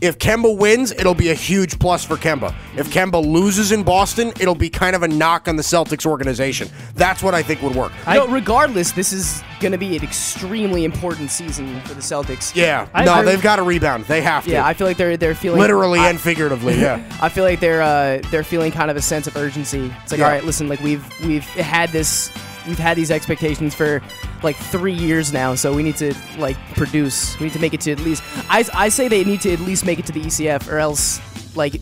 [0.00, 2.52] If Kemba wins, it'll be a huge plus for Kemba.
[2.76, 6.68] If Kemba loses in Boston, it'll be kind of a knock on the Celtics organization.
[6.96, 7.92] That's what I think would work.
[8.08, 12.52] You know, regardless, this is going to be an extremely important season for the Celtics.
[12.56, 13.30] Yeah, I no, agree.
[13.30, 14.06] they've got to rebound.
[14.06, 14.50] They have to.
[14.50, 16.80] Yeah, I feel like they're they're feeling literally I, and figuratively.
[16.80, 17.00] Yeah.
[17.22, 19.92] I feel like they're uh, they're feeling kind of a sense of urgency.
[20.02, 20.24] It's like, Yeah.
[20.26, 22.32] all right, listen, like we've we've had this,
[22.66, 24.02] we've had these expectations for
[24.42, 27.38] like three years now, so we need to like produce.
[27.38, 28.22] We need to make it to at least.
[28.48, 31.20] I I say they need to at least make it to the ECF, or else,
[31.56, 31.80] like,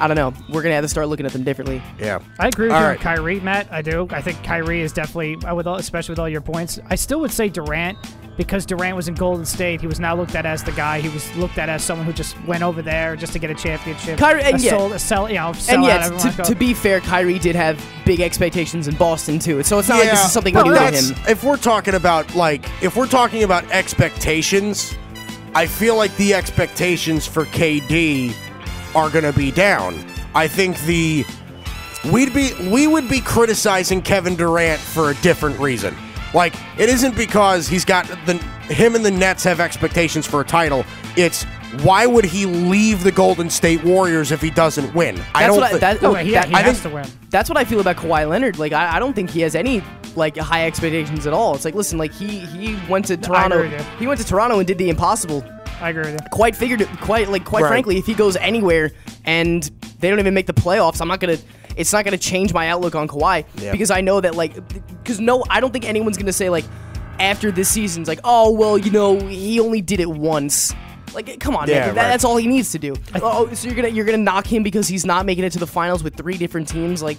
[0.00, 1.82] I don't know, we're gonna have to start looking at them differently.
[1.98, 2.20] yeah.
[2.38, 2.96] I agree with All you right.
[2.98, 3.70] on Kyrie, Matt.
[3.70, 4.08] I do.
[4.10, 6.78] I think Kyrie is definitely, uh, with all, especially with all your points.
[6.88, 7.98] I still would say Durant
[8.36, 9.82] because Durant was in Golden State.
[9.82, 11.00] He was now looked at as the guy.
[11.00, 13.54] He was looked at as someone who just went over there just to get a
[13.54, 14.18] championship.
[14.18, 14.70] Kyrie- and a yeah.
[14.70, 17.54] soul, a sell, you know, sell and out yet, to, to be fair, Kyrie did
[17.54, 19.62] have big expectations in Boston too.
[19.62, 21.14] So it's not like this is something new to him.
[21.28, 24.94] If we're talking about like, if we're talking about expectations,
[25.54, 28.34] I feel like the expectations for KD
[28.94, 29.98] are going to be down.
[30.34, 31.24] I think the
[32.12, 35.94] we'd be we would be criticizing Kevin Durant for a different reason.
[36.32, 38.34] Like it isn't because he's got the
[38.72, 40.84] him and the Nets have expectations for a title.
[41.16, 41.44] It's
[41.82, 45.20] why would he leave the Golden State Warriors if he doesn't win?
[45.34, 45.60] I That's don't.
[45.60, 47.06] what I, that, No, he, that- he I has think to win.
[47.30, 48.58] that's what I feel about Kawhi Leonard.
[48.58, 49.82] Like I, I don't think he has any
[50.16, 51.54] like high expectations at all.
[51.54, 53.62] It's like listen, like he he went to Toronto.
[53.64, 53.78] agree.
[53.98, 55.44] He went to Toronto and did the impossible.
[55.80, 56.18] I agree with you.
[56.32, 57.68] Quite figured, quite like quite Right.
[57.68, 58.92] frankly, if he goes anywhere
[59.24, 59.62] and
[60.00, 61.38] they don't even make the playoffs, I'm not gonna.
[61.76, 63.72] It's not gonna change my outlook on Kawhi Yeah.
[63.72, 64.54] because I know that like
[65.02, 66.64] because no, I don't think anyone's gonna say like
[67.18, 70.74] after this season's like oh well you know he only did it once.
[71.12, 71.94] Like, come on, Yeah, man.
[71.96, 72.08] That.
[72.08, 72.94] That's all he needs to do.
[73.16, 75.58] Oh, oh, so you're gonna you're gonna knock him because he's not making it to
[75.58, 77.02] the finals with three different teams?
[77.02, 77.18] Like,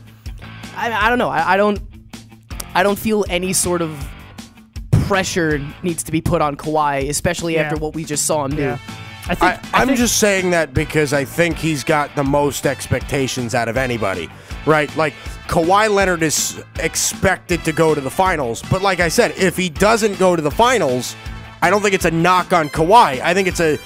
[0.78, 1.30] I, I don't know.
[1.30, 1.80] I, I don't
[2.74, 3.91] I don't feel any sort of
[5.12, 7.62] pressure needs to be put on Kawhi, especially Yeah.
[7.64, 8.62] after what we just saw him do.
[8.62, 8.78] Yeah.
[9.28, 12.24] I think, I, I I'm think- just saying that because I think he's got the
[12.24, 14.30] most expectations out of anybody,
[14.66, 14.93] right?
[14.95, 15.14] Like
[15.47, 19.70] Kawhi Leonard is expected to go to the finals, but like I said, if he
[19.70, 21.16] doesn't go to the finals,
[21.62, 23.20] I don't think it's a knock on Kawhi.
[23.22, 23.78] I think it's a,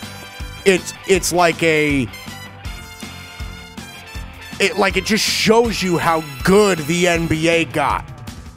[0.64, 2.08] it's it's like a,
[4.60, 8.06] it like it just shows you how good the NBA got,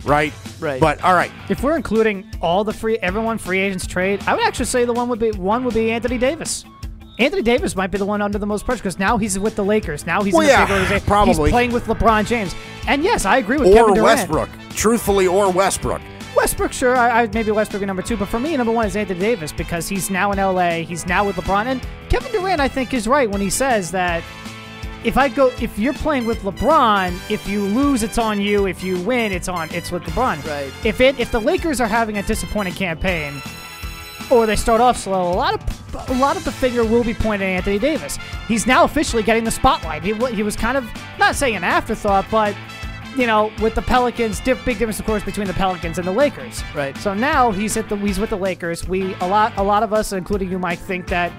[0.05, 0.33] right?
[0.61, 0.81] Right.
[0.81, 4.45] But all right, If we're including all the free everyone free agents trade, I would
[4.45, 6.65] actually say the one would be one would be Anthony Davis.
[7.21, 9.65] Anthony Davis might be the one under the most pressure because now he's with the
[9.65, 10.07] Lakers.
[10.07, 11.07] Now he's Well, in a yeah, big organization.
[11.07, 11.35] probably.
[11.35, 12.55] He's playing with LeBron James.
[12.87, 14.19] And yes, I agree with or Kevin Durant.
[14.31, 16.01] Westbrook, truthfully, or Westbrook.
[16.37, 16.97] Westbrook, sure.
[16.97, 19.51] I, I maybe Westbrook at number two, but for me, number one is Anthony Davis
[19.51, 20.83] because he's now in LA.
[20.85, 24.23] He's now with LeBron, and Kevin Durant, I think, is right when he says that
[25.05, 28.67] if I go, if you're playing with LeBron, if you lose, it's on you.
[28.67, 30.45] If you win, it's on, it's with LeBron.
[30.47, 30.73] Right.
[30.85, 33.41] If it, if the Lakers are having a disappointing campaign,
[34.31, 37.15] or they start off slow, a lot of a lot of the finger will be
[37.15, 38.19] pointed at Anthony Davis.
[38.47, 40.03] He's now officially getting the spotlight.
[40.03, 40.87] He, he was kind of
[41.19, 42.55] not saying an afterthought, but
[43.17, 46.13] you know, with the Pelicans, diff, big difference, of course, between the Pelicans and the
[46.13, 46.63] Lakers.
[46.75, 46.97] Right.
[46.99, 48.87] So now he's at the he's with the Lakers.
[48.87, 51.33] We a lot a lot of us, including you, Mike, think that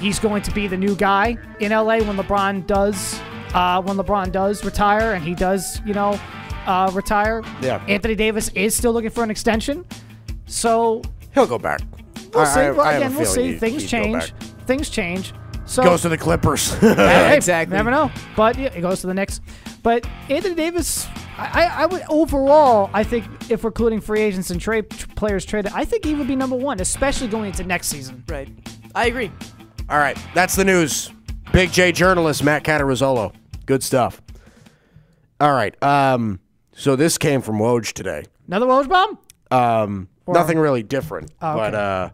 [0.00, 3.20] he's going to be the new guy in LA when LeBron does
[3.54, 6.18] uh, when LeBron does retire and he does you know
[6.66, 7.42] uh, retire.
[7.62, 7.84] Yeah.
[7.88, 9.84] Anthony Davis is still looking for an extension.
[10.46, 11.02] So
[11.34, 11.80] He'll go back.
[12.34, 12.60] we'll I- see.
[12.60, 13.52] I- well, I again, we'll see.
[13.52, 14.32] he- Things change.
[14.66, 15.32] Things change.
[15.66, 16.72] So Goes to the Clippers.
[16.80, 17.76] Hey, exactly.
[17.76, 18.10] Never know.
[18.36, 19.40] But yeah, it goes to the Knicks.
[19.82, 21.06] But Anthony Davis,
[21.38, 25.44] I, I, I would overall, I think if we're including free agents and trade players
[25.44, 28.24] traded, I think he would be number one, especially going into next season.
[28.28, 28.48] Right.
[28.94, 29.30] I agree.
[29.90, 31.10] All right, that's the news.
[31.52, 33.34] Big J journalist Matt Catarazzolo.
[33.66, 34.22] Good stuff.
[35.40, 35.80] All right.
[35.82, 36.38] Um,
[36.72, 38.24] so this came from Woj today.
[38.46, 39.18] Another Woj bomb?
[39.50, 42.10] Um, nothing really different, Oh, but uh,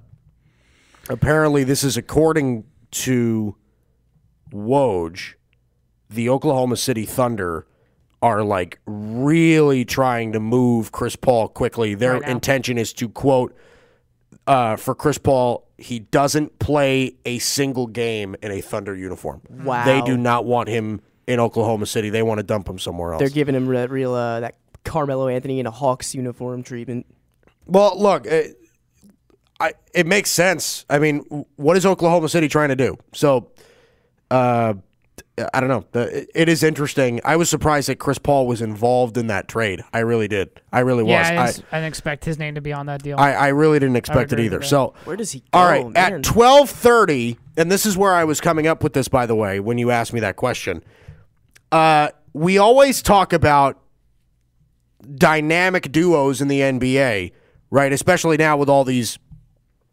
[1.11, 3.57] apparently this is according to
[4.51, 5.35] Woj,
[6.09, 7.67] the Oklahoma City Thunder
[8.23, 11.95] are like really trying to move Chris Paul quickly.
[11.95, 13.55] Their Right intention is to quote
[14.47, 19.43] uh, for Chris Paul, he doesn't play a single game in a Thunder uniform.
[19.51, 19.85] Wow.
[19.85, 22.11] They do not want him in Oklahoma City.
[22.11, 23.21] They want to dump him somewhere else.
[23.21, 27.07] They're giving him that real uh, that Carmelo Anthony in a Hawks uniform treatment.
[27.67, 28.57] Well, look, it,
[29.59, 30.85] I it makes sense.
[30.89, 32.97] I mean, what is Oklahoma City trying to do?
[33.13, 33.51] So,
[34.31, 34.75] uh,
[35.53, 35.85] I don't know.
[35.93, 37.21] The, it is interesting.
[37.25, 39.83] I was surprised that Chris Paul was involved in that trade.
[39.93, 40.51] I really did.
[40.73, 41.11] I really was.
[41.11, 43.19] Yeah, I I, didn't, I didn't expect his name to be on that deal.
[43.19, 44.63] I, I really didn't expect it either.
[44.63, 45.59] So, Where does he go?
[45.59, 46.15] all right, man?
[46.15, 49.09] at twelve thirty, and this is where I was coming up with this.
[49.09, 50.83] By the way, when you asked me that question,
[51.71, 53.79] uh, we always talk about
[55.15, 57.33] dynamic duos in the NBA,
[57.71, 57.93] right?
[57.93, 59.19] Especially now with all these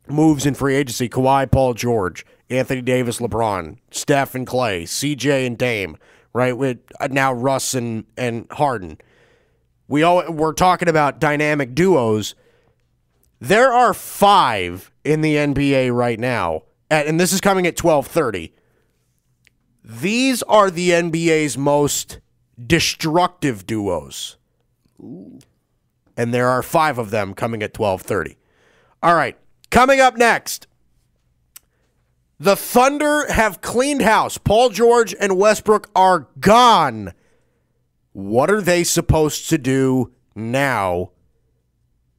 [0.07, 5.57] moves in free agency Kawhi, Paul George, Anthony Davis, LeBron, Steph and Klay, CJ and
[5.57, 5.97] Dame,
[6.33, 6.57] right?
[6.57, 8.97] With uh, now Russ and, and Harden.
[9.87, 12.35] We all, we're talking about dynamic duos.
[13.39, 18.53] There are five in the NBA right now, at, and this is coming at 1230.
[19.83, 22.19] These are the NBA's most
[22.65, 24.37] destructive duos.
[26.15, 28.37] And there are five of them coming at 1230.
[29.01, 29.37] All right.
[29.73, 30.67] Coming up next,
[32.39, 34.37] the Thunder have cleaned house.
[34.37, 37.13] Paul George and Westbrook are gone.
[38.11, 41.09] What are they supposed to do now?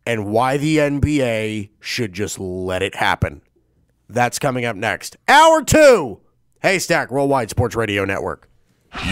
[0.04, 3.40] And why the NBA should just let it happen.
[4.08, 5.16] That's coming up next.
[5.28, 6.18] Hour two.
[6.60, 8.50] Hey, Haystack Worldwide Sports Radio Network.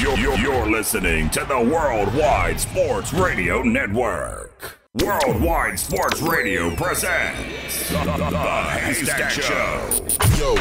[0.00, 4.81] You're, you're, you're listening to the Worldwide Sports Radio Network.
[5.00, 10.54] Worldwide Sports Radio presents the, the, the Haystack Show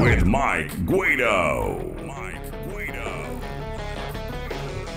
[0.00, 1.92] with Mike Guido.
[2.06, 3.40] Mike Guido.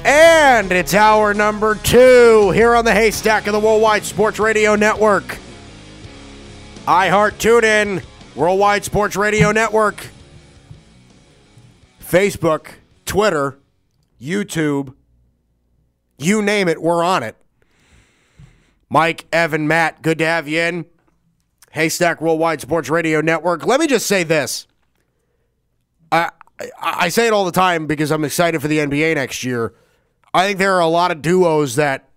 [0.06, 5.40] And it's hour number two here on the Haystack of the Worldwide Sports Radio Network.
[6.86, 8.04] iHeart TuneIn,
[8.36, 10.06] Worldwide Sports Radio Network,
[12.00, 12.68] Facebook,
[13.08, 13.58] Twitter,
[14.22, 14.94] YouTube,
[16.20, 17.36] you name it, we're on it.
[18.92, 20.86] Mike, Evan, Matt, good to have you in.
[21.72, 23.66] Haystack Worldwide Sports Radio Network.
[23.66, 24.68] Let me just say this.
[26.12, 26.30] I,
[26.60, 29.74] I I say it all the time because I'm excited for the NBA next year.
[30.34, 32.10] I think there are a lot of duos that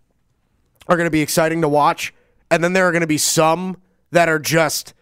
[0.89, 2.13] are going to be exciting to watch,
[2.51, 3.77] and then there are going to be some
[4.11, 4.95] that are just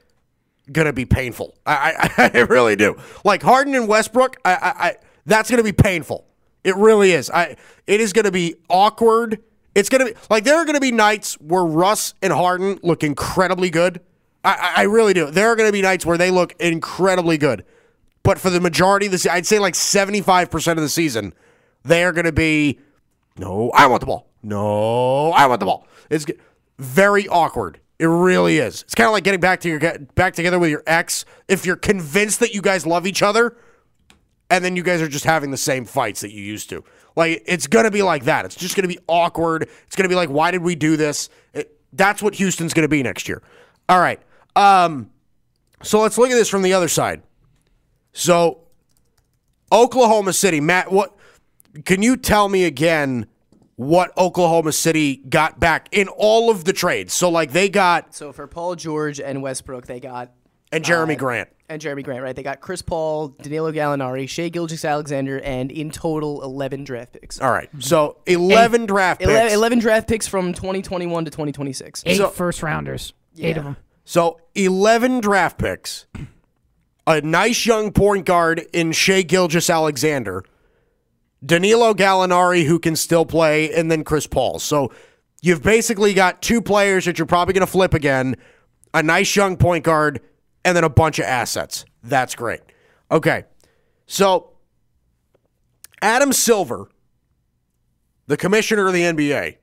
[0.71, 1.57] going to be painful.
[1.65, 2.99] I, I, I really do.
[3.25, 6.27] Like Harden and Westbrook, I, I, I that's going to be painful.
[6.65, 7.31] It really is.
[7.31, 7.57] I
[7.87, 9.43] it is going to be awkward.
[9.75, 12.79] It's going to be like there are going to be nights where Russ and Harden
[12.83, 14.01] look incredibly good.
[14.45, 15.31] I, I really do.
[15.31, 17.65] There are going to be nights where they look incredibly good.
[18.23, 21.33] But for the majority of the se- I'd say like 75% of the season,
[21.85, 22.79] they are going to be
[23.39, 24.29] no, I want the ball.
[24.43, 25.87] No, I want the ball.
[26.11, 26.27] It's
[26.79, 27.81] very awkward.
[27.99, 28.83] It really is.
[28.83, 31.25] It's kind of like getting back to your back together with your ex.
[31.47, 33.57] If you're convinced that you guys love each other,
[34.51, 36.85] and then you guys are just having the same fights that you used to.
[37.17, 38.45] Like it's gonna be like that.
[38.45, 39.69] It's just gonna be awkward.
[39.87, 41.29] It's gonna be like, why did we do this?
[41.53, 43.43] It, that's what Houston's gonna be next year.
[43.89, 44.21] All right.
[44.57, 45.11] Um,
[45.83, 47.23] so let's look at this from the other side.
[48.13, 48.61] So
[49.71, 51.17] Oklahoma City, Matt, what
[51.85, 53.27] can you tell me again
[53.77, 57.13] what Oklahoma City got back in all of the trades?
[57.15, 60.31] So like they got So for Paul George and Westbrook, they got
[60.71, 61.49] and Jerami Uh, Grant.
[61.73, 62.37] And Jerami Grant, right?
[62.37, 67.41] They got Chris Paul, Danilo Gallinari, Shai Gilgeous-Alexander, and in total 11 draft picks.
[67.41, 67.71] All right.
[67.79, 69.31] So 11 draft picks.
[69.31, 72.03] 11, 11 draft picks from 2021 to 2026.
[72.07, 73.15] Eight So- first rounders.
[73.39, 73.77] Eight of them.
[74.05, 76.07] So 11 draft picks,
[77.07, 80.45] a nice young point guard in Shai Gilgeous-Alexander,
[81.45, 84.59] Danilo Gallinari, who can still play, and then Chris Paul.
[84.59, 84.93] So
[85.41, 88.37] you've basically got two players that you're probably going to flip again,
[88.93, 90.21] a nice young point guard,
[90.65, 91.85] and then a bunch of assets.
[92.03, 92.61] That's great.
[93.11, 93.45] Okay.
[94.07, 94.53] So
[96.01, 96.89] Adam Silver,
[98.27, 99.57] the commissioner of the NBA,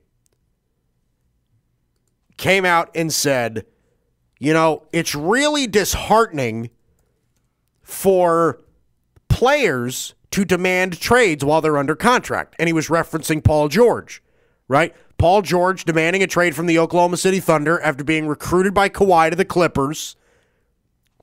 [2.36, 3.66] came out and said,
[4.38, 6.70] you know, it's really disheartening
[7.82, 8.60] for
[9.28, 12.56] players to demand trades while they're under contract.
[12.58, 14.22] And he was referencing Paul George,
[14.68, 14.94] right?
[15.18, 19.28] Paul George demanding a trade from the Oklahoma City Thunder after being recruited by Kawhi
[19.28, 20.16] to the Clippers.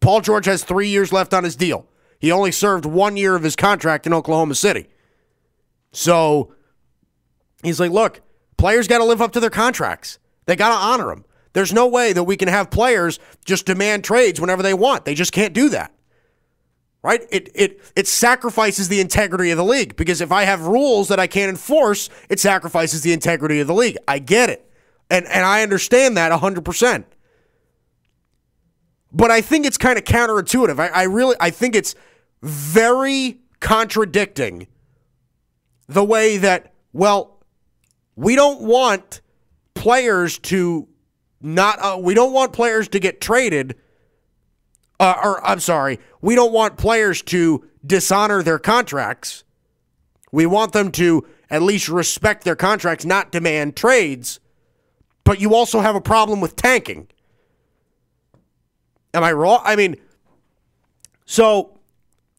[0.02, 1.86] Paul George has three years left on his deal.
[2.20, 4.88] He only served one year of his contract in Oklahoma City.
[5.92, 6.54] So
[7.64, 8.22] he's like, look,
[8.58, 10.20] players got to live up to their contracts.
[10.46, 11.26] They got to honor them.
[11.54, 15.06] There's no way that we can have players just demand trades whenever they want.
[15.06, 15.92] They just can't do that.
[17.04, 17.22] Right?
[17.32, 21.20] It it it sacrifices the integrity of the league because if I have rules that
[21.20, 23.98] I can't enforce, it sacrifices the integrity of the league.
[24.08, 24.70] I get it.
[25.10, 27.06] And and I understand that 100%.
[29.18, 30.80] But I think it's kind of counterintuitive.
[30.80, 31.96] I, I really I think it's
[32.44, 34.68] very contradicting
[35.88, 37.44] the way that, well,
[38.16, 39.22] we don't want
[39.74, 40.88] players to
[41.42, 43.76] not, uh, we don't want players to get traded.
[45.00, 49.44] Uh, or I'm sorry, we don't want players to dishonor their contracts.
[50.32, 54.40] We want them to at least respect their contracts, not demand trades.
[55.24, 57.08] But you also have a problem with tanking.
[59.14, 59.62] Am I wrong?
[59.64, 59.96] I mean,
[61.26, 61.80] so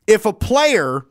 [0.06, 1.04] if a player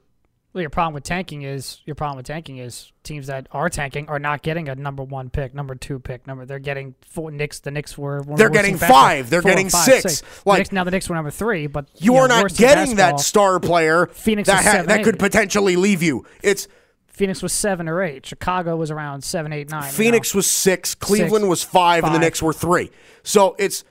[0.53, 4.07] Well, your problem with tanking is your problem with tanking is teams that are tanking
[4.09, 6.45] are not getting a number one pick, number two pick, number.
[6.45, 7.31] They're getting four.
[7.31, 7.59] Knicks.
[7.59, 8.21] The Knicks were.
[8.21, 9.29] One They're getting five.
[9.29, 10.21] They're getting five, six.
[10.21, 12.95] The Like- Knicks- now the Knicks were number three, but You know, are not getting
[12.95, 16.25] that star player Phoenix that, ha- seven, that could potentially leave you.
[16.41, 16.67] It's
[17.07, 18.25] Phoenix was seven or eight.
[18.25, 19.81] Chicago was around seven, eight, nine.
[19.83, 19.91] you know.
[19.93, 22.91] Phoenix was six, Cleveland was five, and the Knicks were three.
[23.23, 23.83] So it's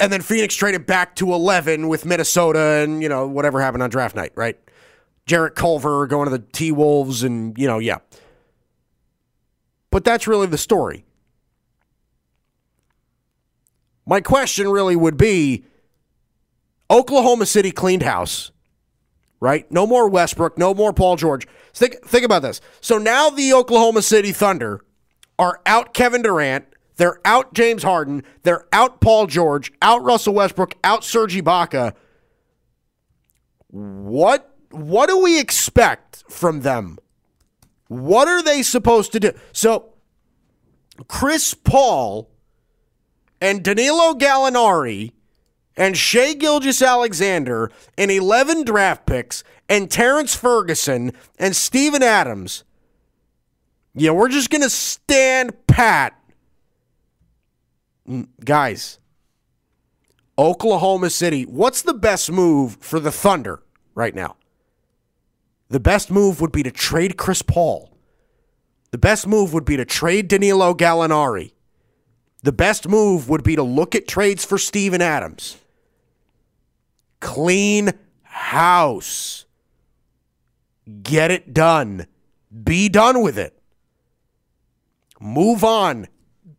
[0.00, 3.90] and then Phoenix traded back to eleven with Minnesota, and you know whatever happened on
[3.90, 4.58] draft night, right?
[5.26, 7.98] Jarrett Culver going to the T Wolves, and you know yeah.
[9.90, 11.04] But that's really the story.
[14.06, 15.64] My question really would be
[16.90, 18.50] Oklahoma City cleaned house,
[19.40, 19.70] right?
[19.70, 21.46] No more Westbrook, no more Paul George.
[21.72, 22.60] Think, think about this.
[22.80, 24.84] So now the Oklahoma City Thunder
[25.38, 26.66] are out Kevin Durant,
[26.96, 31.94] they're out James Harden, they're out Paul George, out Russell Westbrook, out Serge Ibaka.
[33.68, 36.98] What what do we expect from them?
[37.88, 39.32] What are they supposed to do?
[39.52, 39.94] So
[41.08, 42.30] Chris Paul
[43.40, 45.12] and Danilo Gallinari
[45.76, 52.64] and Shai Gilgeous-Alexander and 11 draft picks and Terrance Ferguson and Steven Adams.
[53.94, 56.18] Yeah, we're just going to stand pat.
[58.44, 58.98] Guys,
[60.38, 63.62] Oklahoma City, what's the best move for the Thunder
[63.94, 64.36] right now?
[65.68, 67.96] The best move would be to trade Chris Paul.
[68.90, 71.52] The best move would be to trade Danilo Gallinari.
[72.42, 75.56] The best move would be to look at trades for Steven Adams.
[77.20, 77.90] Clean
[78.22, 79.46] house.
[81.02, 82.06] Get it done.
[82.62, 83.58] Be done with it.
[85.18, 86.06] Move on.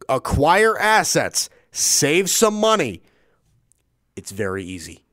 [0.10, 1.50] Acquire assets.
[1.72, 3.02] Save some money.
[4.16, 5.04] It's very easy.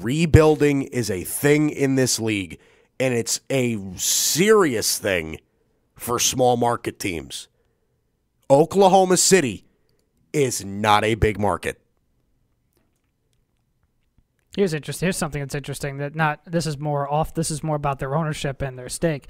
[0.00, 2.58] Rebuilding is a thing in this league,
[2.98, 5.38] and it's a serious thing
[5.94, 7.48] for small market teams.
[8.50, 9.64] Oklahoma City
[10.32, 11.80] is not a big market.
[14.56, 15.06] Here's interesting.
[15.06, 15.98] Here's something that's interesting.
[15.98, 17.34] That not this is more off.
[17.34, 19.28] This is more about their ownership and their stake.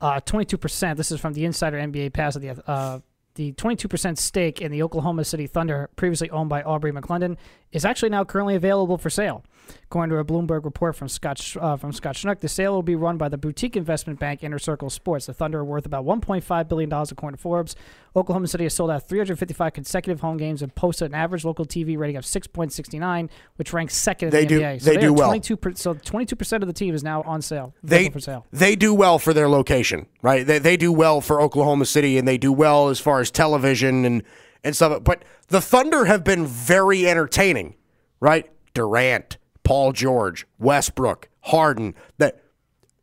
[0.00, 0.96] Twenty-two percent.
[0.96, 3.00] This is from the Insider NBA Pass of the uh,
[3.38, 7.36] the twenty-two percent stake in the Oklahoma City Thunder, previously owned by Aubrey McClendon,
[7.72, 9.44] is actually now currently available for sale.
[9.84, 12.94] According to a Bloomberg report from Scott uh, from Scott Soshnick, the sale will be
[12.94, 15.26] run by the boutique investment bank Inner Circle Sports.
[15.26, 17.76] The Thunder are worth about 1.5 billion dollars, according to Forbes.
[18.16, 21.98] Oklahoma City has sold out 355 consecutive home games and posted an average local TV
[21.98, 24.80] rating of 6.69, which ranks second in They the do- NBA.
[24.82, 25.28] So they do well.
[25.28, 27.74] 22 per, so 22 percent of the team is now on sale.
[27.82, 28.46] they for sale.
[28.50, 30.46] they do well for their location, right?
[30.46, 34.04] They they do well for Oklahoma City, and they do well as far as television
[34.06, 34.22] and
[34.64, 35.02] and stuff.
[35.04, 37.74] But the Thunder have been very entertaining,
[38.20, 38.50] right?
[38.74, 42.42] Durant, Paul George, Westbrook, Harden, that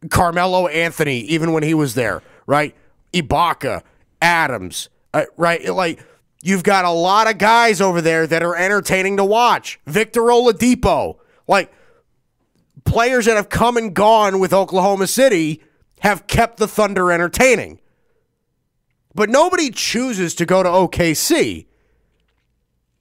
[0.09, 2.75] Carmelo Anthony, even when he was there, right?
[3.13, 3.81] Ibaka,
[4.21, 5.65] Adams, uh, right?
[5.73, 6.03] Like
[6.43, 9.79] you've got a lot of guys over there that are entertaining to watch.
[9.85, 11.71] Victor Oladipo, like
[12.83, 15.63] players that have come and gone with Oklahoma City
[15.99, 17.79] have kept the Thunder entertaining.
[19.15, 21.65] But nobody chooses to go to OKC.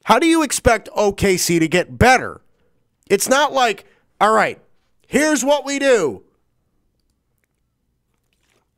[0.05, 2.41] How do you expect OKC to get better?
[3.11, 3.85] It's not like,
[4.21, 4.61] all right,
[5.09, 6.23] here's what we do.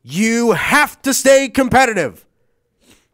[0.03, 2.25] You have to stay competitive.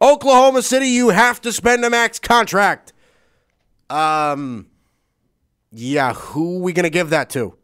[0.01, 2.93] Oklahoma City, you have to spend a max contract.
[3.89, 4.67] Um,
[5.71, 7.57] yeah, who we gonna give that to?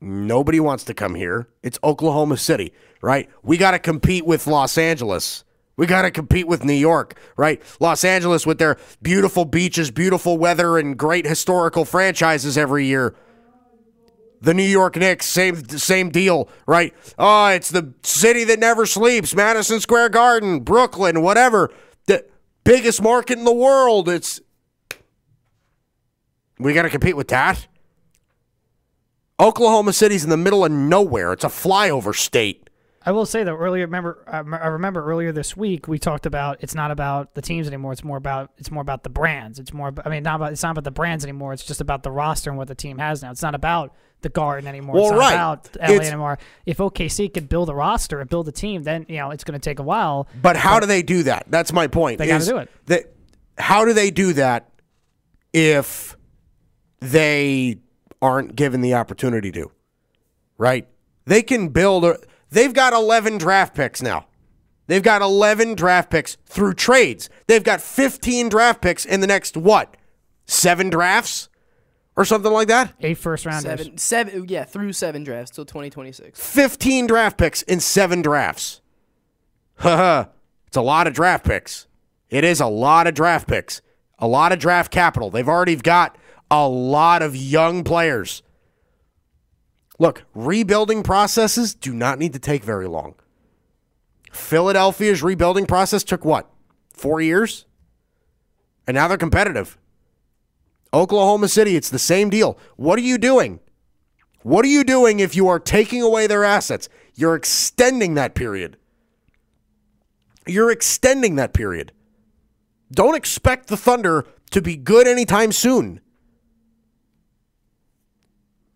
[0.00, 1.48] Nobody wants to come here.
[1.62, 3.28] It's Oklahoma City, right?
[3.42, 5.44] We got to compete with Los Angeles.
[5.76, 7.62] We got to compete with New York, right?
[7.80, 13.14] Los Angeles with their beautiful beaches, beautiful weather, and great historical franchises every year.
[14.42, 16.94] The New York Knicks, same same deal, right?
[17.18, 19.34] Oh, it's the city that never sleeps.
[19.34, 21.70] Madison Square Garden, Brooklyn, whatever.
[22.06, 22.24] The
[22.64, 24.08] biggest market in the world.
[24.08, 24.40] It's
[26.58, 27.66] we got to compete with that.
[29.38, 31.32] Oklahoma City's in the middle of nowhere.
[31.32, 32.69] It's a flyover state.
[33.02, 36.58] I will say though, earlier remember uh, I remember earlier this week we talked about
[36.60, 37.92] it's not about the teams anymore.
[37.92, 39.58] It's more about it's more about the brands.
[39.58, 41.54] It's more I mean not about it's not about the brands anymore.
[41.54, 43.30] It's just about the roster and what the team has now.
[43.30, 44.96] It's not about the Garden anymore.
[44.96, 45.32] Well, it's not right.
[45.32, 46.38] about LA It's- anymore.
[46.66, 49.58] If OKC could build a roster and build a team, then you know it's going
[49.58, 50.28] to take a while.
[50.42, 51.46] But how do they do that?
[51.48, 52.18] That's my point.
[52.18, 52.70] They gotta do it.
[52.86, 53.14] That
[53.56, 54.68] how do they do that
[55.54, 56.18] if
[57.00, 57.78] they
[58.20, 59.70] aren't given the opportunity to?
[60.58, 60.86] Right?
[61.24, 62.18] They can build a
[62.50, 64.26] they've got 11 draft picks now.
[64.86, 67.30] They've got 11 draft picks through trades.
[67.46, 69.96] They've got 15 draft picks in the next what?
[70.46, 71.48] 7 drafts?
[72.16, 72.92] or something like that.
[73.00, 73.62] Eight first rounders.
[73.62, 76.38] Seven, seven, yeah, through seven drafts till 2026.
[76.38, 78.82] 15 draft picks in seven drafts.
[79.76, 80.26] Haha.
[80.66, 81.86] it's a lot of draft picks.
[82.28, 83.80] It is a lot of draft picks,
[84.18, 85.30] a lot of draft capital.
[85.30, 86.16] They've already got
[86.50, 88.42] a lot of young players.
[90.00, 93.16] Look, rebuilding processes do not need to take very long.
[94.32, 96.50] Philadelphia's rebuilding process took what?
[96.94, 97.66] Four years?
[98.86, 99.76] And now they're competitive.
[100.94, 102.58] Oklahoma City, it's the same deal.
[102.76, 103.60] What are you doing?
[104.42, 106.88] What are you doing if you are taking away their assets?
[107.14, 108.78] You're extending that period.
[110.46, 111.92] You're extending that period.
[112.90, 116.00] Don't expect the Thunder to be good anytime soon.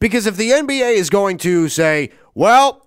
[0.05, 2.87] Because if the NBA is going to say, well,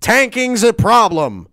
[0.00, 1.46] tanking's a problem,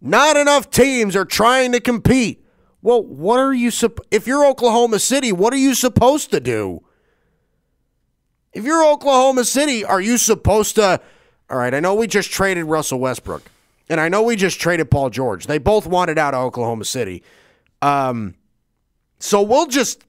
[0.00, 2.46] not enough teams are trying to compete.
[2.82, 3.72] Well, what are you
[4.12, 6.84] if you're Oklahoma City, what are you supposed to do?
[8.52, 11.00] If you're Oklahoma City, are you supposed to
[11.50, 13.42] All right, I know we just traded Russell Westbrook.
[13.88, 15.48] And I know we just traded Paul George.
[15.48, 17.24] They both wanted out of Oklahoma City.
[17.80, 18.36] Um
[19.18, 20.04] so we'll just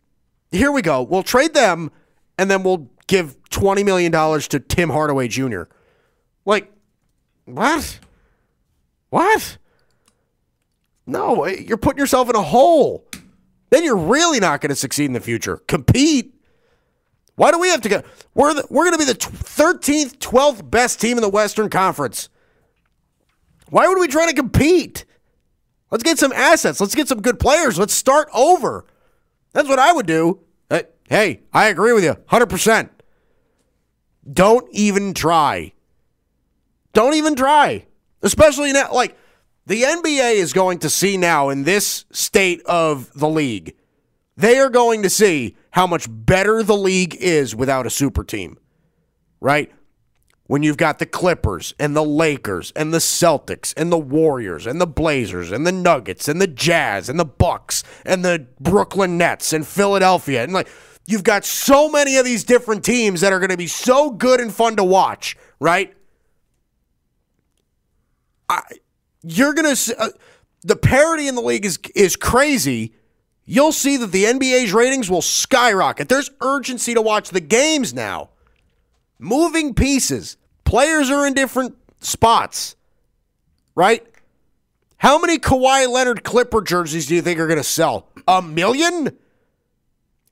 [0.52, 1.02] here we go.
[1.02, 1.90] We'll trade them
[2.38, 5.64] and then we'll give 20 million dollars to Tim Hardaway Jr.
[6.46, 6.72] Like
[7.46, 8.00] what?
[9.10, 9.58] What?
[11.06, 13.06] No, eh, you're putting yourself in a hole.
[13.70, 15.58] Then you're really not going to succeed in the future.
[15.68, 16.34] Compete.
[17.36, 18.04] Why do we have to go?
[18.34, 22.30] We're the, we're going to be the 13th, 12th best team in the Western Conference.
[23.70, 25.06] Why would we try to compete?
[25.92, 26.80] Let's get some assets.
[26.80, 27.78] Let's get some good players.
[27.78, 28.86] Let's start over.
[29.52, 30.40] That's what I would do.
[30.70, 32.90] Hey, Hey, I agree with you 100%.
[34.32, 35.74] Don't even try.
[36.94, 37.86] Don't even try.
[38.22, 39.18] Especially now, like,
[39.66, 43.76] the NBA is going to see now in this state of the league,
[44.36, 48.58] they are going to see how much better the league is without a super team,
[49.40, 49.72] right?
[50.48, 54.82] When you've got the Clippers and the Lakers and the Celtics and the Warriors and
[54.82, 59.54] the Blazers and the Nuggets and the Jazz and the Bucks and the Brooklyn Nets
[59.54, 60.68] and Philadelphia and like
[61.06, 64.40] you've got so many of these different teams that are going to be so good
[64.40, 65.94] and fun to watch, right?
[68.50, 68.62] I
[69.24, 70.10] you're going to uh,
[70.62, 72.94] the parity in the league is is crazy.
[73.46, 76.08] You'll see that the NBA's ratings will skyrocket.
[76.08, 78.30] There's urgency to watch the games now.
[79.20, 80.38] Moving pieces.
[80.64, 82.76] Players are in different spots.
[83.76, 84.06] Right?
[84.98, 88.08] How many Kawhi Leonard Clipper jerseys do you think are going to sell?
[88.28, 89.18] A million?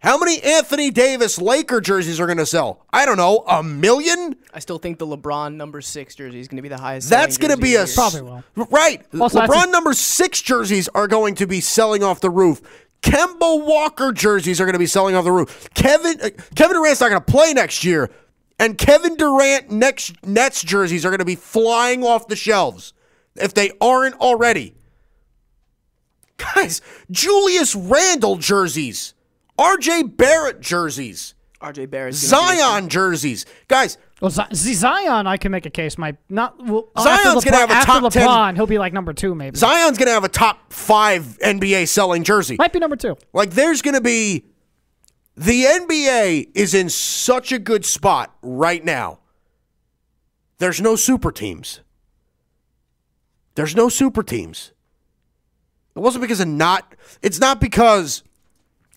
[0.01, 2.85] How many Anthony Davis Laker jerseys are going to sell?
[2.91, 4.35] I don't know, a million?
[4.51, 7.07] I still think the LeBron number six jersey is going to be the highest.
[7.07, 8.43] That's going going to be a Probably will.
[8.71, 9.05] right.
[9.19, 12.61] Also, LeBron a- number six jerseys are going to be selling off the roof.
[13.03, 15.69] Kemba Walker jerseys are going to be selling off the roof.
[15.75, 18.09] Kevin uh, Kevin Durant's not going to play next year,
[18.59, 22.93] and Kevin Durant next Nets jerseys are going to be flying off the shelves
[23.35, 24.73] if they aren't already.
[26.37, 26.81] Guys,
[27.11, 29.13] Julius Randle jerseys,
[29.61, 30.03] R.J.
[30.03, 32.15] Barrett jerseys, RJ Barrett.
[32.15, 33.97] Zion jerseys, guys.
[34.19, 35.97] Well, Z- Z- Zion, I can make a case.
[35.97, 36.63] My not.
[36.65, 39.35] Well, Zion's after gonna have a after top 10 LeBron, He'll be like number two,
[39.35, 39.57] maybe.
[39.57, 42.55] Zion's going to have a top five NBA selling jersey.
[42.57, 43.15] Might be number two.
[43.33, 44.45] Like there's going to be
[45.35, 49.19] the NBA is in such a good spot right now.
[50.57, 51.79] There's no super teams.
[53.55, 54.71] There's no super teams.
[55.95, 58.23] It wasn't because of not it's not because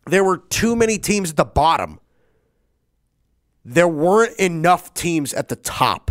[0.07, 2.01] there were too many teams at the bottom.
[3.65, 6.11] There weren't enough teams at the top.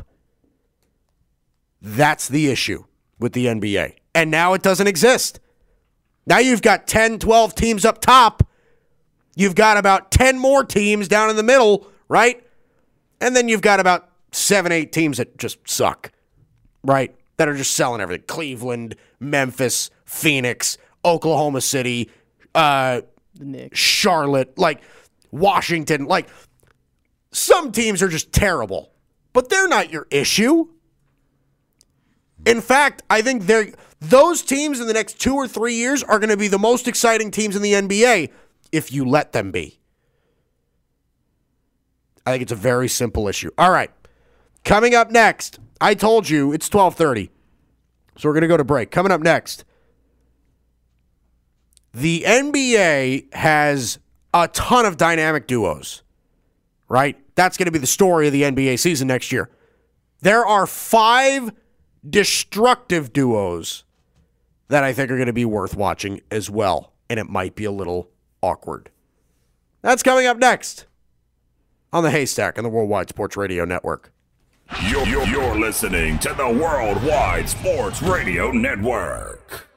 [1.81, 2.85] That's the issue
[3.19, 3.95] with the NBA.
[4.15, 5.39] And now it doesn't exist.
[6.25, 8.47] Now you've got 10, 12 teams up top.
[9.35, 12.43] You've got about 10 more teams down in the middle, right?
[13.19, 16.11] And then you've got about seven, eight teams that just suck,
[16.83, 17.15] right?
[17.37, 18.25] That are just selling everything.
[18.27, 22.09] Cleveland, Memphis, Phoenix, Oklahoma City,
[22.53, 23.01] uh,
[23.35, 23.79] The Knicks.
[23.79, 24.81] Charlotte, like
[25.31, 26.05] Washington.
[26.05, 26.29] Like
[27.31, 28.91] some teams are just terrible,
[29.33, 30.67] but they're not your issue.
[32.45, 36.19] In fact, I think they're those teams in the next two or three years are
[36.19, 38.31] going to be the most exciting teams in the NBA
[38.71, 39.79] if you let them be.
[42.25, 43.49] I think it's a very simple issue.
[43.57, 43.91] All right.
[44.63, 47.29] Coming up next, I told you it's 12:30.
[48.17, 48.91] So we're going to go to break.
[48.91, 49.65] Coming up next,
[51.93, 53.99] the NBA has
[54.33, 56.03] a ton of dynamic duos.
[56.89, 57.17] Right?
[57.35, 59.49] That's going to be the story of the NBA season next year.
[60.21, 61.51] There are 5
[62.07, 63.83] destructive duos
[64.67, 66.93] that I think are going to be worth watching as well.
[67.09, 68.09] And it might be a little
[68.41, 68.89] awkward.
[69.81, 70.85] That's coming up next
[71.91, 74.11] on the Haystack and the Worldwide Sports Radio Network.
[74.87, 79.67] You're, you're, you're listening to the Worldwide Sports Radio Network.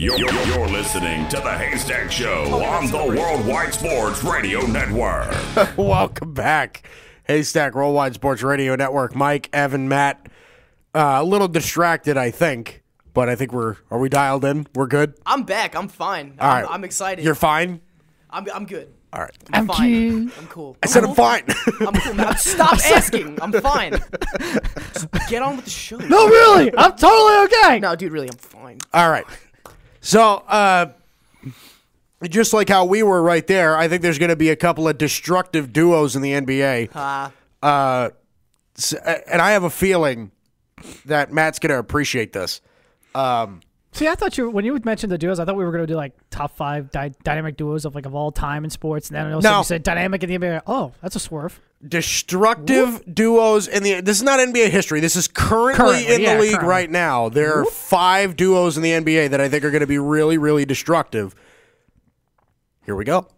[0.00, 5.30] You're, you're, you're listening to the Haystack Show on the Worldwide Sports Radio Network.
[5.76, 6.88] Welcome back.
[7.24, 9.14] Haystack Worldwide Sports Radio Network.
[9.14, 10.26] Mike, Evan, Matt.
[10.94, 12.82] Uh, a little distracted, I think,
[13.12, 14.66] but I think we're are we dialed in?
[14.74, 15.12] We're good.
[15.26, 15.76] I'm back.
[15.76, 16.38] I'm fine.
[16.40, 16.72] All I'm, right.
[16.72, 17.22] I'm excited.
[17.22, 17.82] You're fine.
[18.30, 18.94] I'm, I'm good.
[19.12, 19.36] All right.
[19.52, 19.86] I'm, I'm fine.
[19.90, 20.32] cute.
[20.38, 20.78] I'm cool.
[20.82, 21.44] I said I'm fine.
[21.80, 22.14] I'm cool.
[22.14, 22.36] Man.
[22.38, 23.38] Stop asking.
[23.42, 24.00] I'm fine.
[24.94, 25.98] Just get on with the show.
[25.98, 27.80] No, really, I'm totally okay.
[27.80, 28.78] No, dude, really, I'm fine.
[28.94, 29.26] All right.
[30.00, 30.86] So, uh,
[32.28, 34.88] just like how we were right there, I think there's going to be a couple
[34.88, 36.90] of destructive duos in the NBA.
[36.94, 37.30] Uh,
[37.62, 38.10] Uh,
[39.30, 40.30] and I have a feeling
[41.04, 42.62] that Matt's going to appreciate this.
[43.92, 45.86] See, I thought you when you mentioned the duos, I thought we were going to
[45.86, 49.16] do like top five dy- dynamic duos of like of all time in sports, and
[49.16, 49.58] then all of No.
[49.58, 50.62] you said dynamic in the NBA.
[50.66, 51.60] Oh, that's a swerve.
[51.86, 55.00] Destructive duos in the this is not NBA history.
[55.00, 56.68] This is currently, Currently, in yeah, the league currently.
[56.68, 57.30] right now.
[57.30, 60.36] There are five duos in the NBA that I think are going to be really,
[60.36, 61.34] really destructive.
[62.84, 63.28] Here we go.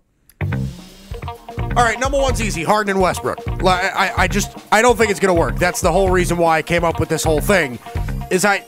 [0.40, 2.64] All right, number one's easy.
[2.64, 3.46] Harden and Westbrook.
[3.62, 5.56] Like, I, I just, I don't think it's going to work.
[5.56, 7.78] That's the whole reason why I came up with this whole thing.
[8.30, 8.64] Is I,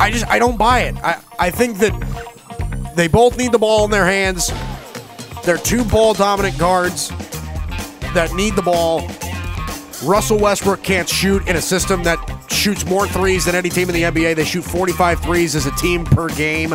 [0.00, 0.96] I just, I don't buy it.
[0.96, 4.50] I, I think that they both need the ball in their hands.
[5.44, 7.10] They're two ball dominant guards
[8.14, 9.08] that need the ball.
[10.04, 12.18] Russell Westbrook can't shoot in a system that
[12.50, 14.36] shoots more threes than any team in the NBA.
[14.36, 16.74] They shoot 45 threes as a team per game.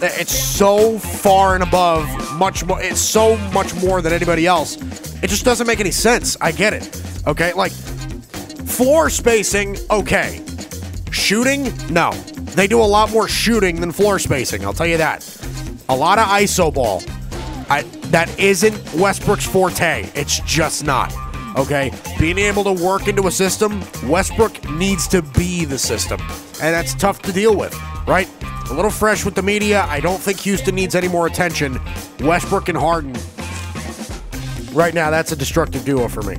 [0.00, 2.80] It's so far and above, much more.
[2.80, 4.76] It's so much more than anybody else.
[5.22, 6.36] It just doesn't make any sense.
[6.40, 7.02] I get it.
[7.26, 10.44] Okay, like floor spacing, okay.
[11.10, 12.12] Shooting, no.
[12.54, 14.64] They do a lot more shooting than floor spacing.
[14.64, 15.24] I'll tell you that.
[15.88, 17.02] A lot of ISO ball.
[17.68, 20.10] I, that isn't Westbrook's forte.
[20.14, 21.12] It's just not.
[21.56, 21.92] Okay?
[22.18, 26.20] Being able to work into a system, Westbrook needs to be the system.
[26.60, 27.76] And that's tough to deal with,
[28.06, 28.28] right?
[28.70, 29.84] A little fresh with the media.
[29.84, 31.80] I don't think Houston needs any more attention.
[32.20, 33.16] Westbrook and Harden,
[34.72, 36.36] right now, that's a destructive duo for me.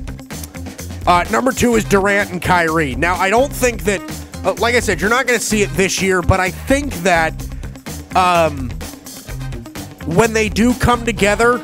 [1.06, 2.94] Uh, number two is Durant and Kyrie.
[2.94, 4.00] Now, I don't think that,
[4.44, 6.92] uh, like I said, you're not going to see it this year, but I think
[7.02, 7.32] that
[8.14, 8.70] um,
[10.06, 11.60] when they do come together,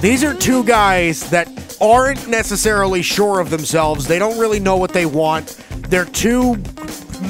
[0.00, 1.48] these are two guys that
[1.80, 4.06] aren't necessarily sure of themselves.
[4.06, 5.58] They don't really know what they want.
[5.88, 6.56] They're two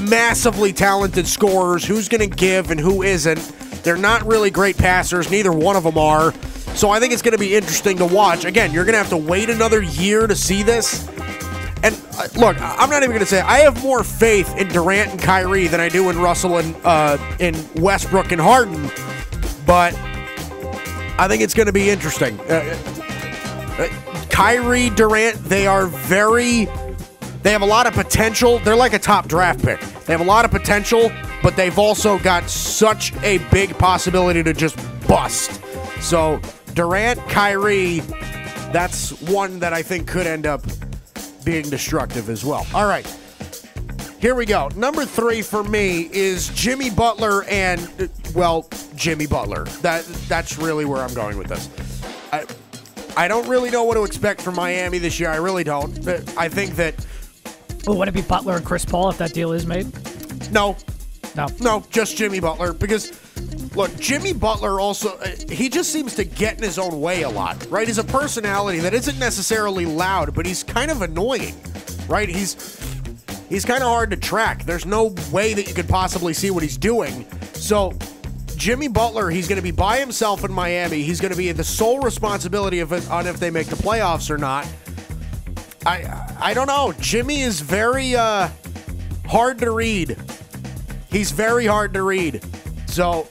[0.08, 1.84] massively talented scorers.
[1.84, 3.38] Who's going to give and who isn't?
[3.82, 5.30] They're not really great passers.
[5.30, 6.32] Neither one of them are.
[6.74, 8.44] So I think it's going to be interesting to watch.
[8.44, 11.08] Again, you're going to have to wait another year to see this.
[11.82, 15.12] And uh, look, I'm not even going to say I have more faith in Durant
[15.12, 18.90] and Kyrie than I do in Russell and uh, in Westbrook and Harden.
[19.66, 19.94] But
[21.18, 22.38] I think it's going to be interesting.
[22.40, 22.76] Uh,
[23.78, 23.88] uh,
[24.30, 26.66] Kyrie, Durant, they are very.
[27.42, 28.58] They have a lot of potential.
[28.60, 29.80] They're like a top draft pick.
[29.80, 31.10] They have a lot of potential,
[31.42, 34.76] but they've also got such a big possibility to just
[35.06, 35.60] bust.
[36.00, 36.40] So
[36.74, 38.00] Durant, Kyrie,
[38.72, 40.62] that's one that I think could end up
[41.44, 42.66] being destructive as well.
[42.74, 43.06] All right.
[44.20, 44.68] Here we go.
[44.74, 49.64] Number three for me is Jimmy Butler and uh, well, Jimmy Butler.
[49.82, 51.68] That that's really where I'm going with this.
[52.32, 52.44] I
[53.16, 55.30] I don't really know what to expect from Miami this year.
[55.30, 56.06] I really don't.
[56.36, 56.94] I think that
[57.86, 59.86] Well, would it be Butler and Chris Paul if that deal is made?
[60.52, 60.76] no,
[61.34, 61.46] No.
[61.60, 63.12] no, just Jimmy Butler because
[63.74, 67.28] look, Jimmy Butler also uh, he just seems to get in his own way a
[67.28, 67.86] lot, right?
[67.86, 71.54] He's a personality that isn't necessarily loud, but he's kind of annoying,
[72.08, 72.28] right?
[72.28, 72.54] He's
[73.48, 74.64] he's kind of hard to track.
[74.64, 77.26] There's no way that you could possibly see what he's doing.
[77.54, 77.92] So
[78.58, 81.02] Jimmy Butler, he's going to be by himself in Miami.
[81.02, 84.30] He's going to be the sole responsibility of it on if they make the playoffs
[84.30, 84.68] or not.
[85.86, 86.92] I I don't know.
[87.00, 88.48] Jimmy is very uh,
[89.26, 90.16] hard to read.
[91.08, 92.44] He's very hard to read.
[92.86, 93.28] So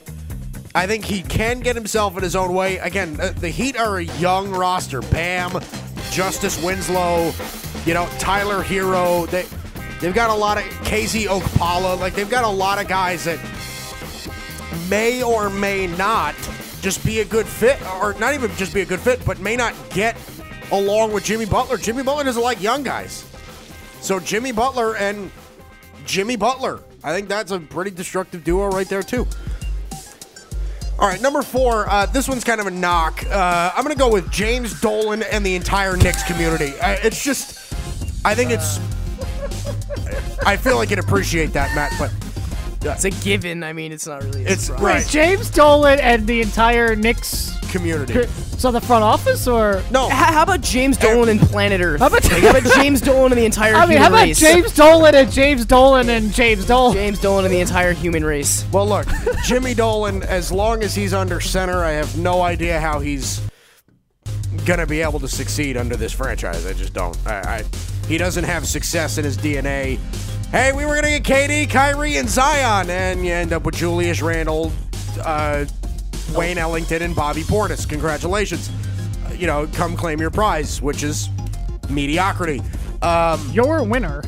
[0.74, 2.78] I think he can get himself in his own way.
[2.78, 5.02] Again, uh, the Heat are a young roster.
[5.02, 5.60] Bam,
[6.10, 7.32] Justice Winslow,
[7.84, 9.28] you know, Tyler Herro.
[9.28, 9.44] They
[10.00, 12.00] they've got a lot of KZ Okpala.
[12.00, 13.38] Like they've got a lot of guys that
[14.88, 16.34] may or may not
[16.80, 19.56] just be a good fit, or not even just be a good fit, but may
[19.56, 20.16] not get
[20.70, 21.76] along with Jimmy Butler.
[21.76, 23.24] Jimmy Butler doesn't like young guys.
[24.00, 25.30] So Jimmy Butler and
[26.06, 26.80] Jimmy Butler.
[27.02, 29.26] I think that's a pretty destructive duo right there, too.
[30.98, 31.88] All right, number four.
[31.88, 33.24] Uh, this one's kind of a knock.
[33.30, 36.72] Uh, I'm going to go with James Dolan and the entire Knicks community.
[36.80, 37.72] Uh, it's just,
[38.24, 38.80] I think it's.
[40.44, 42.10] I feel like you'd appreciate that, Matt, but
[42.80, 43.62] It's a given.
[43.64, 44.40] I mean, it's not really.
[44.42, 44.82] a It's- surprise.
[44.82, 45.02] right.
[45.04, 48.26] Wait, James Dolan and the entire Knicks community.
[48.56, 52.00] So the front office, or No, H- how about James Dolan and Planet Earth?
[52.00, 54.22] How about- Like, how about James Dolan and the entire I mean, human how about
[54.24, 54.40] race?
[54.40, 56.94] James Dolan and James Dolan and James Dolan?
[56.94, 58.64] James Dolan and the entire human race.
[58.72, 59.06] Well, look,
[59.44, 63.40] Jimmy Dolan, as long as he's under center, I have no idea how he's
[64.64, 66.64] going to be able to succeed under this franchise.
[66.64, 67.16] I just don't.
[67.26, 67.64] I, I,
[68.06, 69.98] he doesn't have success in his DNA.
[70.50, 73.76] Hey, we were going to get KD, Kyrie, and Zion, and you end up with
[73.76, 74.72] Julius Randle,
[75.22, 75.66] uh,
[76.34, 77.86] Wayne Ellington, and Bobby Portis.
[77.86, 78.70] Congratulations.
[79.26, 81.28] Uh, you know, come claim your prize, which is
[81.90, 82.62] mediocrity.
[83.02, 84.22] Um, You're a winner.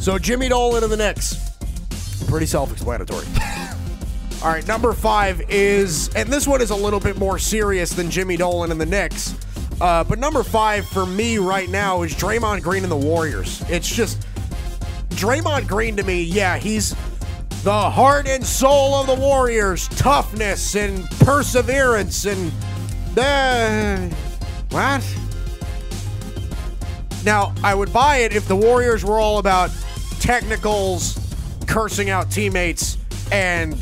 [0.00, 1.36] so Jimmy Dolan and the Knicks.
[2.26, 3.26] Pretty self-explanatory.
[4.42, 8.10] All right, number five is, and this one is a little bit more serious than
[8.10, 9.36] Jimmy Dolan and the Knicks.
[9.80, 13.62] Uh, but number five for me right now is Draymond Green and the Warriors.
[13.68, 14.26] It's just
[15.16, 16.22] Draymond Green to me.
[16.22, 16.94] Yeah, he's
[17.64, 19.88] the heart and soul of the Warriors.
[19.88, 22.52] Toughness and perseverance and
[23.18, 24.14] uh,
[24.70, 25.16] what?
[27.24, 29.70] Now, I would buy it if the Warriors were all about
[30.20, 31.18] technicals,
[31.66, 32.98] cursing out teammates,
[33.32, 33.76] and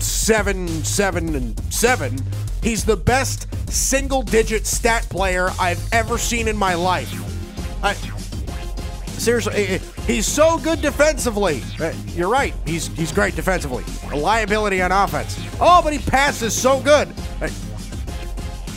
[0.00, 2.18] seven, seven, and seven.
[2.62, 7.12] He's the best single digit stat player I've ever seen in my life.
[7.84, 7.94] I,
[9.22, 11.62] seriously, eh, eh, he's so good defensively.
[11.80, 12.54] Uh, You're right.
[12.66, 13.84] He's he's great defensively.
[14.10, 15.38] A liability on offense.
[15.60, 17.08] Oh, but he passes so good.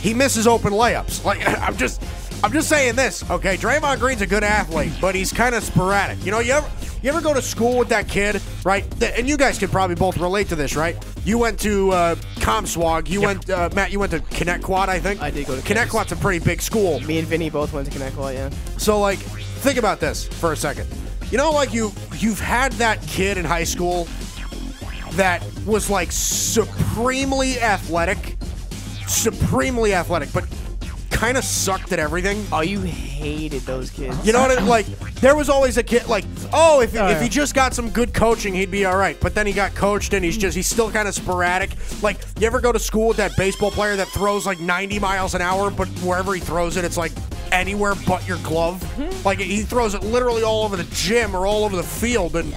[0.00, 1.24] He misses open layups.
[1.24, 2.02] Like I'm just
[2.44, 3.28] I'm just saying this.
[3.30, 6.24] Okay, Draymond Green's a good athlete, but he's kind of sporadic.
[6.24, 6.68] You know, you ever
[7.02, 8.84] you ever go to school with that kid, right?
[9.02, 10.96] And you guys could probably both relate to this, right?
[11.24, 13.08] You went to uh, Comsewogue.
[13.08, 13.92] You went, uh, Matt.
[13.92, 15.20] You went to Connetquot, I think.
[15.20, 15.90] I did go to Connect.
[15.90, 17.00] Quad's a pretty big school.
[17.00, 18.50] Me and Vinny both went to Connetquot, yeah.
[18.78, 19.20] So like,
[19.56, 20.86] think about this for a second.
[21.30, 24.06] You know, like you you've had that kid in high school
[25.12, 28.36] that was like supremely athletic,
[29.06, 30.46] supremely athletic, but
[31.10, 32.44] kind of sucked at everything.
[32.52, 34.24] Oh, you hated those kids.
[34.26, 34.56] You know what?
[34.58, 34.86] I, like
[35.20, 37.22] there was always a kid like, oh, if, Oh, if yeah.
[37.22, 39.18] he just got some good coaching, he'd be all right.
[39.18, 41.70] But then he got coached, and he's just he's still kind of sporadic.
[42.02, 45.34] Like you ever go to school with that baseball player that throws like 90 miles
[45.34, 47.12] an hour, but wherever he throws it, it's like
[47.52, 48.80] anywhere but your glove.
[48.96, 49.22] Mm-hmm.
[49.26, 52.54] Like he throws it literally all over the gym or all over the field, and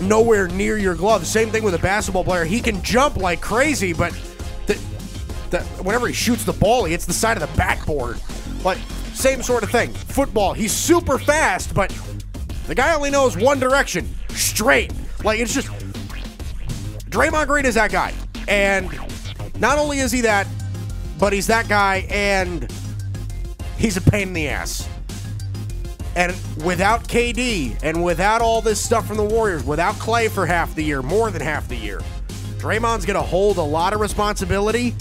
[0.00, 1.26] nowhere near your glove.
[1.26, 2.44] Same thing with a basketball player.
[2.44, 4.12] He can jump like crazy, but
[4.66, 4.74] the,
[5.50, 8.20] the, whenever he shoots the ball, he hits the side of the backboard.
[8.64, 8.78] Like
[9.12, 9.92] same sort of thing.
[9.92, 11.96] Football, he's super fast, but
[12.66, 14.92] the guy only knows one direction, straight.
[15.22, 15.68] Like it's just
[17.10, 18.12] Draymond Green is that guy,
[18.48, 18.90] and
[19.60, 20.46] not only is he that,
[21.18, 22.70] but he's that guy, and
[23.76, 24.88] he's a pain in the ass.
[26.16, 26.34] And
[26.64, 30.82] without KD and without all this stuff from the Warriors, without Klay for half the
[30.82, 32.00] year, more than half the year,
[32.58, 34.94] Draymond's going to hold a lot of responsibility.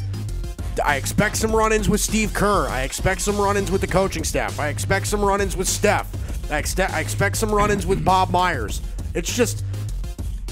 [0.83, 2.67] I expect some run ins with Steve Kerr.
[2.67, 4.59] I expect some run ins with the coaching staff.
[4.59, 6.11] I expect some run ins with Steph.
[6.51, 8.81] I, exte- I expect some run ins with Bob Myers.
[9.13, 9.63] It's just,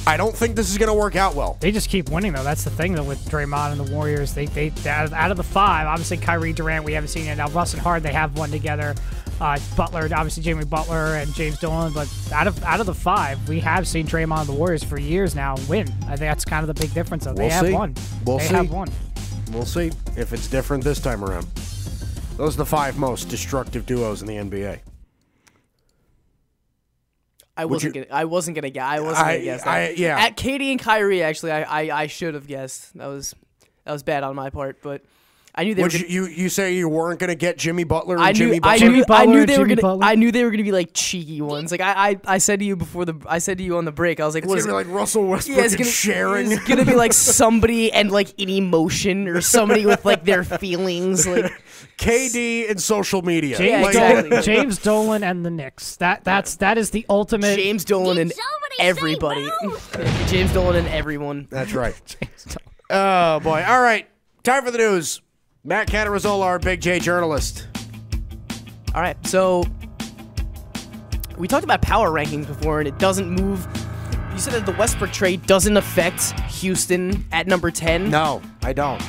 [0.08, 1.58] I don't think this is going to work out well.
[1.60, 2.44] They just keep winning though.
[2.44, 4.34] That's the thing though with Draymond and the Warriors.
[4.34, 7.50] They they out of, the five, obviously Kyrie Durant we haven't seen it now.
[7.50, 8.96] Russ and Hard they have one together.
[9.40, 13.48] Uh, Butler, obviously Jamie Butler and James Dolan, but out of out of the five,
[13.48, 15.88] we have seen Draymond and the Warriors for years now win.
[16.04, 17.26] I think that's kind of the big difference.
[17.26, 17.34] Though.
[17.34, 17.74] They We'll have see.
[17.74, 17.96] won.
[18.26, 18.54] We'll they see.
[18.56, 18.90] have won.
[19.52, 21.46] We'll see if it's different this time around.
[22.38, 24.80] Those are the five most destructive duos in the NBA.
[27.62, 28.16] I Would wasn't you- gonna.
[28.22, 28.84] I wasn't gonna guess.
[28.84, 29.70] I wasn't I- gonna guess that.
[29.70, 30.20] I- yeah.
[30.20, 32.98] At KD and Kyrie, actually, I I, I should have guessed.
[32.98, 33.36] That was
[33.86, 35.04] that was bad on my part, but
[35.54, 36.00] I knew they Would were.
[36.00, 38.38] you, Gonna, you you say you weren't going to get Jimmy Butler and I knew,
[38.38, 38.78] Jimmy I Butler?
[38.80, 39.82] Jimmy knew, I knew they were gonna.
[39.82, 40.06] Butler.
[40.06, 41.72] I knew they were gonna be like cheeky ones.
[41.72, 43.16] Like I, I, I said to you before the.
[43.26, 44.20] I said to you on the break.
[44.22, 44.88] I was like, It's what going is to be it?
[44.88, 46.52] like Russell Westbrook Yeah, it's and gonna, sharing.
[46.54, 51.28] it's gonna be like somebody and like in emotion or somebody with like their feelings.
[51.28, 51.52] Like
[51.98, 53.58] KD and social media.
[53.58, 54.30] James, Yeah, Like, exactly.
[54.30, 55.98] Dolan, James Dolan and the Knicks.
[55.98, 57.56] That that's that is the ultimate.
[57.58, 58.34] James Dolan Did and
[58.80, 59.50] everybody.
[60.28, 61.48] James Dolan and everyone.
[61.50, 61.94] That's right.
[62.22, 62.60] James Dolan.
[62.90, 63.64] Oh boy!
[63.68, 64.08] All right,
[64.44, 65.22] time for the news.
[65.64, 67.68] Matt Catarazzolo, our Big J journalist.
[68.96, 69.64] All right, so
[71.38, 73.68] we talked about power rankings before, and it doesn't move.
[74.34, 78.10] You said that the Westbrook trade doesn't affect Houston at number ten.
[78.10, 79.02] No, I don't.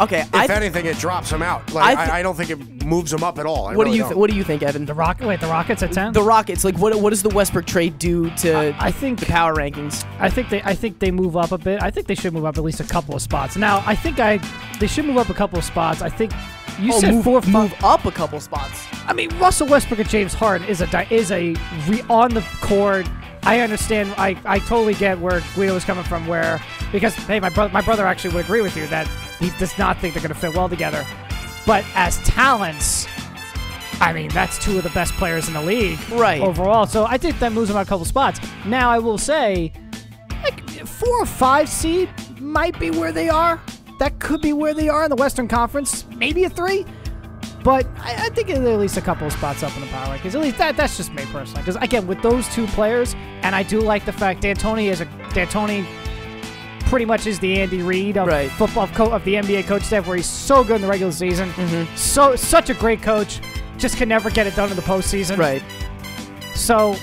[0.00, 0.46] Okay, If I.
[0.46, 1.72] anything, it drops him out.
[1.72, 3.66] Like I I, I, don't think it moves him up at all.
[3.68, 4.08] I what do really you don't.
[4.10, 4.84] th- What do you think, Evan?
[4.86, 5.20] The Rock.
[5.20, 6.12] Wait, the Rockets at ten.
[6.12, 9.54] The Rockets, like, what what does the Westbrook trade do to I think the power
[9.54, 10.04] rankings?
[10.18, 11.80] I think they I think they move up a bit.
[11.82, 13.56] I think they should move up at least a couple of spots.
[13.56, 14.38] Now, I think I
[14.80, 16.02] they should move up a couple of spots.
[16.02, 16.32] I think
[16.80, 17.52] you oh, said move, four five.
[17.52, 18.86] move up a couple spots.
[19.06, 21.54] I mean, Russell Westbrook and James Harden is a is a
[21.88, 23.06] re- on the court.
[23.46, 24.14] I understand.
[24.16, 26.26] I, I totally get where Guido is coming from.
[26.26, 26.62] Where
[26.92, 29.06] because hey, my brother my brother actually would agree with you that
[29.38, 31.04] He does not think they're going to fit well together.
[31.66, 33.06] But as talents,
[34.00, 36.40] I mean, that's two of the best players in the league Right.
[36.42, 36.86] overall.
[36.86, 38.40] So I think that moves them out a couple spots.
[38.66, 39.72] Now I will say,
[40.42, 42.08] like four or five seed
[42.40, 43.60] might be where they are.
[43.98, 46.04] That could be where they are in the Western Conference.
[46.16, 46.84] Maybe a three.
[47.64, 50.34] But I, I think at least a couple of spots up in the power rankings.
[50.34, 51.62] At least that, that's just me personally.
[51.62, 55.06] Because again, with those two players, and I do like the fact D'Antoni is a
[55.32, 55.84] D'Antoni
[56.86, 58.50] pretty much is the Andy Reid of Right.
[58.50, 61.48] football co- of the NBA coach staff, where he's so good in the regular season,
[61.50, 61.96] mm-hmm.
[61.96, 63.40] so such a great coach,
[63.78, 65.38] just can never get it done in the postseason.
[65.38, 65.62] Right.
[66.54, 66.94] So,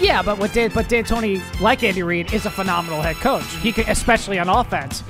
[0.00, 3.46] yeah, but what Dan, but D'Antoni, like Andy Reid, is a phenomenal head coach.
[3.56, 5.02] He could, especially on offense.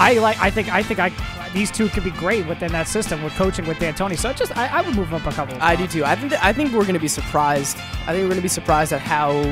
[0.00, 0.38] I like.
[0.40, 0.72] I think.
[0.72, 0.98] I think.
[0.98, 1.10] I
[1.52, 4.18] these two could be great within that system with coaching with D'Antoni.
[4.18, 5.56] So just, I, I would move up a couple.
[5.60, 6.04] I do too.
[6.04, 7.76] I think I think we're going to be surprised.
[7.76, 9.42] I think we're going to be surprised at how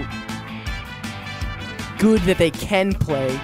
[1.98, 3.38] good that they can play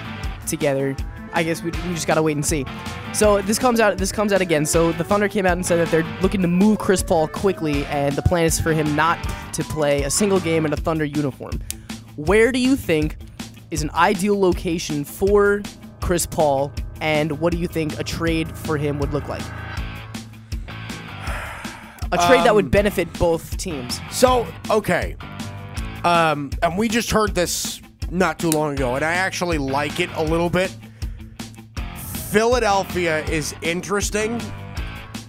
[0.47, 0.95] together.
[1.33, 2.65] I guess we, we just got to wait and see.
[3.13, 4.65] So this comes out this comes out again.
[4.65, 7.85] So the Thunder came out and said that they're looking to move Chris Paul quickly
[7.85, 9.21] and the plan is for him not
[9.53, 11.59] to play a single game in a Thunder uniform.
[12.15, 13.17] Where do you think
[13.69, 15.61] is an ideal location for
[16.01, 16.71] Chris Paul
[17.01, 19.43] and what do you think a trade for him would look like?
[22.11, 23.99] A trade that would benefit both teams.
[24.11, 25.17] So, okay.
[26.03, 30.09] Um, and we just heard this not too long ago, and I actually like it
[30.15, 30.73] a little bit.
[32.29, 34.41] Philadelphia is interesting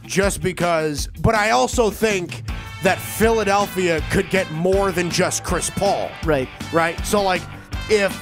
[0.05, 2.45] just because, but I also think
[2.83, 6.11] that Philadelphia could get more than just Chris Paul.
[6.25, 6.49] Right.
[6.73, 6.99] Right?
[7.05, 7.43] So, like,
[7.91, 8.17] if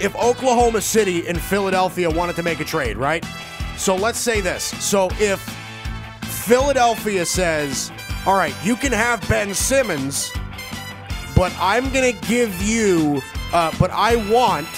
[0.00, 3.24] if Oklahoma City and Philadelphia wanted to make a trade, right?
[3.76, 4.64] So let's say this.
[4.84, 5.40] So if
[6.22, 7.92] Philadelphia says,
[8.26, 10.30] all right, you can have Ben Simmons,
[11.36, 13.22] but I'm going to give you,
[13.52, 14.68] uh, but I want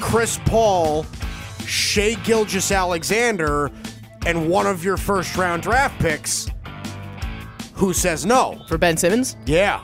[0.00, 1.04] Chris Paul,
[1.66, 3.70] Shea Gilgis Alexander,
[4.26, 6.48] and one of your first round draft picks.
[7.74, 8.62] Who says no?
[8.68, 9.36] For Ben Simmons?
[9.46, 9.82] Yeah.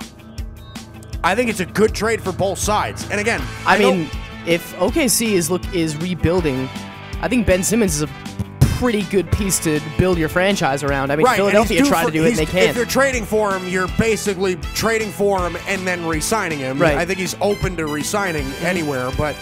[1.25, 3.09] I think it's a good trade for both sides.
[3.11, 4.11] And again, I, know- mean,
[4.47, 6.69] if OKC is look is rebuilding,
[7.21, 8.09] I think Ben Simmons is a
[8.79, 11.11] pretty good piece to build your franchise around.
[11.11, 12.71] I mean, Right, Philadelphia tried for- to do it and they can't.
[12.71, 16.79] If you're trading for him, you're basically trading for him and then re-signing him.
[16.81, 16.97] Right.
[16.97, 18.65] I think he's open to re-signing mhm.
[18.65, 19.35] anywhere, but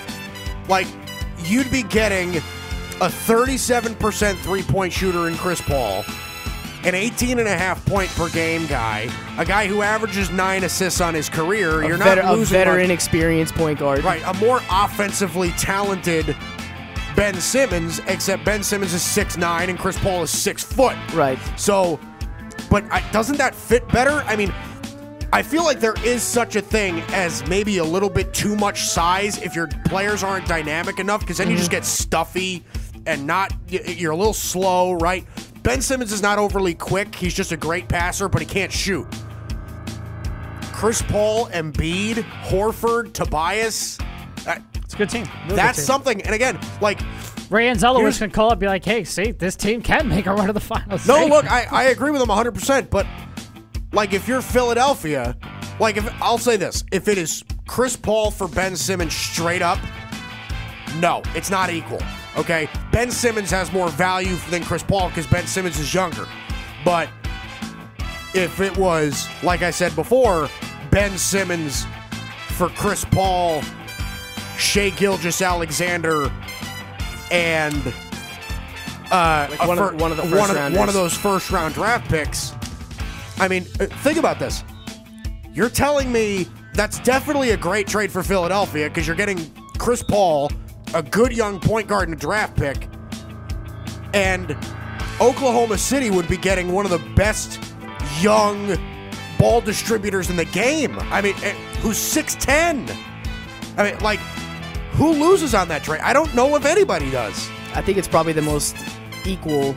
[0.68, 0.86] like
[1.44, 6.02] you'd be getting a 37% three-point shooter in Chris Paul,
[6.86, 11.00] an 18 and a half point per game guy, a guy who averages nine assists
[11.00, 11.82] on his career.
[11.82, 14.04] a, you're veter- not a losing veteran, much- experienced point guard.
[14.04, 16.36] Right, a more offensively talented
[17.16, 20.96] Ben Simmons, except Ben Simmons is six nine and Chris Paul is six foot.
[21.12, 21.38] Right.
[21.56, 21.98] So,
[22.70, 24.22] but I, doesn't that fit better?
[24.26, 24.54] I mean,
[25.32, 28.82] I feel like there is such a thing as maybe a little bit too much
[28.82, 31.78] size if your players aren't dynamic enough, because then you just mm-hmm.
[31.78, 32.64] get stuffy
[33.06, 35.26] and not you're a little slow, right?
[35.66, 37.12] Ben Simmons is not overly quick.
[37.12, 39.04] He's just a great passer, but he can't shoot.
[40.72, 43.98] Chris Paul, Embiid, Horford, Tobias.
[44.44, 45.24] That, It's a good team.
[45.24, 45.84] Really good that's team.
[45.84, 46.22] something.
[46.22, 47.00] And again, like,
[47.50, 50.32] Ray Anzalowicz can call up, and be like, "Hey, see, this team can make a
[50.32, 51.30] run to the finals." no, See?
[51.30, 52.88] look, I, I agree with him 100%.
[52.88, 53.04] But,
[53.92, 55.36] like, if you're Philadelphia,
[55.80, 59.80] like, if I'll say this if it is Chris Paul for Ben Simmons straight up,
[61.00, 61.98] no, it's not equal.
[62.36, 62.68] Okay?
[62.92, 66.26] Ben Simmons has more value than Chris Paul because Ben Simmons is younger.
[66.84, 67.08] But
[68.34, 70.48] if it was, like I said before,
[70.90, 71.86] Ben Simmons
[72.50, 73.62] for Chris Paul,
[74.58, 76.30] Shai Gilgeous-Alexander,
[77.30, 77.92] and
[79.10, 81.74] uh, Like one of- one of the one first of, one of those first round
[81.74, 82.52] draft picks.
[83.38, 84.64] I mean, uh, think about this.
[85.52, 89.38] You're telling me that's definitely a great trade for Philadelphia because you're getting
[89.78, 90.50] Chris Paul,
[90.96, 92.88] a good young point guard and a draft pick,
[94.14, 94.56] and
[95.20, 97.60] Oklahoma City would be getting one of the best
[98.20, 98.76] young
[99.38, 100.96] ball distributors in the game.
[100.98, 102.90] I mean, eh, who's 6'10?
[103.76, 104.18] I mean, like,
[104.92, 106.00] who loses on that trade?
[106.02, 107.48] I don't know if anybody does.
[107.74, 108.74] I think it's probably the most
[109.26, 109.74] equal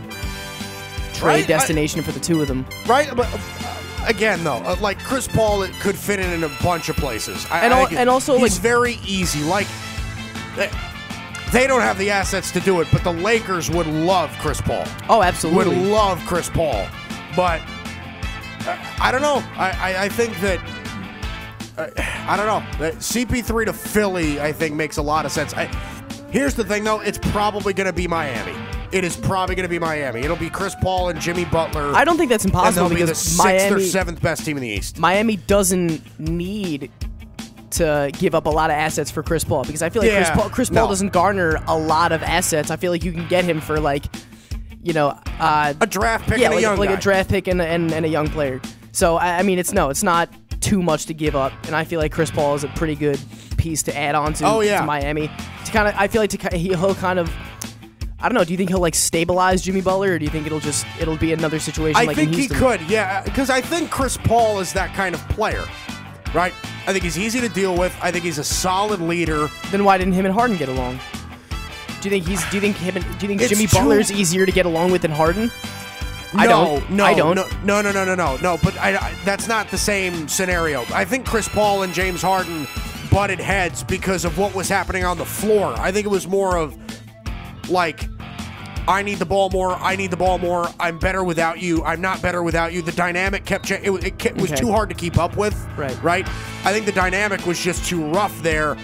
[1.14, 2.66] trade Right, I- destination for the two of them.
[2.88, 3.14] Right?
[3.14, 3.38] But uh,
[4.08, 7.46] again, though, uh, like Chris Paul it could fit in in a bunch of places.
[7.52, 9.44] I, And al- think and also, he's like- very easy.
[9.44, 9.68] Like
[11.51, 14.84] they, don't have the assets to do it, but the Lakers would love Chris Paul.
[15.09, 15.76] Oh, absolutely.
[15.77, 16.88] Would love Chris Paul,
[17.35, 17.61] but
[18.67, 19.43] uh, I don't know.
[19.57, 20.59] I, I, I think that.
[21.77, 21.89] uh,
[22.27, 22.80] I don't know.
[22.80, 25.53] That CP3 to Philly, I think, makes a lot of sense.
[25.53, 25.65] I,
[26.31, 26.99] here's the thing, though.
[26.99, 28.55] It's probably going to be Miami.
[28.91, 30.21] It is probably going to be Miami.
[30.21, 31.93] It'll be Chris Paul and Jimmy Butler.
[31.93, 32.85] I don't think that's impossible.
[32.85, 34.97] and they'll be the sixth Miami or seventh best team in the East.
[34.97, 36.91] Miami doesn't need
[37.72, 40.30] to give up a lot of assets for Chris Paul because I feel like Chris
[40.32, 40.88] Paul, Chris Paul no.
[40.90, 42.72] doesn't garner a lot of assets.
[42.72, 44.06] I feel like you can get him for like,
[44.82, 47.62] you know, uh, A draft pick yeah, and a like, like a draft pick and,
[47.62, 48.62] and, and a young player.
[48.91, 50.30] So I, I mean, it's no, it's not
[50.62, 53.20] too much to give up, and I feel like Chris Paul is a pretty good
[53.58, 54.80] piece to add on to, Oh, yeah.
[54.80, 55.28] to Miami.
[55.66, 57.32] To kind of, I feel like to, he'll kind of.
[58.22, 58.44] I don't know.
[58.44, 61.16] Do you think he'll like stabilize Jimmy Butler, or do you think it'll just it'll
[61.16, 61.96] be another situation?
[61.96, 65.16] I like think in he could, yeah, because I think Chris Paul is that kind
[65.16, 65.64] of player,
[66.34, 66.53] right?
[66.88, 67.95] I think he's easy to deal with.
[68.01, 69.49] I think he's a solid leader.
[69.72, 70.99] Then why didn't him and Harden get along?
[72.01, 72.43] Do you think he's?
[72.49, 72.95] Do you think him?
[72.95, 75.51] And, do you think It's Jimmy too- Butler's easier to get along with than Harden?
[76.34, 76.91] I no, don't.
[76.91, 77.35] No, I don't.
[77.35, 78.60] No, no, no, no, no, no, no.
[78.64, 80.85] But I, I, that's not the same scenario.
[80.93, 82.68] I think Chris Paul and James Harden
[83.11, 85.73] butted heads because of what was happening on the floor.
[85.77, 86.77] I think it was more of
[87.69, 88.07] like.
[88.90, 89.76] I need the ball more.
[89.76, 90.68] I need the ball more.
[90.80, 91.84] I'm better without you.
[91.84, 92.82] I'm not better without you.
[92.82, 94.60] The dynamic kept cha- it, was- it, was Okay.
[94.60, 95.56] too hard to keep up with.
[95.78, 96.03] Right.
[96.03, 96.28] Right.
[96.66, 98.76] I think the dynamic was just too rough there.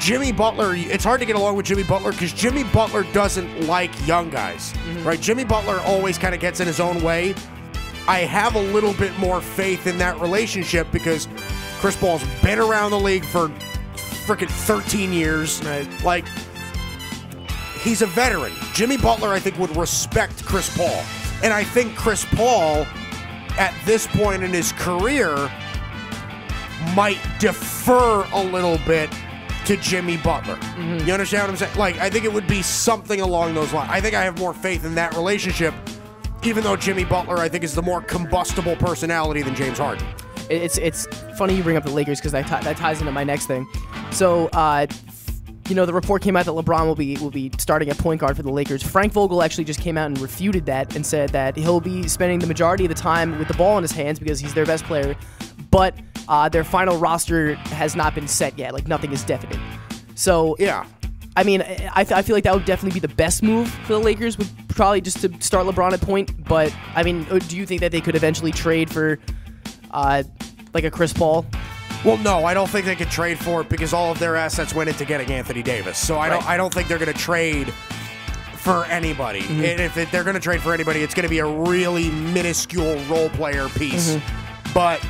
[0.00, 3.90] Jimmy Butler, it's hard to get along with Jimmy Butler because Jimmy Butler doesn't like
[4.06, 5.06] young guys, mm-hmm.
[5.06, 5.20] right?
[5.20, 7.34] Jimmy Butler always kind of gets in his own way.
[8.08, 11.28] I have a little bit more faith in that relationship because
[11.80, 13.48] Chris Paul's been around the league for
[14.26, 15.62] freaking 13 years.
[15.64, 16.02] Right.
[16.02, 16.24] Like,
[17.82, 18.52] he's a veteran.
[18.72, 21.02] Jimmy Butler, I think, would respect Chris Paul.
[21.42, 22.86] And I think Chris Paul,
[23.58, 25.50] at this point in his career,
[26.94, 29.10] might defer a little bit
[29.66, 30.58] to Jimmy Butler.
[31.04, 31.76] You understand what I'm saying?
[31.76, 33.90] Like, I think it would be something along those lines.
[33.92, 35.74] I think I have more faith in that relationship,
[36.42, 40.06] even though Jimmy Butler, I think, is the more combustible personality than James Harden.
[40.50, 41.06] It's it's
[41.38, 43.66] funny you bring up the Lakers because that, ti- that ties into my next thing.
[44.10, 44.86] So, uh,
[45.68, 48.20] you know, the report came out that LeBron will be will be starting at point
[48.20, 48.82] guard for the Lakers.
[48.82, 52.38] Frank Vogel actually just came out and refuted that and said that he'll be spending
[52.38, 54.84] the majority of the time with the ball in his hands because he's their best
[54.84, 55.16] player.
[55.70, 55.94] But
[56.28, 58.74] uh, their final roster has not been set yet.
[58.74, 59.58] Like nothing is definite.
[60.14, 60.86] So Yeah.
[61.34, 63.98] I mean, I, I feel like that would definitely be the best move for the
[63.98, 64.36] Lakers.
[64.36, 66.44] Would probably just to start LeBron at point.
[66.44, 69.18] But I mean, uh, do you think that they could eventually trade for,
[69.92, 70.24] uh,
[70.74, 71.46] like a Chris Paul?
[72.04, 74.74] Well, no, I don't think they could trade for it because all of their assets
[74.74, 75.98] went into getting Anthony Davis.
[75.98, 77.72] So I don't, I don't think they're going to trade
[78.56, 79.42] for anybody.
[79.42, 79.64] Mm-hmm.
[79.64, 82.10] And if it, they're going to trade for anybody, it's going to be a really
[82.10, 84.16] minuscule role player piece.
[84.16, 84.72] Mm-hmm.
[84.74, 85.00] But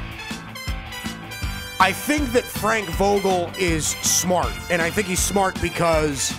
[1.81, 6.35] I think that Frank Vogel is smart, and I think he's smart because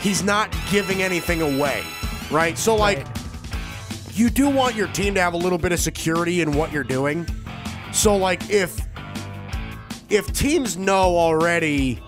[0.00, 1.84] he's not giving anything away,
[2.30, 2.58] right?
[2.58, 2.98] So like.
[2.98, 3.18] Right.
[4.14, 6.84] You do want your team to have a little bit of security in what you're
[6.84, 7.26] doing.
[7.94, 8.78] So like if
[10.12, 11.98] if teams know already,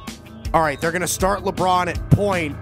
[0.53, 2.55] all right, they're going to start LeBron at point.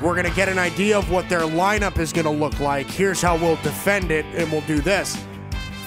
[0.00, 2.86] We're going to get an idea of what their lineup is going to look like.
[2.86, 5.16] Here's how we'll defend it, and we'll do this.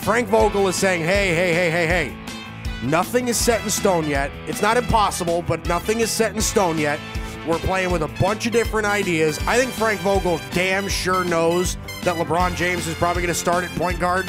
[0.01, 2.85] Frank Vogel is saying, hey, hey, hey, hey, hey.
[2.85, 4.31] Nothing is set in stone yet.
[4.47, 6.99] It's not impossible, but nothing is set in stone yet.
[7.47, 9.39] We're playing with a bunch of different ideas.
[9.47, 13.63] I think Frank Vogel damn sure knows that LeBron James is probably going to start
[13.63, 14.25] at point guard,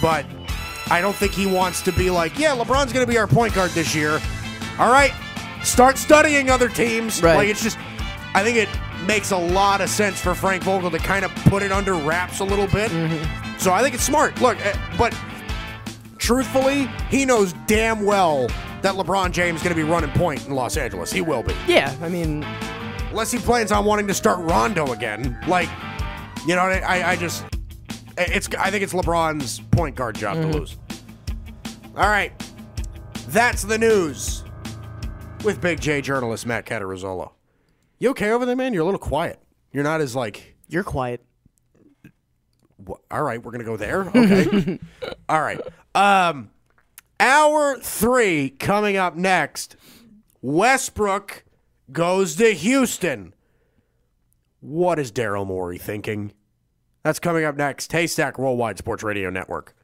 [0.00, 0.24] but
[0.90, 3.54] I don't think he wants to be like, yeah, LeBron's going to be our point
[3.54, 4.20] guard this year.
[4.78, 5.12] All right,
[5.62, 7.22] start studying other teams.
[7.22, 7.36] Right.
[7.36, 7.78] Like it's just,
[8.34, 8.68] I think it
[9.06, 12.40] makes a lot of sense for Frank Vogel to kind of put it under wraps
[12.40, 12.90] a little bit.
[13.58, 14.40] So I think it's smart.
[14.40, 15.18] Look, eh, but
[16.18, 18.48] truthfully, he knows damn well
[18.82, 21.12] that LeBron James is going to be running point in Los Angeles.
[21.12, 22.44] He will be, Yeah, I mean,
[23.10, 25.38] unless he plans on wanting to start Rondo again.
[25.48, 25.68] Like,
[26.46, 27.44] you know, I, I just,
[28.18, 28.48] it's.
[28.58, 30.76] I think it's LeBron's point guard job to lose.
[31.96, 32.32] All right,
[33.28, 34.44] that's the news
[35.44, 37.32] with Big J journalist Matt Catarazzolo.
[37.98, 38.72] You okay over there, man?
[38.72, 39.40] You're a little quiet.
[39.72, 40.56] You're not as like.
[40.68, 41.24] you're quiet.
[43.10, 44.08] All right, we're gonna go there.
[44.08, 44.78] Okay.
[45.28, 45.60] All right.
[45.94, 46.50] Um,
[47.20, 49.76] hour three coming up next.
[50.40, 51.44] Westbrook
[51.90, 53.34] goes to Houston.
[54.60, 56.32] What is Daryl Morey thinking?
[57.08, 57.90] That's coming up next.
[57.92, 59.74] Haystack Worldwide Sports Radio Network.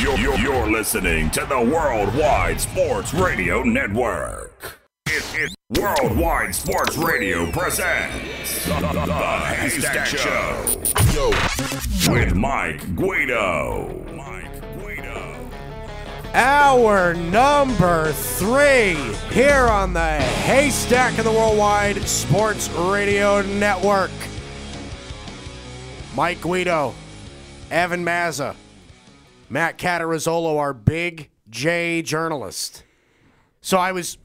[0.00, 4.80] You're, you're, you're listening to the Worldwide Sports Radio Network.
[5.04, 10.82] It, it, Worldwide Sports Radio presents the, the, the Haystack Show.
[11.12, 12.10] Yo.
[12.10, 14.06] With Mike Guido.
[14.16, 15.50] Mike Guido.
[16.32, 18.94] Hour number three
[19.30, 24.10] here on the Haystack of the Worldwide Sports Radio Network.
[26.14, 26.94] Mike Guido,
[27.70, 28.54] Evan Mazza,
[29.48, 32.84] Matt Catarazzolo, our big J journalist.
[33.60, 34.18] So I was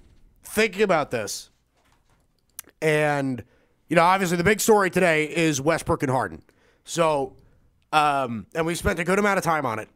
[0.43, 1.49] thinking about this,
[2.81, 3.43] and
[3.89, 6.41] you know, obviously the big story today is Westbrook and Harden.
[6.83, 7.35] So,
[7.93, 9.89] um, and we spent a good amount of time on it.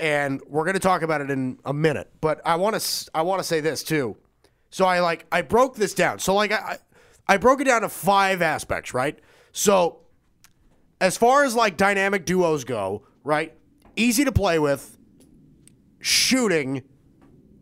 [0.00, 2.10] and we're going to talk about it in a minute.
[2.20, 4.16] But I want to I want to say this too.
[4.70, 6.18] So I like I broke this down.
[6.18, 6.78] So like I
[7.26, 9.18] I broke it down to five aspects, right?
[9.52, 10.00] So
[11.00, 13.54] as far as like dynamic duos go, right?
[13.96, 14.96] Easy to play with,
[16.00, 16.82] shooting,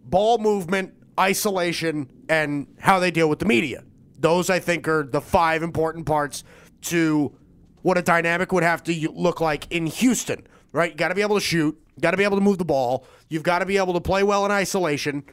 [0.05, 3.85] ball movement, isolation, and how they deal with the media.
[4.19, 6.45] Those I think are the five important parts
[6.83, 7.35] to
[7.83, 10.91] what a dynamic would have to look like in Houston, right?
[10.91, 13.07] You got to be able to shoot, got to be able to move the ball,
[13.29, 15.25] you've got to be able to play well in isolation.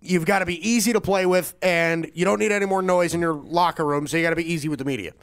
[0.00, 3.14] You've got to be easy to play with, and you don't need any more noise
[3.14, 5.14] in your locker room, so you got to be easy with the media.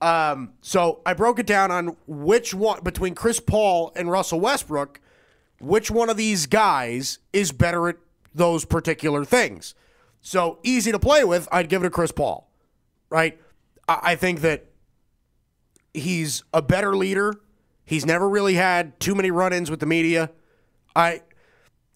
[0.00, 5.00] Um, so I broke it down on which one between Chris Paul and Russell Westbrook,
[5.58, 7.96] which one of these guys is better at
[8.34, 9.74] those particular things.
[10.20, 12.50] So easy to play with, I'd give it to Chris Paul,
[13.08, 13.40] right?
[13.88, 14.66] I, I think that
[15.94, 17.34] he's a better leader.
[17.84, 20.30] He's never really had too many run-ins with the media.
[20.94, 21.22] I,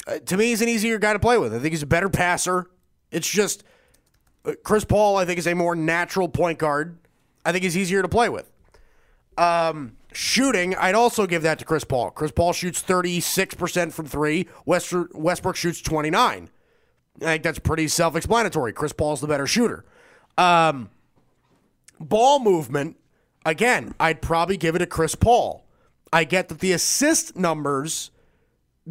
[0.06, 1.52] uh, to me, he's an easier guy to play with.
[1.52, 2.70] I think he's a better passer.
[3.10, 3.64] It's just
[4.44, 5.16] uh, Chris Paul.
[5.16, 6.96] I think is a more natural point guard.
[7.44, 8.50] I think he's easier to play with.
[9.38, 12.10] Um, shooting, I'd also give that to Chris Paul.
[12.10, 14.46] Chris Paul shoots 36% from three.
[14.66, 16.50] West, Westbrook shoots 29.
[17.20, 18.72] I think that's pretty self-explanatory.
[18.72, 19.84] Chris Paul's the better shooter.
[20.38, 20.90] Um,
[21.98, 22.96] ball movement,
[23.44, 25.64] again, I'd probably give it to Chris Paul.
[26.12, 28.10] I get that the assist numbers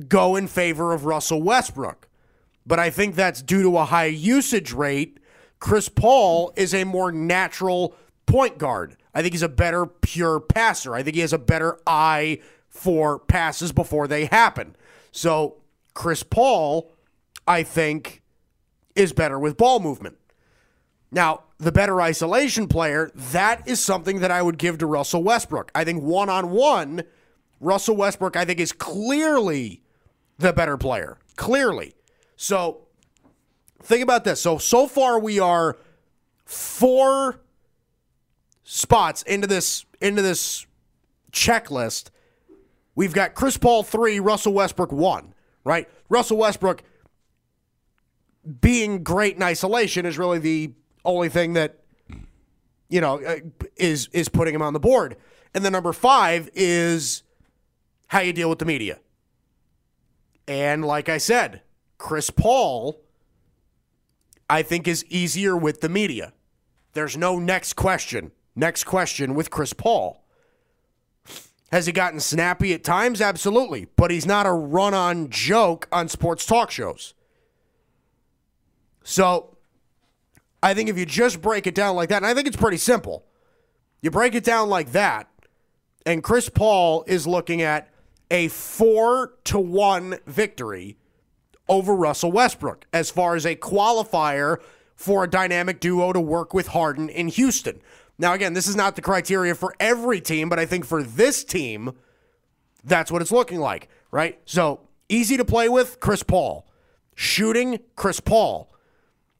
[0.07, 2.07] go in favor of Russell Westbrook,
[2.65, 5.19] but I think that's due to a high usage rate.
[5.59, 7.95] Chris Paul is a more natural
[8.29, 8.95] point guard.
[9.13, 10.93] I think he's a better pure passer.
[10.93, 14.75] I think he has a better eye for passes before they happen.
[15.11, 15.57] So,
[15.95, 16.91] Chris Paul,
[17.47, 18.21] I think,
[18.95, 20.17] is better with ball movement.
[21.11, 25.71] Now, the better isolation player, that is something that I would give to Russell Westbrook.
[25.73, 27.01] I think one on one,
[27.59, 29.81] Russell Westbrook, I think, is clearly
[30.37, 31.17] the better player.
[31.35, 31.95] Clearly.
[32.35, 32.81] So,
[33.81, 34.39] think about this.
[34.39, 35.77] So, so far we are
[36.45, 37.41] four
[38.71, 40.67] spots into this into this
[41.31, 42.11] checklist.
[42.93, 45.33] We've got Chris Paul 3, Russell Westbrook 1,
[45.63, 45.89] right?
[46.07, 46.83] Russell Westbrook
[48.61, 50.73] being great in isolation is really the
[51.03, 51.79] only thing that
[52.89, 53.37] you know uh,
[53.75, 55.17] is is putting him on the board.
[55.55, 57.23] And then number 5 is
[58.05, 58.99] how you deal with the media.
[60.47, 61.63] And like I said,
[61.97, 63.01] Chris Paul
[64.47, 66.33] I think is easier with the media.
[66.93, 68.31] There's no next question.
[68.59, 70.21] Next question with Chris Paul.
[71.71, 73.21] Has he gotten snappy at times?
[73.21, 73.87] Absolutely.
[73.95, 77.13] But he's not a run on joke on sports talk shows.
[79.01, 79.55] So
[80.61, 82.75] I think if you just break it down like that, and I think it's pretty
[82.75, 83.23] simple,
[84.01, 85.29] you break it down like that,
[86.05, 87.87] and Chris Paul is looking at
[88.29, 90.97] a four to one victory
[91.69, 94.57] over Russell Westbrook as far as a qualifier
[94.97, 97.81] for a dynamic duo to work with Harden in Houston.
[98.19, 101.45] Now, again, this is not the criteria for every team, but I think for this
[101.45, 101.93] team,
[102.83, 104.37] that's what it's looking like, right?
[104.45, 106.67] So easy to play with, Chris Paul.
[107.15, 108.71] Shooting, Chris Paul.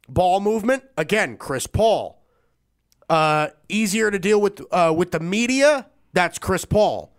[0.08, 2.22] Ball movement, again, Chris Paul.
[3.10, 7.12] Uh, easier to deal with uh, with the media, that's Chris Paul.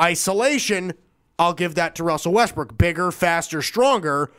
[0.00, 0.92] Isolation,
[1.38, 2.78] I'll give that to Russell Westbrook.
[2.78, 4.30] Bigger, faster, stronger,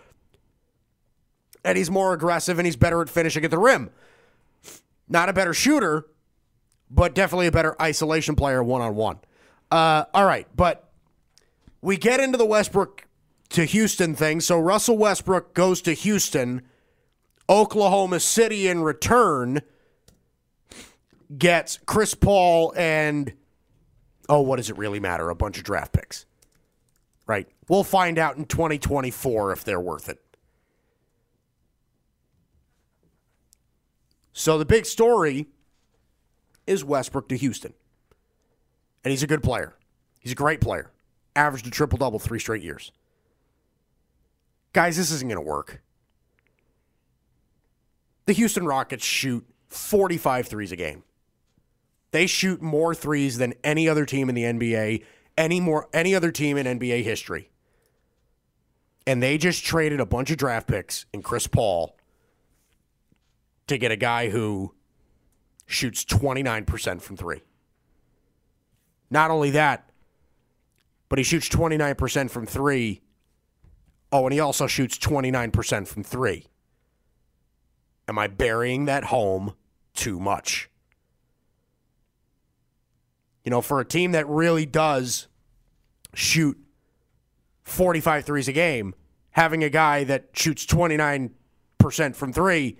[1.65, 3.89] and he's more aggressive and he's better at finishing at the rim.
[5.07, 6.05] Not a better shooter,
[6.89, 9.19] but definitely a better isolation player one on one.
[9.71, 10.91] All right, but
[11.81, 13.05] we get into the Westbrook
[13.49, 14.41] to Houston thing.
[14.41, 16.61] So Russell Westbrook goes to Houston.
[17.49, 19.61] Oklahoma City in return
[21.35, 23.33] gets Chris Paul and
[24.27, 25.29] oh, what does it really matter?
[25.29, 26.25] A bunch of draft picks.
[27.25, 27.47] Right.
[27.67, 30.19] We'll find out in 2024 if they're worth it.
[34.33, 35.47] So the big story
[36.69, 37.73] is Westbrook to Houston.
[39.03, 39.73] And he's a good player.
[40.19, 40.91] He's a great player.
[41.35, 42.91] Averaged a triple double three straight years.
[44.71, 45.81] Guys, this isn't going to work.
[48.27, 51.03] The Houston Rockets shoot 45 threes a game.
[52.11, 55.03] They shoot more threes than any other team in the NBA,
[55.37, 57.49] any more any other team in NBA history.
[59.07, 61.95] And they just traded a bunch of draft picks and Chris Paul
[63.65, 64.73] to get a guy who
[65.69, 67.41] shoots 29% from 3.
[69.11, 69.91] Not only that,
[71.09, 73.01] but he shoots 29% from 3.
[74.11, 76.45] Oh, and he also shoots 29% from 3.
[78.07, 79.53] Am I burying that home
[79.93, 80.71] too much?
[83.43, 85.27] You know, for a team that really does
[86.15, 86.57] shoot
[87.61, 88.95] 45 threes a game,
[89.31, 91.29] having a guy that shoots 29%
[92.15, 92.79] from three,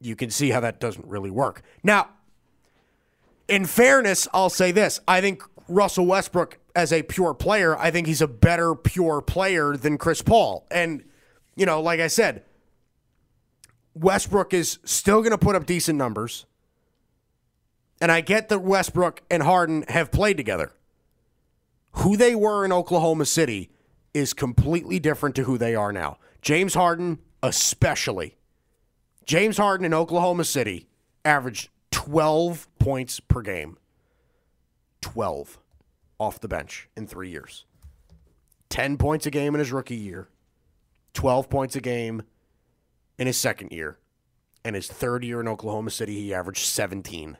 [0.00, 1.62] you can see how that doesn't really work.
[1.82, 2.10] Now,
[3.48, 5.00] in fairness, I'll say this.
[5.08, 9.76] I think Russell Westbrook, as a pure player, I think he's a better pure player
[9.76, 10.66] than Chris Paul.
[10.70, 11.04] And,
[11.56, 12.44] you know, like I said,
[13.94, 16.46] Westbrook is still going to put up decent numbers.
[18.00, 20.72] And I get that Westbrook and Harden have played together.
[21.92, 23.70] Who they were in Oklahoma City
[24.14, 26.18] is completely different to who they are now.
[26.40, 28.37] James Harden, especially.
[29.28, 30.88] James Harden in Oklahoma City
[31.22, 33.76] averaged 12 points per game.
[35.02, 35.58] 12
[36.18, 37.66] off the bench in three years.
[38.70, 40.28] 10 points a game in his rookie year,
[41.12, 42.22] 12 points a game
[43.18, 43.98] in his second year.
[44.64, 47.36] And his third year in Oklahoma City, he averaged 17.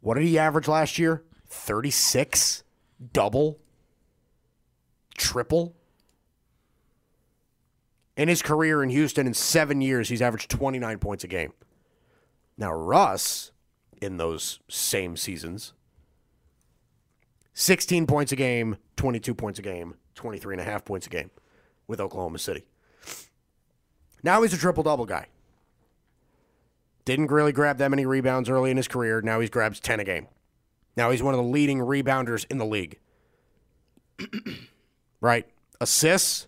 [0.00, 1.22] What did he average last year?
[1.46, 2.64] 36?
[3.12, 3.60] Double?
[5.16, 5.76] Triple?
[8.16, 11.52] In his career in Houston, in seven years, he's averaged 29 points a game.
[12.58, 13.52] Now, Russ,
[14.00, 15.72] in those same seasons,
[17.54, 21.30] 16 points a game, 22 points a game, 23 and a half points a game
[21.86, 22.64] with Oklahoma City.
[24.22, 25.26] Now he's a triple double guy.
[27.04, 29.20] Didn't really grab that many rebounds early in his career.
[29.20, 30.28] Now he grabs 10 a game.
[30.96, 32.98] Now he's one of the leading rebounders in the league.
[35.20, 35.46] right?
[35.80, 36.46] Assists,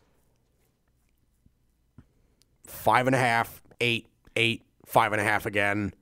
[2.75, 4.07] five and a half, eight,
[4.37, 5.95] eight, five and a half again.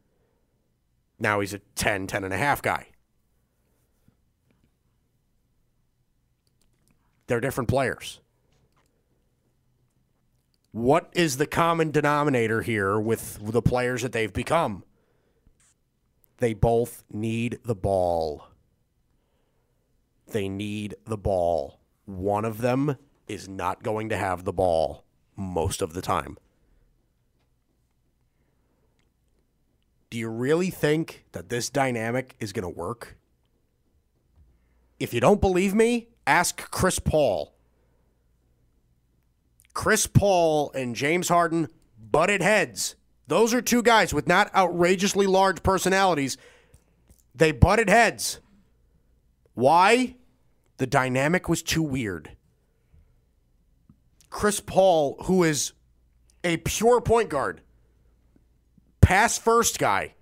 [1.19, 2.89] Now he's a 10, 10 and a half guy.
[7.27, 8.20] They're different players.
[10.73, 14.85] What is the common denominator here with the players that they've become?
[16.39, 18.49] They both need the ball.
[20.27, 21.78] They need the ball.
[22.07, 22.97] One of them
[23.28, 25.05] is not going to have the ball
[25.36, 26.39] most of the time.
[30.12, 33.16] Do you really think that this dynamic is going to work?
[35.01, 37.55] If you don't believe me, ask Chris Paul.
[39.72, 41.68] Chris Paul and James Harden
[41.98, 42.94] butted heads.
[43.26, 46.36] Those are two guys with not outrageously large personalities.
[47.34, 48.39] They butted heads.
[49.55, 50.16] Why?
[50.76, 52.36] The dynamic was too weird.
[54.28, 55.72] Chris Paul, who is
[56.44, 57.62] a pure point guard,
[59.02, 60.14] pass first guy,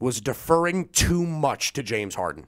[0.00, 2.46] was deferring too much to James Harden.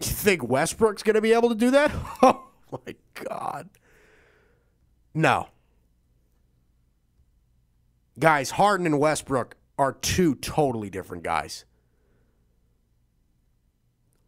[0.00, 1.92] You think Westbrook's going to be able to do that?
[2.70, 3.68] Oh my God.
[5.14, 5.48] No.
[8.18, 11.64] Guys, Harden and Westbrook are two totally different guys.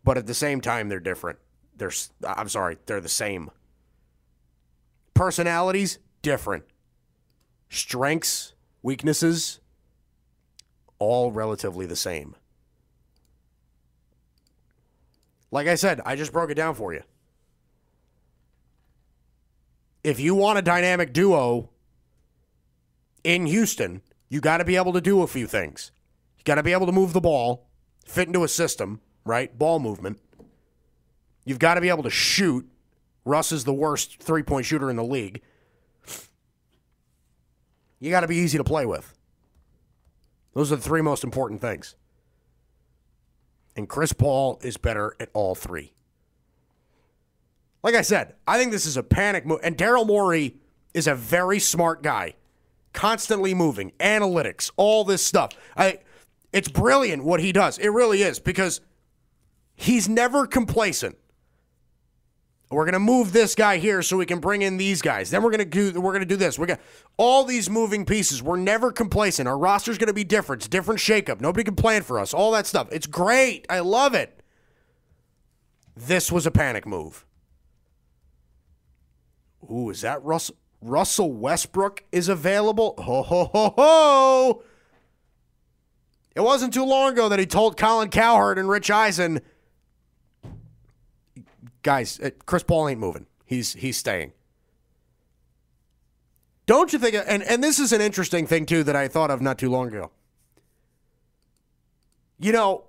[0.04, 1.40] But at the same time, they're different.
[1.76, 1.90] They're,
[2.24, 3.50] I'm sorry, they're the same.
[5.14, 6.64] Personalities, different.
[7.68, 9.60] Strengths, weaknesses,
[10.98, 12.34] all relatively the same.
[15.52, 17.02] Like I said, I just broke it down for you.
[20.02, 21.70] If you want a dynamic duo
[23.22, 25.92] in Houston, you got to be able to do a few things.
[26.38, 27.68] You got to be able to move the ball,
[28.04, 29.56] fit into a system, right?
[29.56, 30.18] Ball movement.
[31.44, 32.68] You've got to be able to shoot.
[33.24, 35.40] Russ is the worst three point shooter in the league.
[38.00, 39.14] You got to be easy to play with.
[40.54, 41.96] Those are the three most important things.
[43.76, 45.92] And Chris Paul is better at all three.
[47.82, 49.60] Like I said, I think this is a panic move.
[49.62, 50.56] And Daryl Morey
[50.94, 52.34] is a very smart guy,
[52.92, 55.52] constantly moving, analytics, all this stuff.
[55.76, 55.98] I,
[56.52, 57.78] it's brilliant what he does.
[57.78, 58.80] It really is because
[59.74, 61.18] he's never complacent.
[62.68, 65.30] We're gonna move this guy here so we can bring in these guys.
[65.30, 66.58] Then we're gonna do we're gonna do this.
[66.58, 66.80] We're gonna
[67.16, 68.42] all these moving pieces.
[68.42, 69.48] We're never complacent.
[69.48, 70.62] Our roster's gonna be different.
[70.62, 71.40] It's different shakeup.
[71.40, 72.34] Nobody can plan for us.
[72.34, 72.88] All that stuff.
[72.90, 73.66] It's great.
[73.70, 74.42] I love it.
[75.96, 77.24] This was a panic move.
[79.70, 82.94] Ooh, is that Russell Russell Westbrook is available?
[82.98, 84.62] Ho ho ho ho!
[86.34, 89.40] It wasn't too long ago that he told Colin Cowherd and Rich Eisen,
[91.86, 93.26] guys, uh, Chris Paul ain't moving.
[93.44, 94.32] He's he's staying.
[96.66, 97.14] Don't you think?
[97.14, 99.86] And and this is an interesting thing too that I thought of not too long
[99.86, 100.10] ago.
[102.38, 102.84] You know,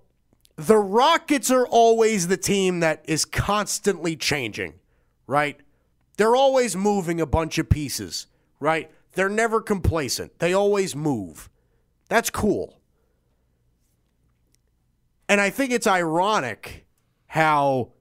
[0.56, 4.74] the Rockets are always the team that is constantly changing,
[5.28, 5.60] right?
[6.18, 8.26] They're always moving a bunch of pieces,
[8.60, 8.90] right?
[9.14, 10.40] They're never complacent.
[10.40, 11.52] They always move.
[12.10, 12.80] That's cool.
[15.30, 16.88] And I think it's ironic
[17.28, 17.92] how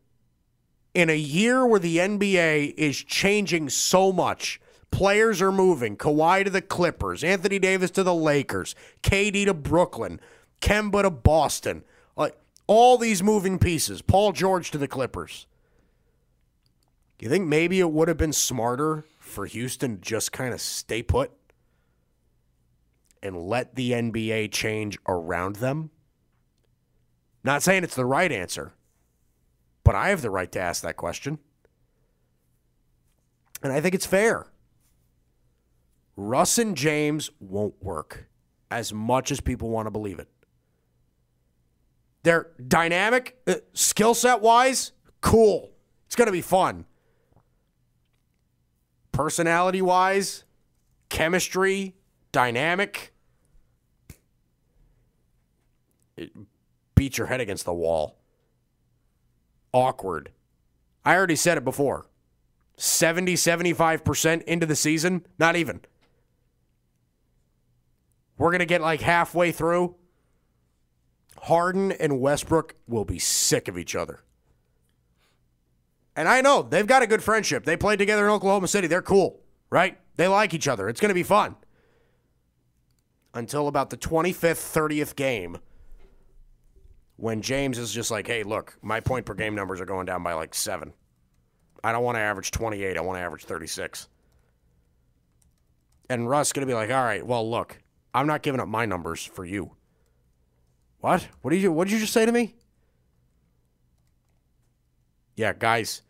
[0.97, 4.59] in a year where the NBA is changing so much,
[4.91, 5.95] players are moving.
[5.95, 10.21] Kawhi to the Clippers, Anthony Davis to the Lakers, KD to Brooklyn,
[10.63, 11.85] Kemba to Boston.
[12.17, 12.35] Like
[12.67, 14.01] all these moving pieces.
[14.01, 15.47] Paul George to the Clippers.
[17.21, 21.03] You think maybe it would have been smarter for Houston to just kind of stay
[21.03, 21.31] put
[23.23, 25.91] and let the NBA change around them?
[27.45, 28.73] Not saying it's the right answer,
[29.87, 31.39] but I have the right to ask that question.
[33.63, 34.49] And I think it's fair.
[36.17, 38.27] Russ and James won't work
[38.69, 40.29] as much as people want to believe it.
[42.25, 44.91] They're dynamic, uh, skill set wise,
[45.21, 45.71] cool.
[46.07, 46.85] It's going to be fun.
[49.13, 50.43] Personality wise,
[51.11, 51.95] chemistry,
[52.33, 53.13] dynamic.
[56.17, 56.33] It
[56.97, 58.19] beat your head against the wall.
[59.77, 60.31] Awkward.
[61.05, 62.07] I already said it before.
[62.79, 65.83] 70, 75% into the season, not even.
[68.39, 69.97] We're going to get like halfway through.
[71.43, 74.21] Harden and Westbrook will be sick of each other.
[76.17, 77.67] And I know they've got a good friendship.
[77.67, 78.87] They played together in Oklahoma City.
[78.87, 79.99] They're cool, right?
[80.17, 80.89] They like each other.
[80.89, 81.55] It's going to be fun.
[83.35, 85.59] Until about the 25th, 30th game,
[87.17, 90.23] when James is just like, hey, look, my point per game numbers are going down
[90.23, 90.93] by like seven.
[91.83, 92.97] I don't want to average 28.
[92.97, 94.09] I want to average 36.
[96.09, 97.79] And Russ going to be like, all right, well, look,
[98.15, 99.73] I'm not giving up my numbers for you.
[101.01, 101.27] What?
[101.43, 102.55] What did you what did you just say to me?
[105.37, 106.03] Yeah, guys,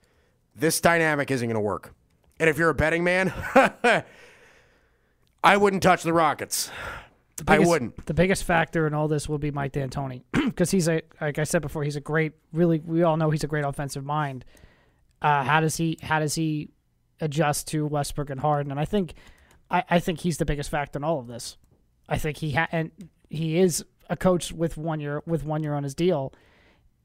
[0.54, 1.94] this dynamic isn't going to work.
[2.38, 3.32] And if you're a betting man,
[5.44, 6.70] I wouldn't touch the Rockets.
[7.46, 8.06] I biggest- wouldn't.
[8.06, 11.44] The biggest factor in all this will be Mike D'Antoni because he's a like I
[11.44, 12.80] said before, he's a great, really.
[12.80, 14.44] We all know he's a great offensive mind.
[15.20, 15.98] Uh, how does he?
[16.02, 16.70] How does he
[17.20, 18.70] adjust to Westbrook and Harden?
[18.70, 19.14] And I think,
[19.70, 21.56] I, I think he's the biggest factor in all of this.
[22.08, 22.90] I think he ha- and
[23.28, 26.32] he is a coach with one year with one year on his deal.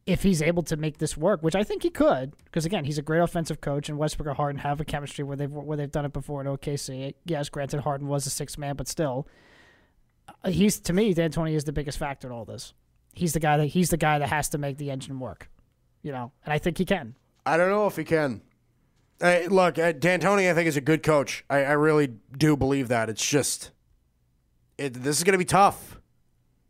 [0.06, 2.98] If he's able to make this work, which I think he could, because again, he's
[2.98, 5.92] a great offensive coach, and Westbrook and Harden have a chemistry where they've where they've
[5.92, 7.14] done it before in OKC.
[7.26, 9.28] Yes, granted, Harden was a six man, but still,
[10.46, 12.74] he's to me, D'Antoni is the biggest factor in all this.
[13.14, 15.50] He's the guy that he's the guy that has to make the engine work,
[16.02, 17.16] you know, and I think he can.
[17.46, 18.42] I don't know if he can.
[19.20, 21.44] Hey, look, uh, D'Antoni, I think is a good coach.
[21.50, 22.08] I, I really
[22.38, 23.10] do believe that.
[23.10, 23.72] It's just,
[24.78, 26.00] it, this is going to be tough.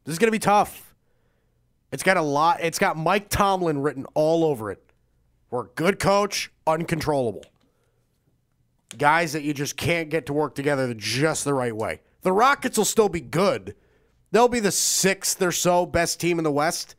[0.03, 0.93] This is going to be tough.
[1.91, 2.60] It's got a lot.
[2.61, 4.84] It's got Mike Tomlin written all over it.
[5.49, 7.45] We're a good coach, uncontrollable.
[8.98, 12.02] Guys that you just can't get to work together just the right way.
[12.22, 13.76] The Rockets will still be good.
[14.31, 16.95] They'll be the sixth or so best team in the West.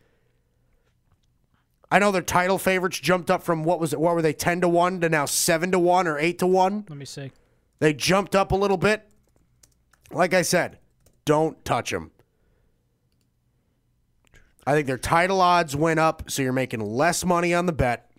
[1.90, 4.00] I know their title favorites jumped up from what was it?
[4.00, 4.32] What were they?
[4.32, 6.86] Ten to one to now seven to one or eight to one.
[6.88, 7.30] Let me see.
[7.80, 9.08] They jumped up a little bit.
[10.10, 10.78] Like I said,
[11.24, 12.10] don't touch them.
[14.66, 18.10] I think their title odds went up, so you're making less money on the bet.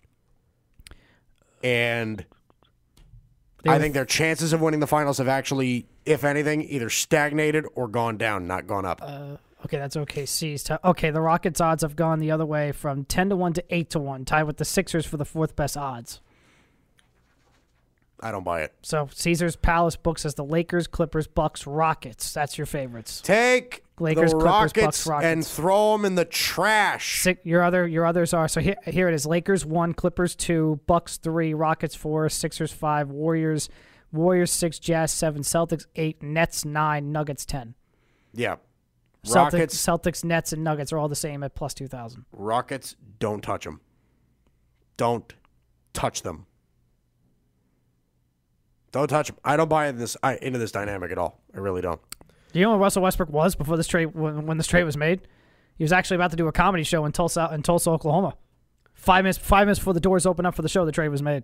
[1.62, 2.24] And
[3.62, 7.64] They I think their chances of winning the finals have actually, if anything, either stagnated
[7.74, 9.00] or gone down, not gone up.
[9.02, 10.62] Uh, okay, that's OKC's.
[10.64, 13.64] T- okay, the Rockets' odds have gone the other way from ten to one to
[13.70, 16.20] eight to one, tied with the Sixers for the fourth best odds.
[18.20, 18.72] I don't buy it.
[18.82, 22.32] So Caesar's Palace books as the Lakers, Clippers, Bucks, Rockets.
[22.32, 23.20] That's your favorites.
[23.20, 25.26] Take Lakers, the Clippers, Rockets, Bucks, Rockets.
[25.32, 27.20] and throw them in the trash.
[27.20, 29.26] Six, your other your others are so here here it is.
[29.26, 33.68] Lakers one, Clippers two, Bucks three, Rockets four, Sixers five, Warriors
[34.14, 37.74] Warriors six, Jazz seven, Celtics eight, Nets nine, Nuggets ten.
[38.32, 38.56] Yeah.
[39.24, 42.24] Celtics, Rockets, Celtics, Nets, and Nuggets are all the same at plus two thousand.
[42.32, 43.80] Rockets, don't touch them.
[44.96, 45.32] Don't
[45.92, 46.46] touch them.
[48.92, 49.36] Don't touch them.
[49.44, 51.40] I don't buy into this I, into this dynamic at all.
[51.54, 52.00] I really don't.
[52.52, 54.96] Do you know what Russell Westbrook was before this trade when, when this trade was
[54.96, 55.26] made?
[55.76, 58.36] He was actually about to do a comedy show in Tulsa in Tulsa, Oklahoma.
[58.92, 61.22] Five minutes five minutes before the doors opened up for the show, the trade was
[61.22, 61.42] made.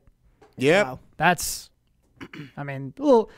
[0.56, 0.82] Yeah.
[0.82, 0.98] Wow.
[1.16, 1.70] That's,
[2.56, 3.30] I mean, little.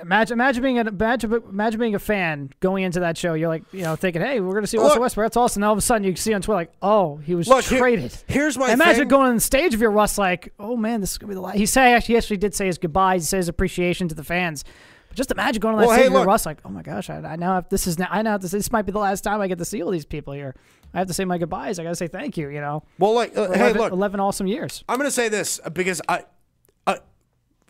[0.00, 3.34] Imagine, imagine being a imagine, imagine being a fan going into that show.
[3.34, 5.60] You're like, you know, thinking, "Hey, we're gonna see Russell Look- Westbrook." That's awesome.
[5.62, 7.78] And all of a sudden, you see on Twitter, like, "Oh, he was Look, here-
[7.78, 9.08] traded." here's my imagine thing.
[9.08, 11.42] going on the stage of your Russ, like, "Oh man, this is gonna be the
[11.42, 13.24] last." He say actually, he actually did say his goodbyes.
[13.24, 14.64] He says appreciation to the fans.
[15.08, 16.24] But just imagine going on that Well, stage hey, of your.
[16.24, 18.52] Russ, like, "Oh my gosh, I, I now have this is now I now this.
[18.52, 20.54] This might be the last time I get to see all these people here.
[20.94, 21.78] I have to say my goodbyes.
[21.78, 22.48] I gotta say thank you.
[22.48, 24.84] You know, Well, like, uh, hey, look, 11 awesome years.
[24.88, 26.24] I'm going to say this uh, because I,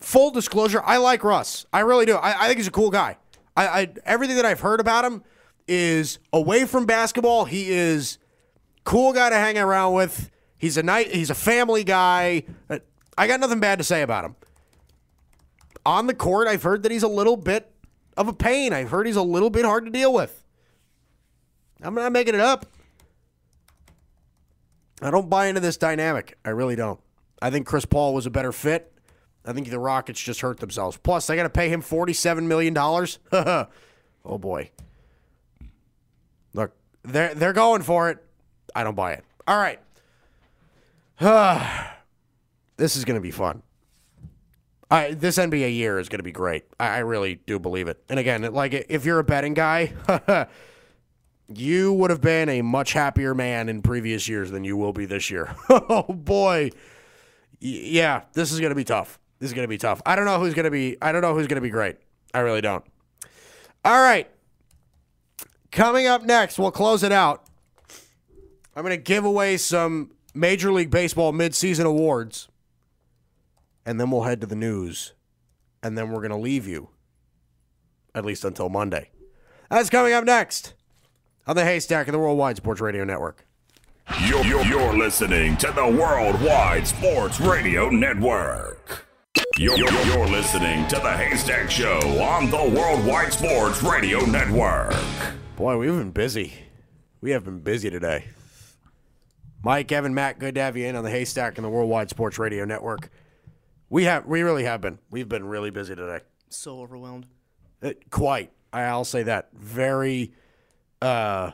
[0.03, 1.65] full disclosure, I like Russ.
[1.71, 2.15] I really do.
[2.15, 3.17] I, I think he's a cool guy.
[3.55, 5.23] I, I everything that I've heard about him
[5.67, 7.45] is away from basketball.
[7.45, 8.17] He is
[8.83, 10.29] cool guy to hang around with.
[10.57, 11.13] He's a night.
[11.13, 12.43] He's a family guy.
[12.69, 12.79] Uh,
[13.17, 14.35] I got nothing bad to say about him.
[15.85, 17.71] On the court, I've heard that he's a little bit
[18.15, 18.73] of a pain.
[18.73, 20.43] I've heard he's a little bit hard to deal with.
[21.81, 22.65] I'm not making it up.
[25.01, 26.37] I don't buy into this dynamic.
[26.45, 26.99] I really don't.
[27.41, 28.92] I think Chris Paul was a better fit.
[29.45, 30.97] I think the Rockets just hurt themselves.
[30.97, 32.77] Plus, they got to pay him $47 million.
[34.25, 34.71] oh, boy.
[36.53, 36.71] Look,
[37.03, 38.23] they're, they're going for it.
[38.75, 39.23] I don't buy it.
[39.47, 39.79] All right.
[42.77, 43.63] this is going to be fun.
[44.89, 46.65] I, this NBA year is going to be great.
[46.79, 48.01] I, I really do believe it.
[48.09, 49.93] And again, like if you're a betting guy,
[51.53, 55.05] you would have been a much happier man in previous years than you will be
[55.05, 55.55] this year.
[55.69, 56.69] oh boy,
[57.63, 59.17] Y- yeah, this is going to be tough.
[59.43, 60.01] This is going to be tough.
[60.05, 60.95] I don't know who's going to be.
[61.01, 61.97] I don't know who's going to be great.
[62.33, 62.81] I really don't.
[63.83, 64.29] All right,
[65.69, 67.43] coming up next, we'll close it out.
[68.73, 72.47] I'm going to give away some Major League Baseball midseason awards,
[73.85, 75.11] and then we'll head to the news,
[75.83, 76.87] and then we're going to leave you,
[78.15, 79.09] at least until Monday.
[79.69, 80.73] That's coming up next
[81.45, 83.45] on the Haystack of the Worldwide Sports Radio Network.
[84.21, 89.03] You're, you're, you're listening to the Worldwide Sports Radio Network.
[89.55, 94.95] You're, you're, you're listening to the Haystack Show on the Worldwide Sports Radio Network.
[95.55, 96.53] Boy, we've been busy.
[97.21, 98.25] We have been busy today.
[99.63, 102.39] Mike, Evan, Matt, good to have you in on the Haystack and the Worldwide Sports
[102.39, 103.11] Radio Network.
[103.91, 104.97] We have, we really have been.
[105.11, 106.21] We've been really busy today.
[106.49, 107.27] So overwhelmed.
[107.79, 108.51] Uh, quite.
[108.73, 109.49] I'll say that.
[109.53, 110.33] Very,
[110.99, 111.51] uh,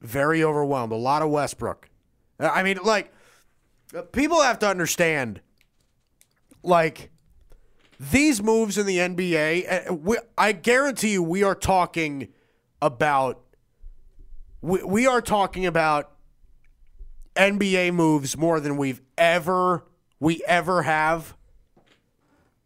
[0.00, 0.92] very overwhelmed.
[0.92, 1.90] A lot of Westbrook.
[2.38, 3.12] I mean, like,
[3.92, 5.40] uh, people have to understand,
[6.66, 7.10] like,
[7.98, 12.28] these moves in the NBA, uh, we, I guarantee you, we are talking
[12.82, 13.42] about,
[14.60, 16.12] we, we are talking about
[17.36, 19.84] NBA moves more than we've ever,
[20.20, 21.36] we ever have.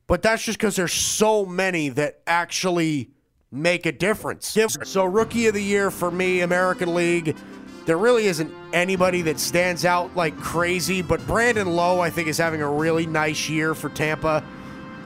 [0.07, 3.11] But that's just because there's so many that actually
[3.53, 4.57] make a difference.
[4.89, 7.37] So, rookie of the year for me, American League,
[7.91, 12.39] there really isn't anybody that stands out like crazy, but Brandon Lowe, I think, is
[12.39, 14.45] having a really nice year for Tampa.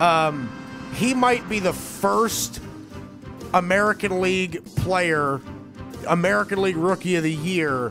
[0.01, 0.52] Um,
[0.94, 2.61] he might be the first
[3.55, 5.40] American League player,
[6.06, 7.90] American League rookie of the year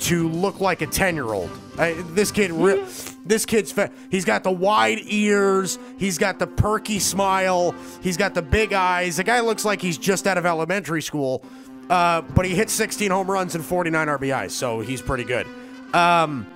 [0.00, 1.48] to look like a 10 year old.
[1.76, 2.84] This kid, re-
[3.24, 8.34] this kid's fa- he's got the wide ears, he's got the perky smile, he's got
[8.34, 9.18] the big eyes.
[9.18, 11.44] The guy looks like he's just out of elementary school,
[11.90, 15.46] uh, but he hit 16 home runs and 49 RBIs, so he's pretty good.
[15.94, 16.46] Um,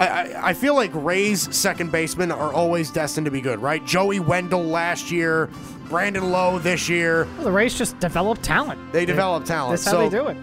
[0.00, 3.84] I, I, feel like Ray's second basemen are always destined to be good, right?
[3.84, 5.48] Joey Wendle last year,
[5.88, 7.26] Brandon Lowe this year.
[7.36, 8.92] Well, the Rays just develop talent.
[8.92, 9.80] They develop talent.
[9.80, 10.36] That's how so- they do it.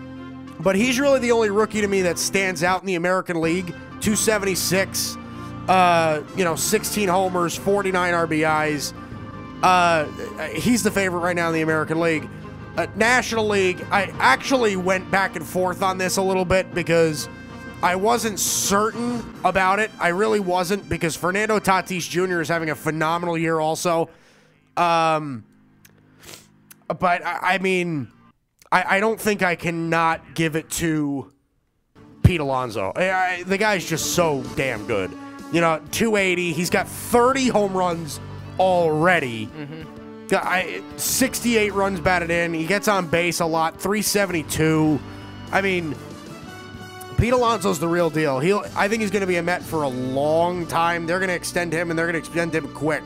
[0.60, 3.74] but he's really the only rookie to me that stands out in the American League.
[4.02, 5.16] 276,
[5.70, 8.94] uh, you know, 16 homers, 49 RBIs.
[9.64, 10.06] Uh,
[10.50, 12.28] he's the favorite right now in the American League.
[12.77, 17.30] Uh, National League, I actually went back and forth on this a little bit because
[17.81, 19.91] I wasn't certain about it.
[19.99, 22.41] I really wasn't because Fernando Tatis Jr.
[22.41, 24.10] is having a phenomenal year also.
[24.76, 25.45] Um,
[26.88, 28.10] but I, I mean,
[28.72, 31.31] I, I don't think I cannot give it to
[32.23, 32.91] Pete Alonso.
[32.95, 35.11] I, the guy's just so damn good.
[35.53, 36.52] You know, 280.
[36.52, 38.19] He's got 30 home runs
[38.60, 39.45] already.
[39.45, 39.95] Got-
[40.31, 42.53] I, 68 runs batted in.
[42.53, 43.80] He gets on base a lot.
[43.80, 44.99] 372.
[45.52, 45.95] I mean,
[47.18, 48.39] Pete Alonso's the real deal.
[48.39, 48.64] He'll.
[48.76, 51.06] I think he's going to be a Met for a long time.
[51.06, 53.03] They're going to extend him, and they're going to extend him quick.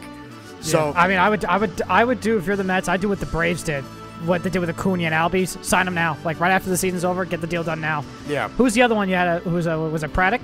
[0.62, 2.90] So I mean, I would, I would, I would do if you're the Mets.
[2.90, 3.84] I'd do what the Braves did,
[4.26, 5.64] what they did with Acuna and Albies.
[5.64, 7.24] Sign them now, like right after the season's over.
[7.24, 8.04] Get the deal done now.
[8.28, 8.50] Yeah.
[8.50, 9.28] Who's the other one you had?
[9.28, 10.42] A, who's a, was it Braddock?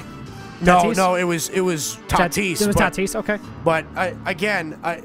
[0.61, 0.95] no, Tatis?
[0.95, 2.61] no, it was it was Tat- Tatis.
[2.61, 3.15] It was but- Tatis.
[3.15, 3.39] Okay.
[3.65, 5.01] But I, again, I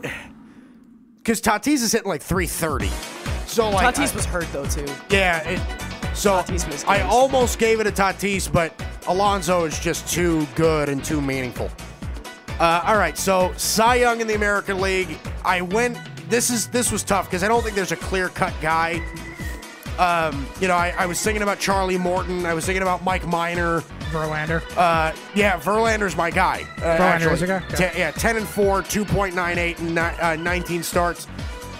[1.22, 2.88] because Tatis is hitting like 330.
[3.46, 4.86] So like, Tatis I- was hurt though too.
[5.10, 5.40] yeah.
[5.48, 5.60] It,
[6.16, 8.72] so Tatis I almost gave it to Tatis, but
[9.06, 11.70] Alonso is just too good and too meaningful.
[12.58, 15.18] Uh, all right, so Cy Young in the American League.
[15.44, 15.96] I went.
[16.28, 19.00] This is this was tough because I don't think there's a clear cut guy.
[19.98, 22.44] Um, you know, I, I was thinking about Charlie Morton.
[22.46, 23.82] I was thinking about Mike Minor.
[24.10, 24.62] Verlander.
[24.76, 26.66] Uh, yeah, Verlander's my guy.
[26.78, 27.66] Uh, Verlander is your guy?
[27.72, 27.92] Okay.
[27.96, 31.26] Yeah, 10 and 4, 2.98 and ni- uh, 19 starts.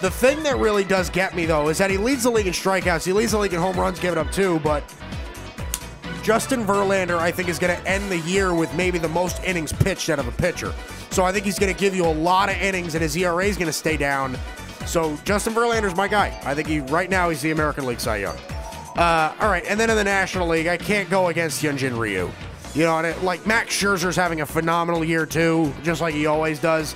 [0.01, 2.53] The thing that really does get me, though, is that he leads the league in
[2.55, 3.05] strikeouts.
[3.05, 4.83] He leads the league in home runs, given up two, but
[6.23, 9.73] Justin Verlander, I think, is going to end the year with maybe the most innings
[9.73, 10.73] pitched out of a pitcher.
[11.11, 13.45] So I think he's going to give you a lot of innings, and his ERA
[13.45, 14.39] is going to stay down.
[14.87, 16.39] So Justin Verlander's my guy.
[16.45, 18.37] I think he right now he's the American League Cy Young.
[19.01, 22.31] Uh, all right, and then in the National League, I can't go against Hyunjin Ryu.
[22.75, 26.27] You know, and it, like Max Scherzer's having a phenomenal year too, just like he
[26.27, 26.95] always does.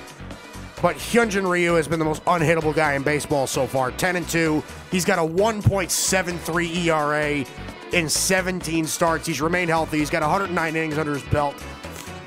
[0.83, 3.89] But Hyunjin Ryu has been the most unhittable guy in baseball so far.
[3.89, 4.61] 10 and 2.
[4.91, 7.43] He's got a 1.73 ERA
[7.91, 9.25] in 17 starts.
[9.25, 9.97] He's remained healthy.
[9.97, 11.55] He's got 109 innings under his belt.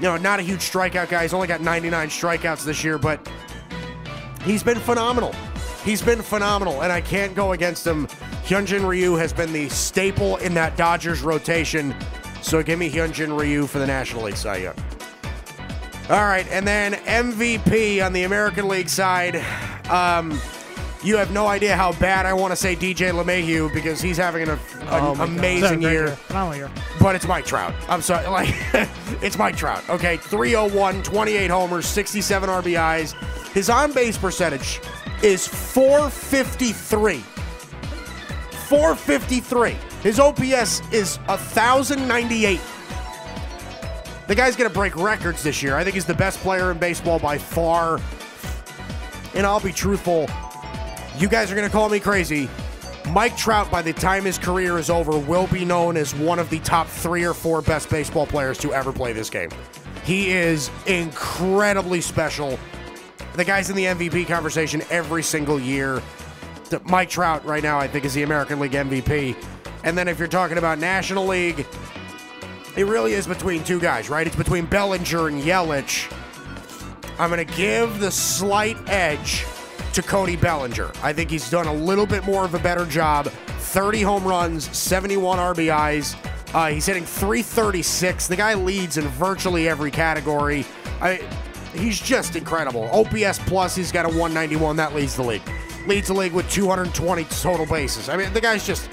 [0.00, 1.22] You know, not a huge strikeout guy.
[1.22, 3.30] He's only got 99 strikeouts this year, but
[4.42, 5.36] he's been phenomenal.
[5.88, 8.08] He's been phenomenal, and I can't go against him.
[8.44, 11.94] Hyunjin Ryu has been the staple in that Dodgers rotation.
[12.42, 14.74] So give me Hyunjin Ryu for the National League Cy Young.
[16.10, 19.36] All right, and then MVP on the American League side.
[19.88, 20.38] Um,
[21.02, 24.42] you have no idea how bad I want to say DJ LeMahieu because he's having
[24.42, 24.58] an, an
[24.88, 25.20] Oh God.
[25.26, 26.08] amazing year.
[26.08, 26.70] Phenomenal year.
[27.00, 27.72] But it's Mike Trout.
[27.88, 28.26] I'm sorry.
[28.30, 28.54] Like,
[29.22, 29.88] it's Mike Trout.
[29.88, 33.14] Okay, 301, 28 homers, 67 RBIs.
[33.52, 34.80] His on base percentage
[35.22, 37.18] is 453.
[38.68, 39.76] 453.
[40.02, 42.60] His OPS is 1,098.
[44.26, 45.76] The guy's going to break records this year.
[45.76, 47.98] I think he's the best player in baseball by far.
[49.34, 50.28] And I'll be truthful.
[51.16, 52.48] You guys are going to call me crazy.
[53.10, 56.50] Mike Trout, by the time his career is over, will be known as one of
[56.50, 59.48] the top three or four best baseball players to ever play this game.
[60.04, 62.58] He is incredibly special.
[63.38, 66.02] The guy's in the MVP conversation every single year.
[66.86, 69.36] Mike Trout, right now, I think, is the American League MVP.
[69.84, 71.64] And then if you're talking about National League,
[72.76, 74.26] it really is between two guys, right?
[74.26, 76.12] It's between Bellinger and Yelich.
[77.20, 79.46] I'm going to give the slight edge
[79.92, 80.90] to Cody Bellinger.
[81.04, 83.26] I think he's done a little bit more of a better job.
[83.28, 86.16] 30 home runs, 71 RBIs.
[86.52, 88.26] Uh, he's hitting 336.
[88.26, 90.66] The guy leads in virtually every category.
[91.00, 91.20] I,
[91.78, 92.88] he's just incredible.
[92.92, 94.76] OPS plus, he's got a 191.
[94.76, 95.42] That leads the league.
[95.86, 98.08] Leads the league with 220 total bases.
[98.08, 98.90] I mean, the guy's just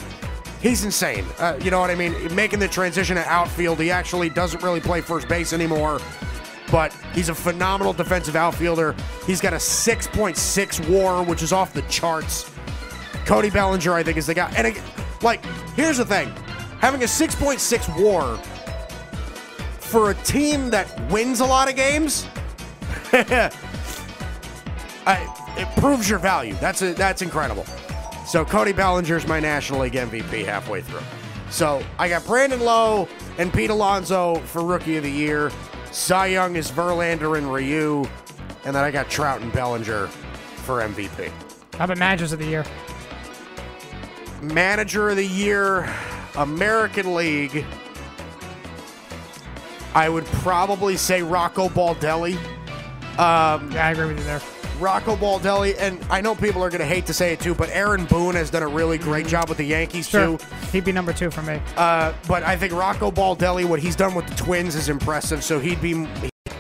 [0.62, 1.26] he's insane.
[1.38, 2.14] Uh, you know what I mean?
[2.34, 6.00] Making the transition to outfield, he actually doesn't really play first base anymore.
[6.72, 8.96] But he's a phenomenal defensive outfielder.
[9.28, 12.50] He's got a 6.6 WAR, which is off the charts.
[13.26, 14.52] Cody Bellinger, I think, is the guy.
[14.58, 14.84] And again,
[15.22, 15.46] like,
[15.76, 16.34] here's the thing:
[16.80, 18.38] having a 6.6 WAR
[19.80, 22.28] for a team that wins a lot of games,
[25.08, 26.54] I, it proves your value.
[26.56, 27.64] That's a, that's incredible.
[28.26, 31.00] So Cody Bellinger's my National League MVP halfway through.
[31.50, 35.50] So I got Brandon Lowe and Pete Alonso for Rookie of the Year.
[35.92, 38.06] Cy Young is Verlander and Ryu,
[38.66, 41.32] and then I got Trout and Bellinger for MVP.
[41.78, 42.66] How about managers of the year?
[44.42, 45.90] Manager of the Year,
[46.36, 47.64] American League.
[49.94, 52.38] I would probably say Rocco Baldelli.
[53.20, 54.42] Um, Yeah, I agree with you there.
[54.80, 57.70] Rocco Baldelli, and I know people are going to hate to say it too, but
[57.70, 60.38] Aaron Boone has done a really great job with the Yankees Sure.
[60.38, 60.46] too.
[60.74, 61.62] He'd be number two for me.
[61.78, 65.46] Uh, but I think Rocco Baldelli, what he's done with the Twins is impressive.
[65.46, 66.06] So he'd be,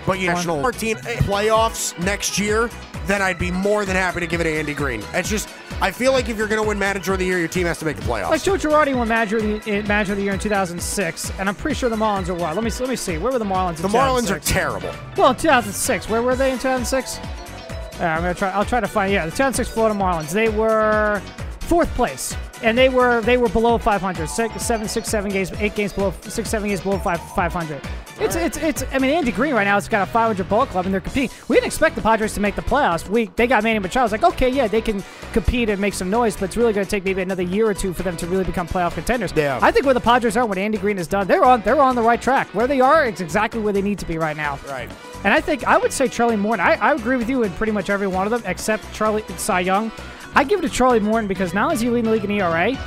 [0.05, 2.69] but you national 14 playoffs next year,
[3.05, 5.03] then I'd be more than happy to give it to Andy Green.
[5.13, 5.49] It's just
[5.81, 7.77] I feel like if you're going to win Manager of the Year, your team has
[7.79, 8.29] to make the playoffs.
[8.29, 11.55] Like Joe Girardi won manager of, the, manager of the year in 2006, and I'm
[11.55, 12.55] pretty sure the Marlins are what?
[12.55, 13.17] Let me let me see.
[13.17, 13.77] Where were the Marlins?
[13.77, 14.91] the in Marlins are terrible.
[15.17, 16.09] Well, in 2006.
[16.09, 17.17] Where were they in 2006?
[17.17, 18.49] Uh, I'm gonna try.
[18.51, 19.11] I'll try to find.
[19.11, 20.31] Yeah, the 2006 Florida Marlins.
[20.31, 21.21] They were
[21.59, 24.27] fourth place, and they were they were below 500.
[24.27, 27.81] Six, seven, six, seven games, eight games below, six, seven games below five, 500.
[28.17, 28.83] It's it's it's.
[28.93, 31.35] I mean, Andy Green right now has got a 500 ball club, and they're competing.
[31.49, 33.09] We didn't expect the Padres to make the playoffs.
[33.09, 34.01] We they got Manny Machado.
[34.01, 35.03] I was like, okay, yeah, they can
[35.33, 37.73] compete and make some noise, but it's really going to take maybe another year or
[37.73, 39.33] two for them to really become playoff contenders.
[39.35, 39.59] Yeah.
[39.61, 41.95] I think where the Padres are, what Andy Green has done, they're on they're on
[41.95, 42.47] the right track.
[42.53, 44.59] Where they are, it's exactly where they need to be right now.
[44.67, 44.89] Right.
[45.25, 46.65] And I think I would say Charlie Morton.
[46.65, 49.59] I, I agree with you in pretty much every one of them except Charlie Cy
[49.59, 49.91] Young.
[50.35, 52.31] I give it to Charlie Morton because not only is he leading the league in
[52.31, 52.77] ERA,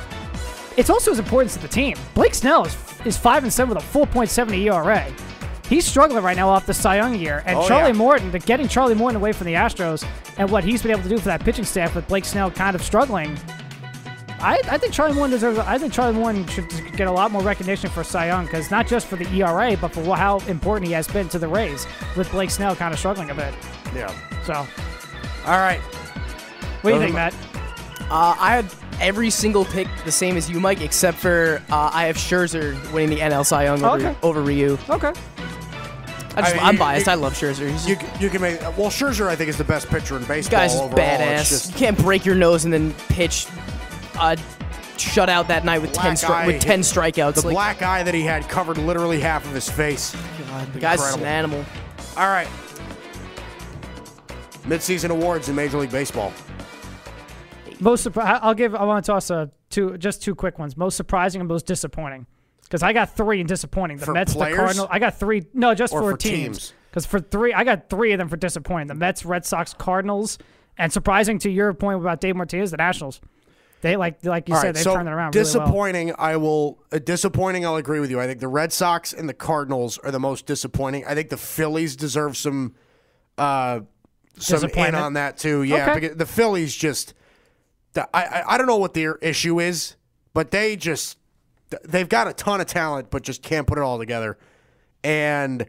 [0.77, 1.97] it's also his importance to the team.
[2.13, 5.11] Blake Snell is, is five and seven with a 4.7 ERA.
[5.67, 7.97] He's struggling right now off the Cy Young year, and Oh, Charlie yeah.
[7.97, 10.03] Morton, the getting Charlie Morton away from the Astros,
[10.37, 12.75] and what he's been able to do for that pitching staff with Blake Snell kind
[12.75, 13.37] of struggling.
[14.41, 15.59] I, I think Charlie Morton deserves.
[15.59, 18.87] I think Charlie Morton should get a lot more recognition for Cy Young because not
[18.87, 21.85] just for the ERA, but for how important he has been to the Rays
[22.15, 23.53] with Blake Snell kind of struggling a bit.
[23.93, 24.13] Yeah.
[24.45, 24.53] So,
[25.45, 25.81] All right.
[26.81, 27.33] What do you think, Matt?
[28.11, 28.65] Uh, I had
[28.99, 33.09] every single pick the same as you, Mike, except for uh, I have Scherzer winning
[33.09, 34.17] the NL Cy Young over, Okay.
[34.23, 34.77] over Ryu.
[34.89, 35.13] Okay.
[36.35, 37.05] I just, I mean, I am you- biased.
[37.07, 37.69] you- I love Scherzer.
[37.69, 40.27] He's You you can make well Scherzer I think is the best pitcher in This
[40.27, 40.97] baseball guy's overall.
[40.97, 41.49] Badass.
[41.49, 43.45] just- you can't break your nose and then pitch
[44.15, 44.37] a
[44.97, 47.35] shutout that night with ten stri- with ten strikeouts.
[47.35, 50.15] the like, black eye that he had covered literally half of his face.
[50.49, 51.63] God, the guy's an animal.
[52.17, 52.47] All right.
[54.63, 56.31] Midseason awards in Major League Baseball.
[57.79, 58.75] Most surpri- I'll give.
[58.75, 60.75] I want to toss uh, two two, just two quick ones.
[60.75, 62.25] Most surprising and most disappointing.
[62.63, 63.97] Because I got three and disappointing.
[63.97, 64.53] The For Mets, players?
[64.55, 64.87] the Cardinals.
[64.91, 65.43] I got three.
[65.53, 66.57] No, just Or for, for teams.
[66.57, 66.73] teams?
[66.89, 68.87] Because for three, I got three of them for disappointing.
[68.87, 70.37] The Mets, Red Sox, Cardinals,
[70.77, 73.21] and surprising to your point about Dave Martinez, the Nationals.
[73.81, 75.33] They like like you All said, right, they so turned it around.
[75.33, 75.65] really well.
[75.65, 76.13] disappointing.
[76.19, 77.65] I will uh, disappointing.
[77.65, 78.19] I'll agree with you.
[78.19, 81.05] I think the Red Sox and the Cardinals are the most disappointing.
[81.07, 82.75] I think the Phillies deserve some
[83.37, 83.79] uh,
[84.37, 84.95] some in Disappointment.
[85.03, 85.63] on that too.
[85.63, 85.99] Yeah, Okay.
[86.01, 87.13] because the Phillies just.
[87.97, 89.95] I, I I don't know what their issue is,
[90.33, 91.17] but they just
[91.83, 94.37] they've got a ton of talent, but just can't put it all together.
[95.03, 95.65] And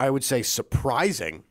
[0.00, 1.44] I would say surprising.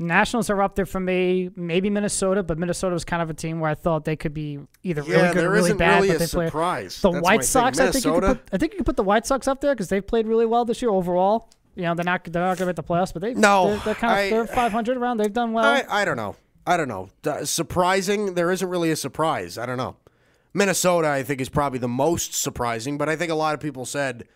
[0.00, 1.50] Nationals are up there for me.
[1.56, 4.60] Maybe Minnesota, but Minnesota was kind of a team where I thought they could be
[4.84, 5.96] either really Yeah, good or really bad.
[5.96, 6.46] really but a they play.
[6.46, 7.00] surprise.
[7.00, 7.44] The That's White.
[7.44, 8.40] Sox, I think you could put.
[8.52, 10.64] I think you could put the White Sox up there because they've played really well
[10.64, 11.50] this year overall.
[11.74, 13.78] You know, they're not they're not going to make the playoffs, but they No, they're,
[13.86, 15.16] they're kind of I- they're 500 around.
[15.18, 15.64] They've done well.
[15.64, 16.36] I, I don't know.
[16.68, 17.08] I don't know.
[17.44, 18.34] Surprising.
[18.34, 19.56] There isn't really a surprise.
[19.56, 19.96] I don't know.
[20.52, 23.86] Minnesota, I think, is probably the most surprising, but I think a lot of people
[23.86, 24.28] said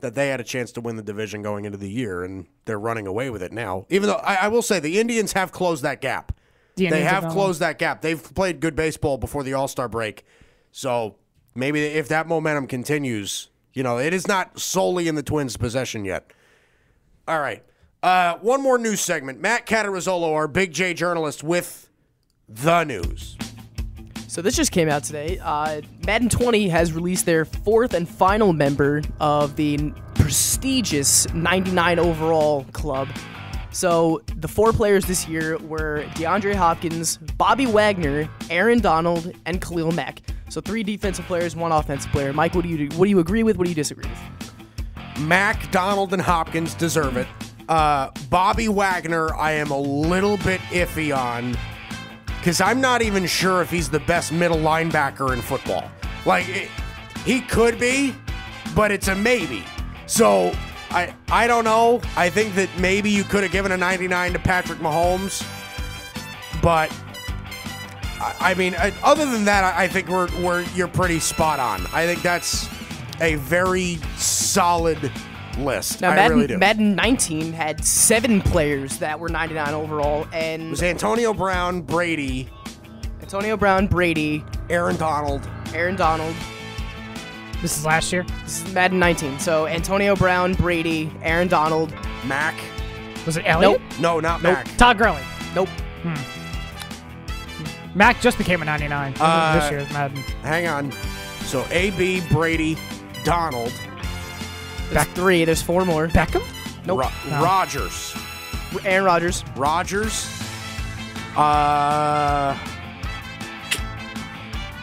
[0.00, 2.78] that they had a chance to win the division going into the year, and they're
[2.78, 3.84] running away with it now.
[3.90, 6.32] Even though I, I will say the Indians have closed that gap.
[6.76, 8.00] The they have closed that gap.
[8.00, 10.24] They've played good baseball before the All Star break,
[10.72, 11.16] so
[11.54, 16.06] maybe if that momentum continues, you know, it is not solely in the Twins' possession
[16.06, 16.30] yet.
[17.28, 17.62] All right.
[18.04, 19.40] Uh, one more news segment.
[19.40, 21.88] Matt Catarazzolo, our Big J journalist, with
[22.46, 23.34] the news.
[24.28, 25.38] So this just came out today.
[25.42, 32.66] Uh, Madden 20 has released their fourth and final member of the prestigious 99 overall
[32.74, 33.08] club.
[33.70, 39.92] So the four players this year were DeAndre Hopkins, Bobby Wagner, Aaron Donald, and Khalil
[39.92, 40.20] Mack.
[40.50, 42.34] So three defensive players, one offensive player.
[42.34, 42.96] Mike, what do you do?
[42.98, 43.56] what do you agree with?
[43.56, 45.20] What do you disagree with?
[45.20, 47.26] Mack, Donald, and Hopkins deserve it.
[47.68, 51.56] Uh, Bobby Wagner, I am a little bit iffy on
[52.38, 55.90] because I'm not even sure if he's the best middle linebacker in football.
[56.26, 56.68] Like, it,
[57.24, 58.14] he could be,
[58.74, 59.64] but it's a maybe.
[60.06, 60.52] So,
[60.90, 62.02] I, I don't know.
[62.16, 65.42] I think that maybe you could have given a 99 to Patrick Mahomes,
[66.62, 66.94] but
[68.20, 71.60] I, I mean, uh, other than that, I, I think we're, we're you're pretty spot
[71.60, 71.86] on.
[71.92, 72.68] I think that's
[73.20, 75.10] a very solid
[75.58, 76.00] list.
[76.00, 76.58] Now I Madden, really do.
[76.58, 81.80] Madden 19 had seven players that were 99 overall, and it and was Antonio Brown,
[81.82, 82.48] Brady,
[83.20, 85.48] Antonio Brown, Brady, Aaron Donald.
[85.72, 86.34] Aaron Donald.
[87.62, 88.24] This is last year.
[88.44, 89.38] This is Madden 19.
[89.38, 91.92] So Antonio Brown, Brady, Aaron Donald.
[92.26, 92.54] Mack.
[93.24, 93.80] Was it Elliott?
[93.80, 94.00] Nope.
[94.00, 94.52] No, not Nope.
[94.52, 94.76] Mack.
[94.76, 95.22] Todd Gurley.
[95.54, 95.68] Nope.
[97.94, 99.86] Mack just became a 99 Uh, this year.
[99.92, 100.16] Madden.
[100.42, 100.92] Hang on.
[101.42, 102.76] So AB, Brady,
[103.22, 103.72] Donald,
[104.90, 105.44] There's three.
[105.44, 106.08] There's four more.
[106.08, 106.42] Beckham.
[106.86, 107.00] Nope.
[107.00, 107.42] Ro- No.
[107.42, 108.14] Rodgers,
[108.84, 109.42] Aaron Rodgers.
[109.56, 110.28] Rogers,
[111.36, 112.56] uh,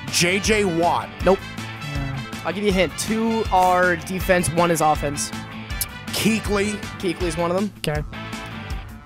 [0.08, 1.40] JJ Watt, Nope.
[2.44, 2.92] I'll give you a hint.
[2.98, 4.50] Two are defense.
[4.52, 5.30] One is offense.
[6.08, 7.72] Kuechly, Kuechly is one of them.
[7.88, 8.02] Okay.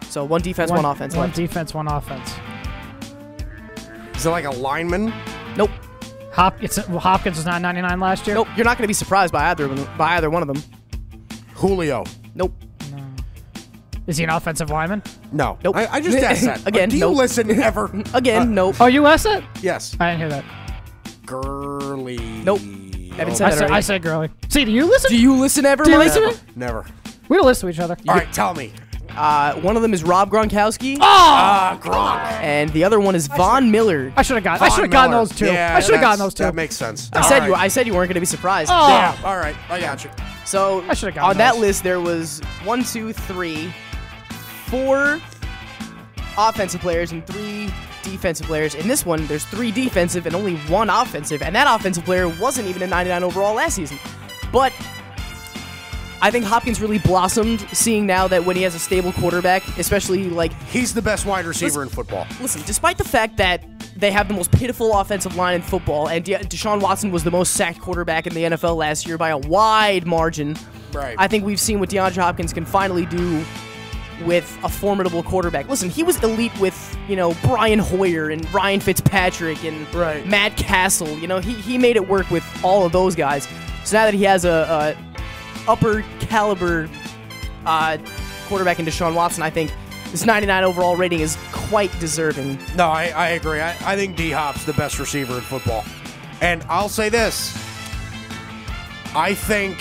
[0.09, 1.35] So one defense, one, offense One left.
[1.35, 2.33] defense, one offense.
[4.15, 5.13] is it like a lineman?
[5.57, 5.69] nope.
[6.31, 8.35] Hop, it's, well, Hopkins was not 99 last year.
[8.35, 8.47] Nope.
[8.57, 10.61] You're not going to be surprised by either of them, by either one of them.
[11.55, 12.03] Julio.
[12.35, 12.53] Nope.
[14.07, 15.01] Is he an offensive lineman?
[15.31, 15.57] No.
[15.63, 15.75] Nope.
[15.75, 16.67] I, I just asked that.
[16.67, 17.17] Again, Do you nope.
[17.17, 17.85] listen ever?
[18.13, 18.75] Again, uh, nope.
[18.79, 19.43] Oh, you asked that?
[19.61, 19.95] yes.
[19.99, 20.45] I didn't hear that.
[21.25, 22.17] Gurley.
[22.43, 22.61] Nope.
[23.17, 23.73] Evan said I that said, already.
[23.73, 24.29] I said Gurley.
[24.49, 25.09] See, do you listen?
[25.09, 25.83] Do you listen ever?
[25.83, 26.07] Do you Mike?
[26.13, 26.23] listen?
[26.55, 26.83] Never.
[26.83, 26.85] Never.
[27.29, 27.97] We don't listen to each other.
[28.07, 28.71] All right, tell me.
[29.17, 32.19] Uh, one of them is Rob Gronkowski, Ah, Gronk.
[32.41, 34.11] and the other one is Von Miller.
[34.17, 34.61] I should have got.
[34.61, 35.45] I should have gotten those two.
[35.45, 36.43] Yeah, I should have gotten those two.
[36.43, 37.09] That makes sense.
[37.13, 37.47] I All said right.
[37.47, 37.53] you.
[37.55, 38.69] I said you weren't going to be surprised.
[38.73, 39.17] oh, Yeah.
[39.23, 39.55] All right.
[39.69, 40.09] I got you.
[40.45, 43.73] So I should've gotten on that list there was one, two, three,
[44.67, 45.19] four
[46.37, 47.69] offensive players and three
[48.03, 48.75] defensive players.
[48.75, 52.67] In this one, there's three defensive and only one offensive, and that offensive player wasn't
[52.67, 53.97] even a 99 overall last season.
[54.51, 54.71] But
[56.21, 60.29] I think Hopkins really blossomed, seeing now that when he has a stable quarterback, especially
[60.29, 62.25] like He's the best wide receiver in football.
[62.41, 63.63] listen, despite the fact that
[63.97, 67.31] they have the most pitiful offensive line in football, and De- Deshaun Watson was the
[67.31, 70.57] most sacked quarterback in the NFL last year by a wide margin,
[70.93, 71.15] Right.
[71.17, 73.43] I think we've seen what DeAndre Hopkins can finally do
[74.23, 75.67] with a formidable quarterback.
[75.67, 80.25] Listen, he was elite with, you know, Brian Hoyer and Ryan Fitzpatrick and Right.
[80.25, 81.09] Matt Castle.
[81.19, 83.45] You know, he, he made it work with all of those guys.
[83.83, 85.04] So now that he has a, a
[85.67, 86.89] upper caliber
[87.65, 87.97] uh,
[88.47, 89.73] quarterback in Deshaun Watson, I think
[90.11, 92.59] this 99 overall rating is quite deserving.
[92.75, 93.59] No, I, I agree.
[93.59, 95.83] I, I think D Hop's the best receiver in football.
[96.41, 97.55] And I'll say this
[99.15, 99.77] I think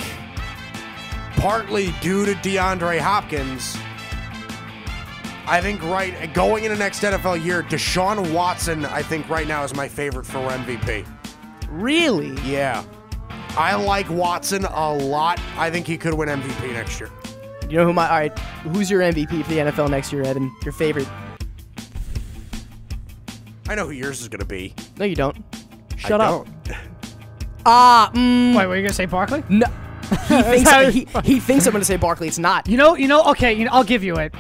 [1.37, 3.77] partly due to DeAndre Hopkins,
[5.47, 9.75] I think right going into next NFL year, Deshaun Watson, I think right now is
[9.75, 11.07] my favorite for MVP.
[11.69, 12.31] Really?
[12.43, 12.85] Yeah.
[13.57, 15.41] I like Watson a lot.
[15.57, 17.11] I think he could win MVP next year.
[17.69, 18.39] You know who my all right?
[18.39, 20.55] Who's your MVP for the NFL next year, Evan?
[20.65, 21.09] Your favorite?
[23.69, 24.75] I know who yours is going to be.
[24.99, 25.37] No, you don't.
[25.97, 26.47] Shut I up.
[26.67, 26.77] don't.
[27.67, 29.43] Ah, mm, Wait, were you gonna say Barkley?
[29.49, 29.65] no.
[30.29, 32.29] He thinks he, he thinks I'm gonna say Barkley.
[32.29, 32.69] It's not.
[32.69, 33.25] You know, you know.
[33.31, 34.35] Okay, you know, I'll give you it.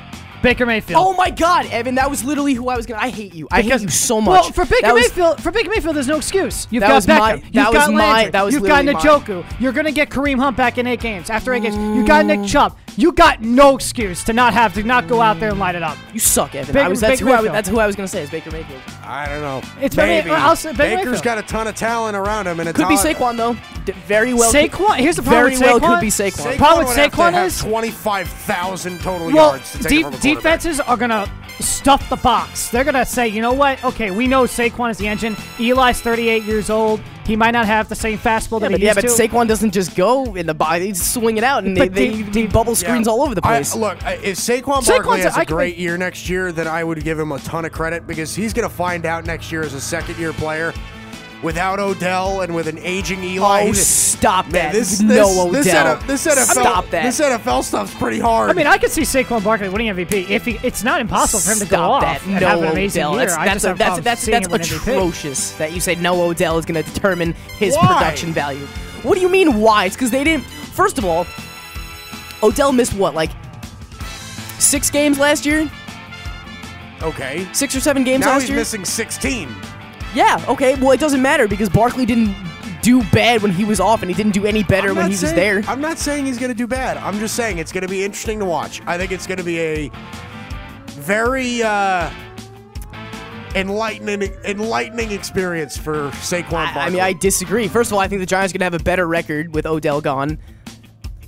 [0.45, 1.03] Baker Mayfield.
[1.05, 1.97] Oh my God, Evan!
[1.97, 3.01] That was literally who I was gonna.
[3.03, 3.49] I hate you.
[3.51, 4.43] I hate you so much.
[4.43, 6.69] Well, for Baker That was- Mayfield, for Baker Mayfield, there's no excuse.
[6.71, 7.19] You've That got was Beckham.
[7.19, 8.31] my- You've that got was my- Landry.
[8.31, 9.45] that was You've got literally Njoku.
[9.59, 11.31] You're gonna get Kareem Hunt back in eight games.
[11.31, 12.77] After eight games, you got Nick Chubb.
[12.97, 15.83] You got no excuse to not have to not go out there and light it
[15.83, 15.97] up.
[16.13, 16.73] You suck, Evan.
[16.73, 18.23] Baker- I was, that's Baker who I was, that's who I was gonna say.
[18.23, 18.81] Is Baker Mayfield?
[19.05, 19.63] I don't know.
[19.81, 20.31] It's Baker- Maybe.
[20.31, 21.25] I'll say Baker Baker's Mayfield.
[21.25, 23.57] got a ton of talent around him, and a Could be Saquon though.
[23.85, 24.53] D- very well.
[24.53, 24.97] Saquon.
[24.97, 26.53] Here's the problem Very with well could be Saquon.
[26.53, 29.79] Saquon Problem with would have to Saquon have is- 25,000 total Well, yards to
[30.37, 30.79] take de- it from a quarterback.
[30.79, 31.31] defenses are gonna
[31.61, 32.69] stuff the box.
[32.71, 33.83] They're gonna say, you know what?
[33.85, 35.37] Okay, we know Saquon is the engine.
[35.59, 37.01] Eli's 38 years old.
[37.25, 39.29] He might not have the same fastball Yeah, that but, he yeah, used but to.
[39.29, 42.11] Saquon doesn't just go in the box; they swing it out, and they, But they,
[42.11, 43.13] deep- they bubble screens Yeah.
[43.13, 43.75] all over the I- place.
[43.75, 46.53] look, if Saquon Saquon's Barkley a- has I a can great make- year next year,
[46.53, 49.25] then I would give him a ton of credit because he's going to find out
[49.25, 50.75] next year as a second year player
[51.45, 53.67] without Odell and with an aging Eli.
[53.69, 54.73] oh, stop Man, that!
[54.73, 55.53] this, no this, Odell.
[55.53, 57.03] this, NF this NFL, Stop that.
[57.05, 58.51] This NFL stuff's pretty hard.
[58.51, 60.31] I mean, I could see Saquon Barkley winning MVP.
[60.31, 62.23] If he, it's not impossible for him to go Stop off that.
[62.25, 63.17] and no have an amazing Odell.
[63.17, 63.27] year.
[63.27, 64.95] That's I that's just have a that's that's, that's him MVP.
[64.95, 67.87] atrocious that you say no Odell is going to determine his Why?
[67.87, 68.67] production value.
[69.03, 69.85] What do you mean why?
[69.85, 70.45] It's because they didn't.
[70.45, 71.27] First of all,
[72.43, 73.31] Odell missed what like
[74.59, 75.71] six games last year,
[77.03, 77.47] okay.
[77.53, 78.59] six or seven games Now last he's year.
[78.59, 79.55] missing 16.
[80.15, 80.75] Yeah, okay.
[80.77, 82.35] Well, it doesn't matter because Barkley didn't
[82.83, 85.23] do bad when he was off, and he didn't do any better when he was
[85.23, 85.63] there.
[85.67, 86.99] I'm not saying he's going to do bad.
[86.99, 88.83] I'm just saying it's going to be interesting to watch.
[88.87, 89.91] I think it's going to be a
[90.91, 92.11] very uh,
[93.55, 96.81] enlightening enlightening experience for Saquon Barkley.
[96.81, 97.69] I, I mean, I disagree.
[97.69, 99.67] First of all, I think the Giants are going to have a better record with
[99.67, 100.39] Odell gone.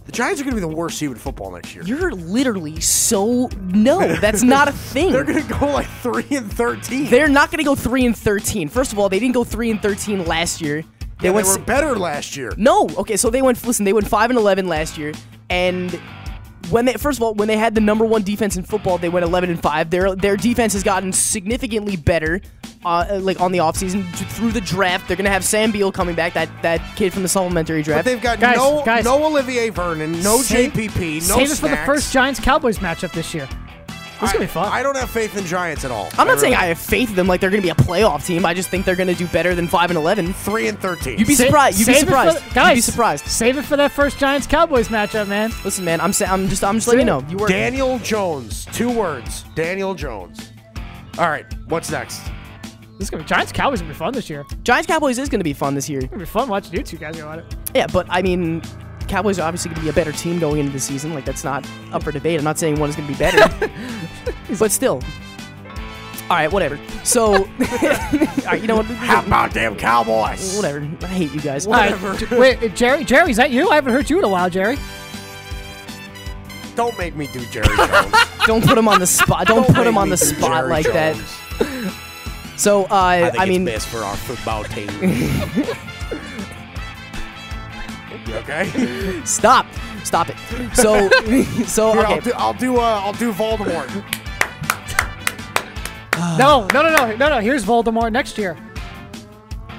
[0.06, 1.84] The Giants are going to be the worst team in football next year.
[1.84, 4.14] You're literally so no.
[4.16, 5.12] That's not a thing.
[5.12, 7.10] They're going to go like three and thirteen.
[7.10, 8.68] They're not going to go three and thirteen.
[8.68, 10.82] First of all, they didn't go three and thirteen last year.
[11.20, 12.52] They Yeah, went they were better last year.
[12.56, 12.88] no.
[12.98, 13.64] Okay, so they went.
[13.66, 15.12] Listen, they went five and eleven last year,
[15.50, 15.98] and
[16.70, 19.09] when they first of all when they had the number one defense in football, they
[19.09, 19.90] went eleven and five.
[19.90, 22.40] Their their defense has gotten significantly better.
[22.84, 26.14] Uh, like on the offseason th- through the draft, they're gonna have Sam Beal coming
[26.14, 28.05] back, that that kid from the supplementary But draft.
[28.05, 29.05] they've got Guys, no guys.
[29.05, 33.12] no Olivier Vernon, no Save- JPP, no Save it for the first Giants Cowboys matchup
[33.12, 33.48] this year.
[34.20, 34.68] This is gonna be fun.
[34.72, 36.09] I don't have faith in Giants at all.
[36.18, 38.24] I'm not saying really- I have faith in them like they're gonna be a playoff
[38.24, 38.47] team.
[38.47, 40.32] I just think they're gonna do better than five and eleven.
[40.32, 41.18] three and thirteen.
[41.18, 41.78] You'd be Sa- surprised.
[41.78, 42.55] You'd be save it for- surprised.
[42.55, 43.26] guys, You'd be surprised.
[43.26, 45.52] Save it for that first Giants Cowboys matchup, man.
[45.64, 47.22] Listen, man, I'm sa- I'm just I'm just letting you know.
[47.28, 48.66] You were Daniel Jones.
[48.72, 49.44] Two words.
[49.55, 50.51] Daniel Jones.
[51.18, 51.47] All right.
[51.68, 52.20] What's next?
[52.98, 54.44] This is gonna be fun this year.
[54.62, 56.01] Giants Cowboys is gonna be fun this year.
[56.02, 58.06] Giants Cowboys
[59.06, 59.36] gonna be fun this year.
[59.36, 59.46] It's Giants Cowboys is gonna be fun this year.
[59.46, 59.46] gonna be fun watching you two guys go at it.
[59.46, 60.72] Yeah, but I mean, Cowboys are obviously going to be a better team going into
[60.72, 61.14] the season.
[61.14, 62.38] Like that's not up for debate.
[62.38, 63.70] I'm not saying one is going to be better,
[64.58, 65.02] but still.
[66.28, 66.78] All right, whatever.
[67.04, 67.46] So, all
[68.46, 68.86] right, you know what?
[68.86, 70.56] How about them Cowboys?
[70.56, 70.88] Whatever.
[71.02, 71.66] I hate you guys.
[71.68, 73.70] All right, J- wait, Jerry, Jerry, is that you?
[73.70, 74.76] I haven't heard you in a while, Jerry.
[76.74, 78.14] Don't make me do Jerry Jones.
[78.44, 79.46] Don't put him on the spot.
[79.46, 81.16] Don't, put him on the spot Jerry like that.
[82.56, 84.88] So, uh, I, I, think it's mean, best for our football team.
[88.27, 89.20] You okay?
[89.24, 89.66] stop,
[90.05, 90.36] stop it.
[90.74, 91.09] So,
[91.66, 92.15] so Here, okay.
[92.15, 92.32] I'll do.
[92.35, 92.77] I'll do.
[92.77, 93.89] Uh, I'll do Voldemort.
[96.39, 97.39] No, no, no, no, no, no.
[97.40, 98.57] Here's Voldemort next year.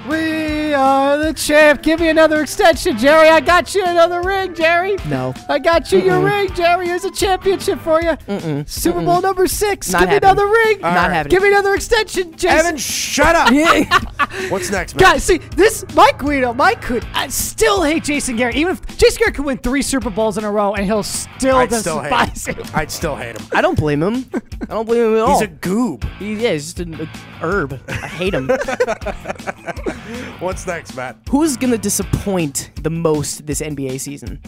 [0.06, 1.82] We are the champ.
[1.82, 3.28] Give me another extension, Jerry.
[3.28, 4.96] I got you another ring, Jerry.
[5.06, 5.34] No.
[5.48, 6.86] I got you your ring, Jerry.
[6.86, 8.16] Here's a championship for you.
[8.66, 9.90] Super Bowl number six.
[9.90, 10.80] Not Give me another ring.
[10.80, 11.10] Not right.
[11.12, 12.58] having Give me another extension, Jason.
[12.58, 13.48] Evan, shut up.
[14.50, 15.00] What's next, man?
[15.12, 15.84] Guys, see this.
[15.94, 17.06] Mike Guido, Mike could.
[17.12, 18.56] I still hate Jason Garrett.
[18.56, 21.56] Even if Jason Garrett could win three Super Bowls in a row, and he'll still
[21.56, 22.64] I'd still despise hate him.
[22.64, 22.70] him.
[22.74, 23.46] I'd still hate him.
[23.52, 24.24] I don't blame him.
[24.62, 25.38] I don't blame him at all.
[25.40, 26.04] He's a goob.
[26.18, 27.06] He, yeah, he's just an a
[27.40, 27.80] herb.
[27.88, 28.50] I hate him.
[30.40, 31.16] What's next, Matt?
[31.30, 34.40] Who's gonna disappoint the most this NBA season?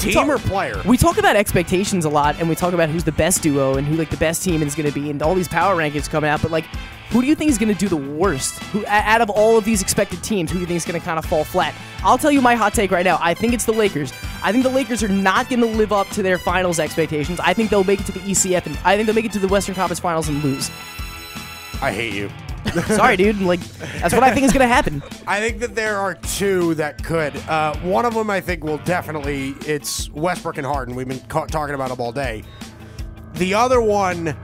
[0.00, 0.80] Team or player?
[0.86, 3.86] We talk about expectations a lot, and we talk about who's the best duo and
[3.86, 6.30] who like the best team is going to be, and all these power rankings coming
[6.30, 6.40] out.
[6.40, 6.64] But like,
[7.10, 8.58] who do you think is going to do the worst?
[8.64, 11.04] Who out of all of these expected teams, who do you think is going to
[11.04, 11.74] kind of fall flat?
[12.02, 13.18] I'll tell you my hot take right now.
[13.20, 14.10] I think it's the Lakers.
[14.42, 17.38] I think the Lakers are not going to live up to their finals expectations.
[17.40, 19.38] I think they'll make it to the ECF, and I think they'll make it to
[19.38, 20.70] the Western Conference Finals and lose.
[21.82, 22.30] I hate you.
[22.86, 23.40] Sorry, dude.
[23.40, 23.60] Like,
[24.00, 25.02] that's what I think is going to happen.
[25.26, 27.36] I think that there are two that could.
[27.48, 29.54] Uh, one of them, I think, will definitely.
[29.66, 30.94] It's Westbrook and Harden.
[30.94, 32.42] We've been ca- talking about them all day.
[33.34, 34.36] The other one,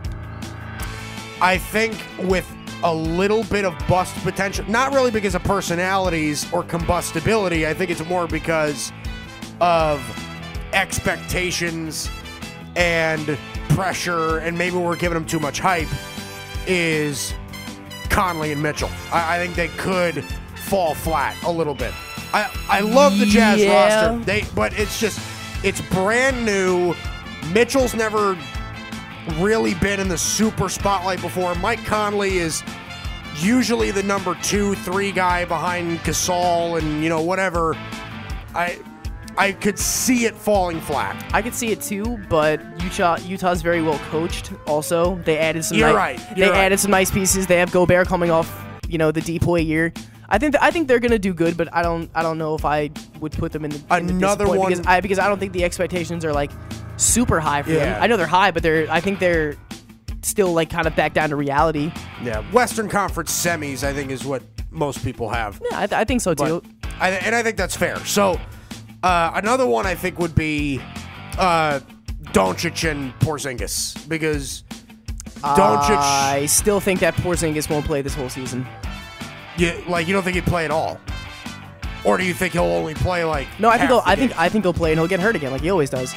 [1.41, 2.51] I think, with
[2.83, 4.65] a little bit of bust potential.
[4.69, 7.67] Not really because of personalities or combustibility.
[7.67, 8.93] I think it's more because
[9.61, 10.01] of
[10.73, 12.11] expectations
[12.77, 13.39] and
[13.71, 15.89] pressure, and maybe we're giving them too much hype.
[16.67, 17.35] Is
[18.07, 18.91] Conley and Mitchell?
[19.13, 20.25] I, I think they could
[20.67, 21.93] fall flat a little bit.
[22.33, 24.07] I I love the Jazz Yeah.
[24.09, 24.25] roster.
[24.25, 25.21] They, but it's just
[25.63, 26.95] it's brand new.
[27.53, 28.37] Mitchell's never
[29.39, 31.55] really been in the super spotlight before.
[31.57, 32.63] Mike Conley is
[33.37, 37.75] usually the number two, three guy behind Gasol and you know whatever.
[38.55, 38.79] I
[39.39, 41.23] I could see it falling flat.
[41.35, 44.53] I could see it too, but Utah Utah's very well coached.
[44.67, 45.77] Also, they added some.
[45.79, 46.65] You're ni- right, They you're right.
[46.65, 47.47] added some nice pieces.
[47.47, 48.51] They have Gobert coming off,
[48.89, 49.93] you know, the DPOY year.
[50.29, 52.55] I think th- I think they're gonna do good, but I don't I don't know
[52.55, 52.91] if I
[53.21, 55.39] would put them in the in the Another disappoint one- because I because I don't
[55.39, 56.51] think the expectations are like
[56.97, 57.79] super high for Yeah.
[57.95, 58.03] them.
[58.03, 59.55] I know they're high, but they're I think they're
[60.23, 61.93] still like kind of back down to reality.
[62.23, 64.43] Yeah, Western Conference semis, I think, is what
[64.73, 65.61] most people have.
[65.71, 66.61] Yeah, I, th- I think so too.
[66.83, 67.97] But I, and I think that's fair.
[68.05, 68.41] So
[69.07, 70.81] uh, another one I think would be
[71.39, 71.81] uh,
[72.33, 74.65] Doncic and Porzingis because
[75.41, 78.67] Doncic, I still think that Porzingis won't play this whole season.
[79.57, 81.01] you, like you don't think he'd play at all,
[82.05, 83.47] or do you think he'll only play like?
[83.61, 84.39] No, I think he'll, I think?
[84.39, 86.15] I think he'll play and he'll get hurt again like he always does.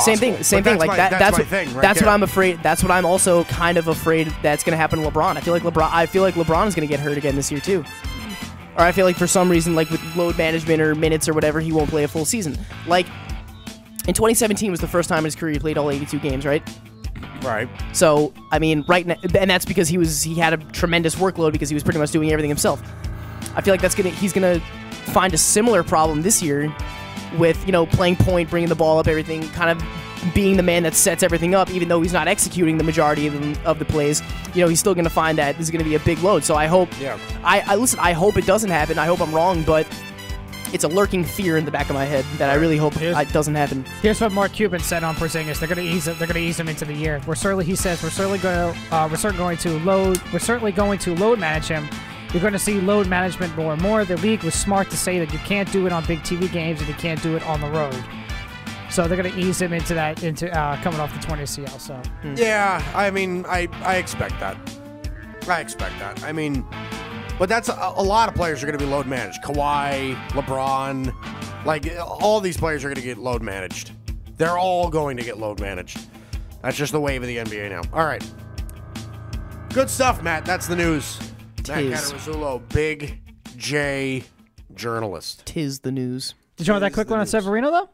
[0.00, 0.78] Same thing, same thing.
[0.78, 1.10] Like my- that.
[1.10, 1.74] That's, That's, my what, thing.
[1.74, 2.08] Right that's what.
[2.08, 2.62] I'm afraid.
[2.62, 5.36] That's what I'm also kind of afraid that's going to happen to LeBron.
[5.36, 5.90] I feel like LeBron.
[5.92, 7.84] I feel like LeBron is going to get hurt again this year too.
[8.76, 11.60] Or I feel like for some reason, like with load management or minutes or whatever,
[11.60, 12.58] he won't play a full season.
[12.86, 13.06] Like
[14.06, 16.62] in 2017 was the first time in his career he played all 82 games, right?
[17.42, 17.68] right.
[17.92, 21.52] So I mean, right now, and that's because he was he had a tremendous workload
[21.52, 22.82] because he was pretty much doing everything himself.
[23.54, 24.60] I feel like that's gonna he's gonna
[25.12, 26.74] find a similar problem this year
[27.38, 29.86] with you know playing point, bringing the ball up, everything, kind of
[30.34, 33.34] being the man that sets everything up, even though he's not executing the majority of,
[33.34, 34.22] them, of the plays.
[34.54, 36.44] You know, he's still gonna find that this is gonna be a big load.
[36.44, 36.88] So I hope.
[37.00, 37.18] Yeah.
[37.44, 37.98] I, I listen.
[38.00, 38.98] I hope it doesn't happen.
[38.98, 39.86] I hope I'm wrong, but.
[40.74, 43.28] It's a lurking fear in the back of my head that I really hope Here's-
[43.28, 43.84] it doesn't happen.
[44.00, 45.58] Here's what Mark Cuban said on Porzingis.
[45.58, 46.06] They're going to ease.
[46.06, 47.20] They're going to ease him into the year.
[47.26, 50.18] We're certainly, he says, we're certainly going to, uh, we're certainly going to load.
[50.32, 51.86] We're certainly going to load manage him.
[52.32, 54.06] You're going to see load management more and more.
[54.06, 56.80] The league was smart to say that you can't do it on big TV games
[56.80, 58.02] and you can't do it on the road.
[58.92, 61.78] So they're going to ease him into that, into uh, coming off the 20 CL.
[61.78, 62.00] So
[62.36, 64.56] Yeah, I mean, I I expect that.
[65.48, 66.22] I expect that.
[66.22, 66.62] I mean,
[67.38, 69.42] but that's a, a lot of players are going to be load managed.
[69.42, 73.92] Kawhi, LeBron, like all these players are going to get load managed.
[74.36, 75.98] They're all going to get load managed.
[76.60, 77.80] That's just the wave of the NBA now.
[77.94, 78.22] All right.
[79.72, 80.44] Good stuff, Matt.
[80.44, 81.18] That's the news.
[81.66, 82.12] Matt Tis.
[82.12, 83.20] Catarazzolo, big
[83.56, 84.24] J
[84.74, 85.46] journalist.
[85.46, 86.34] Tis the news.
[86.56, 87.26] did you want that quick the one on.
[87.26, 87.88] Severino though?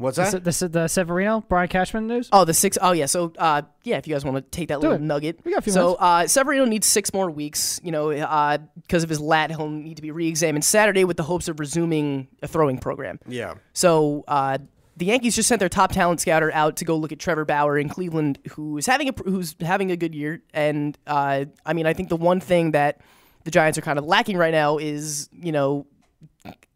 [0.00, 0.44] What's The, that?
[0.44, 2.28] the, the Severino Brian Cashman news.
[2.32, 3.06] Oh, the six oh yeah.
[3.06, 5.02] So, uh, yeah, if you guys want to take that Do little it.
[5.02, 5.40] nugget.
[5.44, 6.02] We got a few so, minutes.
[6.02, 7.80] uh, Severino needs six more weeks.
[7.84, 11.22] You know, uh, because of his lat, he'll need to be re-examined Saturday with the
[11.22, 13.20] hopes of resuming a throwing program.
[13.28, 13.54] Yeah.
[13.72, 14.58] So, uh,
[14.96, 17.78] the Yankees just sent their top talent scouter out to go look at Trevor Bauer
[17.78, 20.42] in Cleveland, who's having a who's having a good year.
[20.52, 23.00] And uh, I mean, I think the one thing that
[23.44, 25.86] the Giants are kind of lacking right now is you know,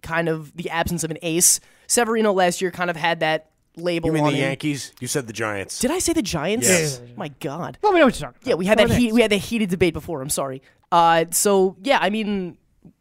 [0.03, 1.61] kind of the absence of an ace.
[1.87, 4.45] Severino last year kind of had that label You mean on the him.
[4.49, 4.93] Yankees?
[5.01, 5.81] You said the Giants.
[5.81, 6.69] Did I say the Giants?
[6.69, 7.01] Yes.
[7.17, 7.79] My God.
[7.83, 8.49] Well, we know what you're talking about.
[8.49, 10.23] Yeah, we had Go that heat, we had that heated debate before.
[10.23, 10.63] I'm sorry.
[10.93, 12.57] Uh, so yeah, I mean,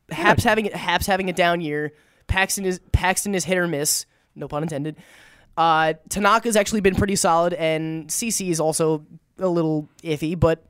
[0.09, 1.93] Happ's having Happ's having a down year.
[2.27, 4.05] Paxton is Paxton is hit or miss.
[4.35, 4.95] No pun intended.
[5.55, 9.05] Uh, Tanaka's actually been pretty solid, and CC is also
[9.37, 10.39] a little iffy.
[10.39, 10.65] But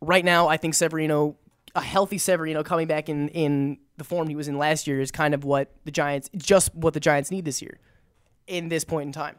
[0.00, 1.36] right now, I think Severino,
[1.76, 5.10] a healthy Severino coming back in in the form he was in last year, is
[5.10, 7.78] kind of what the Giants, just what the Giants need this year,
[8.46, 9.36] in this point in time.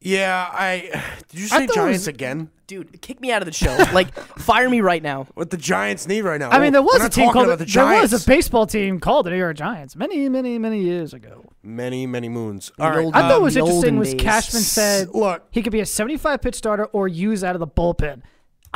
[0.00, 0.90] Yeah, I.
[1.28, 2.50] Did you say Giants was- again?
[2.68, 3.74] Dude, kick me out of the show.
[3.94, 5.26] like, fire me right now.
[5.34, 6.50] What the Giants need right now?
[6.50, 8.12] I mean, there was a team called about the there Giants.
[8.12, 11.46] was a baseball team called the New York Giants many, many, many years ago.
[11.62, 12.70] many, many moons.
[12.78, 13.02] All right.
[13.06, 14.20] old- I thought Um, what was interesting was days.
[14.20, 15.46] Cashman said Look.
[15.50, 18.20] he could be a 75 pitch starter or use out of the bullpen.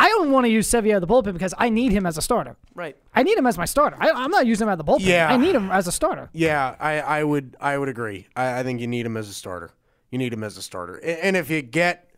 [0.02, 2.56] I don't want to use of the bullpen because I need him as a starter.
[2.74, 2.96] Right.
[3.14, 3.96] I need him as my starter.
[4.00, 5.06] I, I'm not using him of the bullpen.
[5.06, 5.32] Yeah.
[5.32, 6.28] I need him as a starter.
[6.32, 8.26] Yeah, I, I would I would agree.
[8.34, 9.70] I, I think you need him as a starter.
[10.10, 10.96] You need him as a starter.
[10.96, 12.10] And if you get,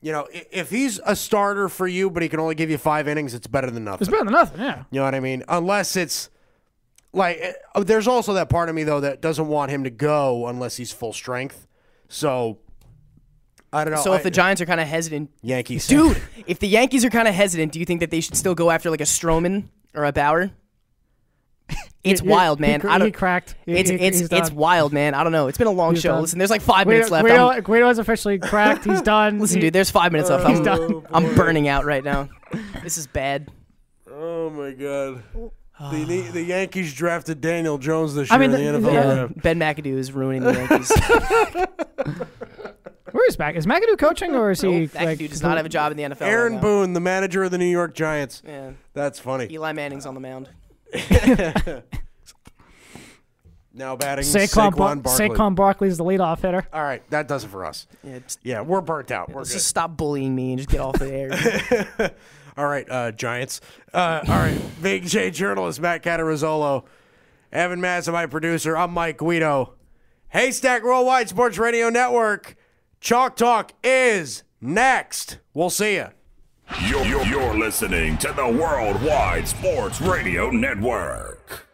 [0.00, 3.06] you know, if he's a starter for you, but he can only give you five
[3.06, 4.00] innings, it's better than nothing.
[4.00, 4.60] It's better than nothing.
[4.60, 4.84] Yeah.
[4.90, 5.44] You know what I mean?
[5.48, 6.28] Unless it's
[7.12, 10.48] like, eh, there's also that part of me though that doesn't want him to go
[10.48, 11.68] unless he's full strength.
[12.08, 12.58] So
[13.72, 14.00] I don't know.
[14.02, 17.10] So if I- the Giants are kind of hesitant, Yankees, dude, if the Yankees are
[17.10, 19.64] kind of hesitant, do you think that they should still go after like a Stroman
[19.94, 20.50] or a Bauer?
[22.04, 22.84] It's He- wild, he man.
[22.84, 23.06] I don't.
[23.06, 23.54] he cracked.
[23.64, 24.54] It's he- it's it's done.
[24.56, 25.14] wild, man.
[25.14, 25.46] I don't know.
[25.46, 26.10] It's been a long He's show.
[26.14, 26.22] done.
[26.22, 27.28] Listen, there's like five Guido, minutes left.
[27.64, 28.84] Guido, I'm- is officially cracked.
[28.84, 29.38] He's done.
[29.38, 29.72] listen, He- dude.
[29.72, 30.44] There's five minutes left.
[30.44, 31.06] I'm done.
[31.12, 32.28] I'm burning out right now.
[32.82, 33.50] This is bad.
[34.10, 35.22] Oh my god.
[35.90, 38.92] The, the, the Yankees drafted Daniel Jones this year I mean, in the, the- NFL
[38.92, 39.42] Yeah, draft.
[39.42, 40.92] Ben McAdoo is ruining the Yankees.
[43.12, 43.54] Where is Mac?
[43.56, 44.80] Is McAdoo coaching or is he?
[44.80, 46.20] Nope, like, McAdoo does not have a job in the NFL.
[46.20, 46.60] right Aaron now.
[46.60, 48.42] Boone, the manager of the New York Giants.
[48.46, 48.72] Yeah.
[48.94, 49.48] That's funny.
[49.50, 50.48] Eli Manning's on the mound.
[53.74, 55.28] Now batting Saquon, Saquon, Bar- Barkley.
[55.28, 56.66] Saquon Barkley's the leadoff hitter.
[56.72, 57.86] All right, that does it for us.
[58.04, 59.30] Yeah, just, Yeah, we're burnt out.
[59.30, 59.54] We're let's good.
[59.54, 62.14] just stop bullying me and just get off the air.
[62.58, 63.62] All right, uh, Giants.
[63.94, 66.84] Uh, all right, Big J journalist Matt Catarazzolo,
[67.50, 68.76] Evan Massa, my producer.
[68.76, 69.72] I'm Mike Guido.
[70.28, 72.56] Haystack Worldwide Sports Radio Network.
[73.02, 75.38] Chalk Talk is next.
[75.54, 76.06] We'll see you.
[76.86, 81.66] You're, you're, you're listening to the Worldwide Sports Radio Network.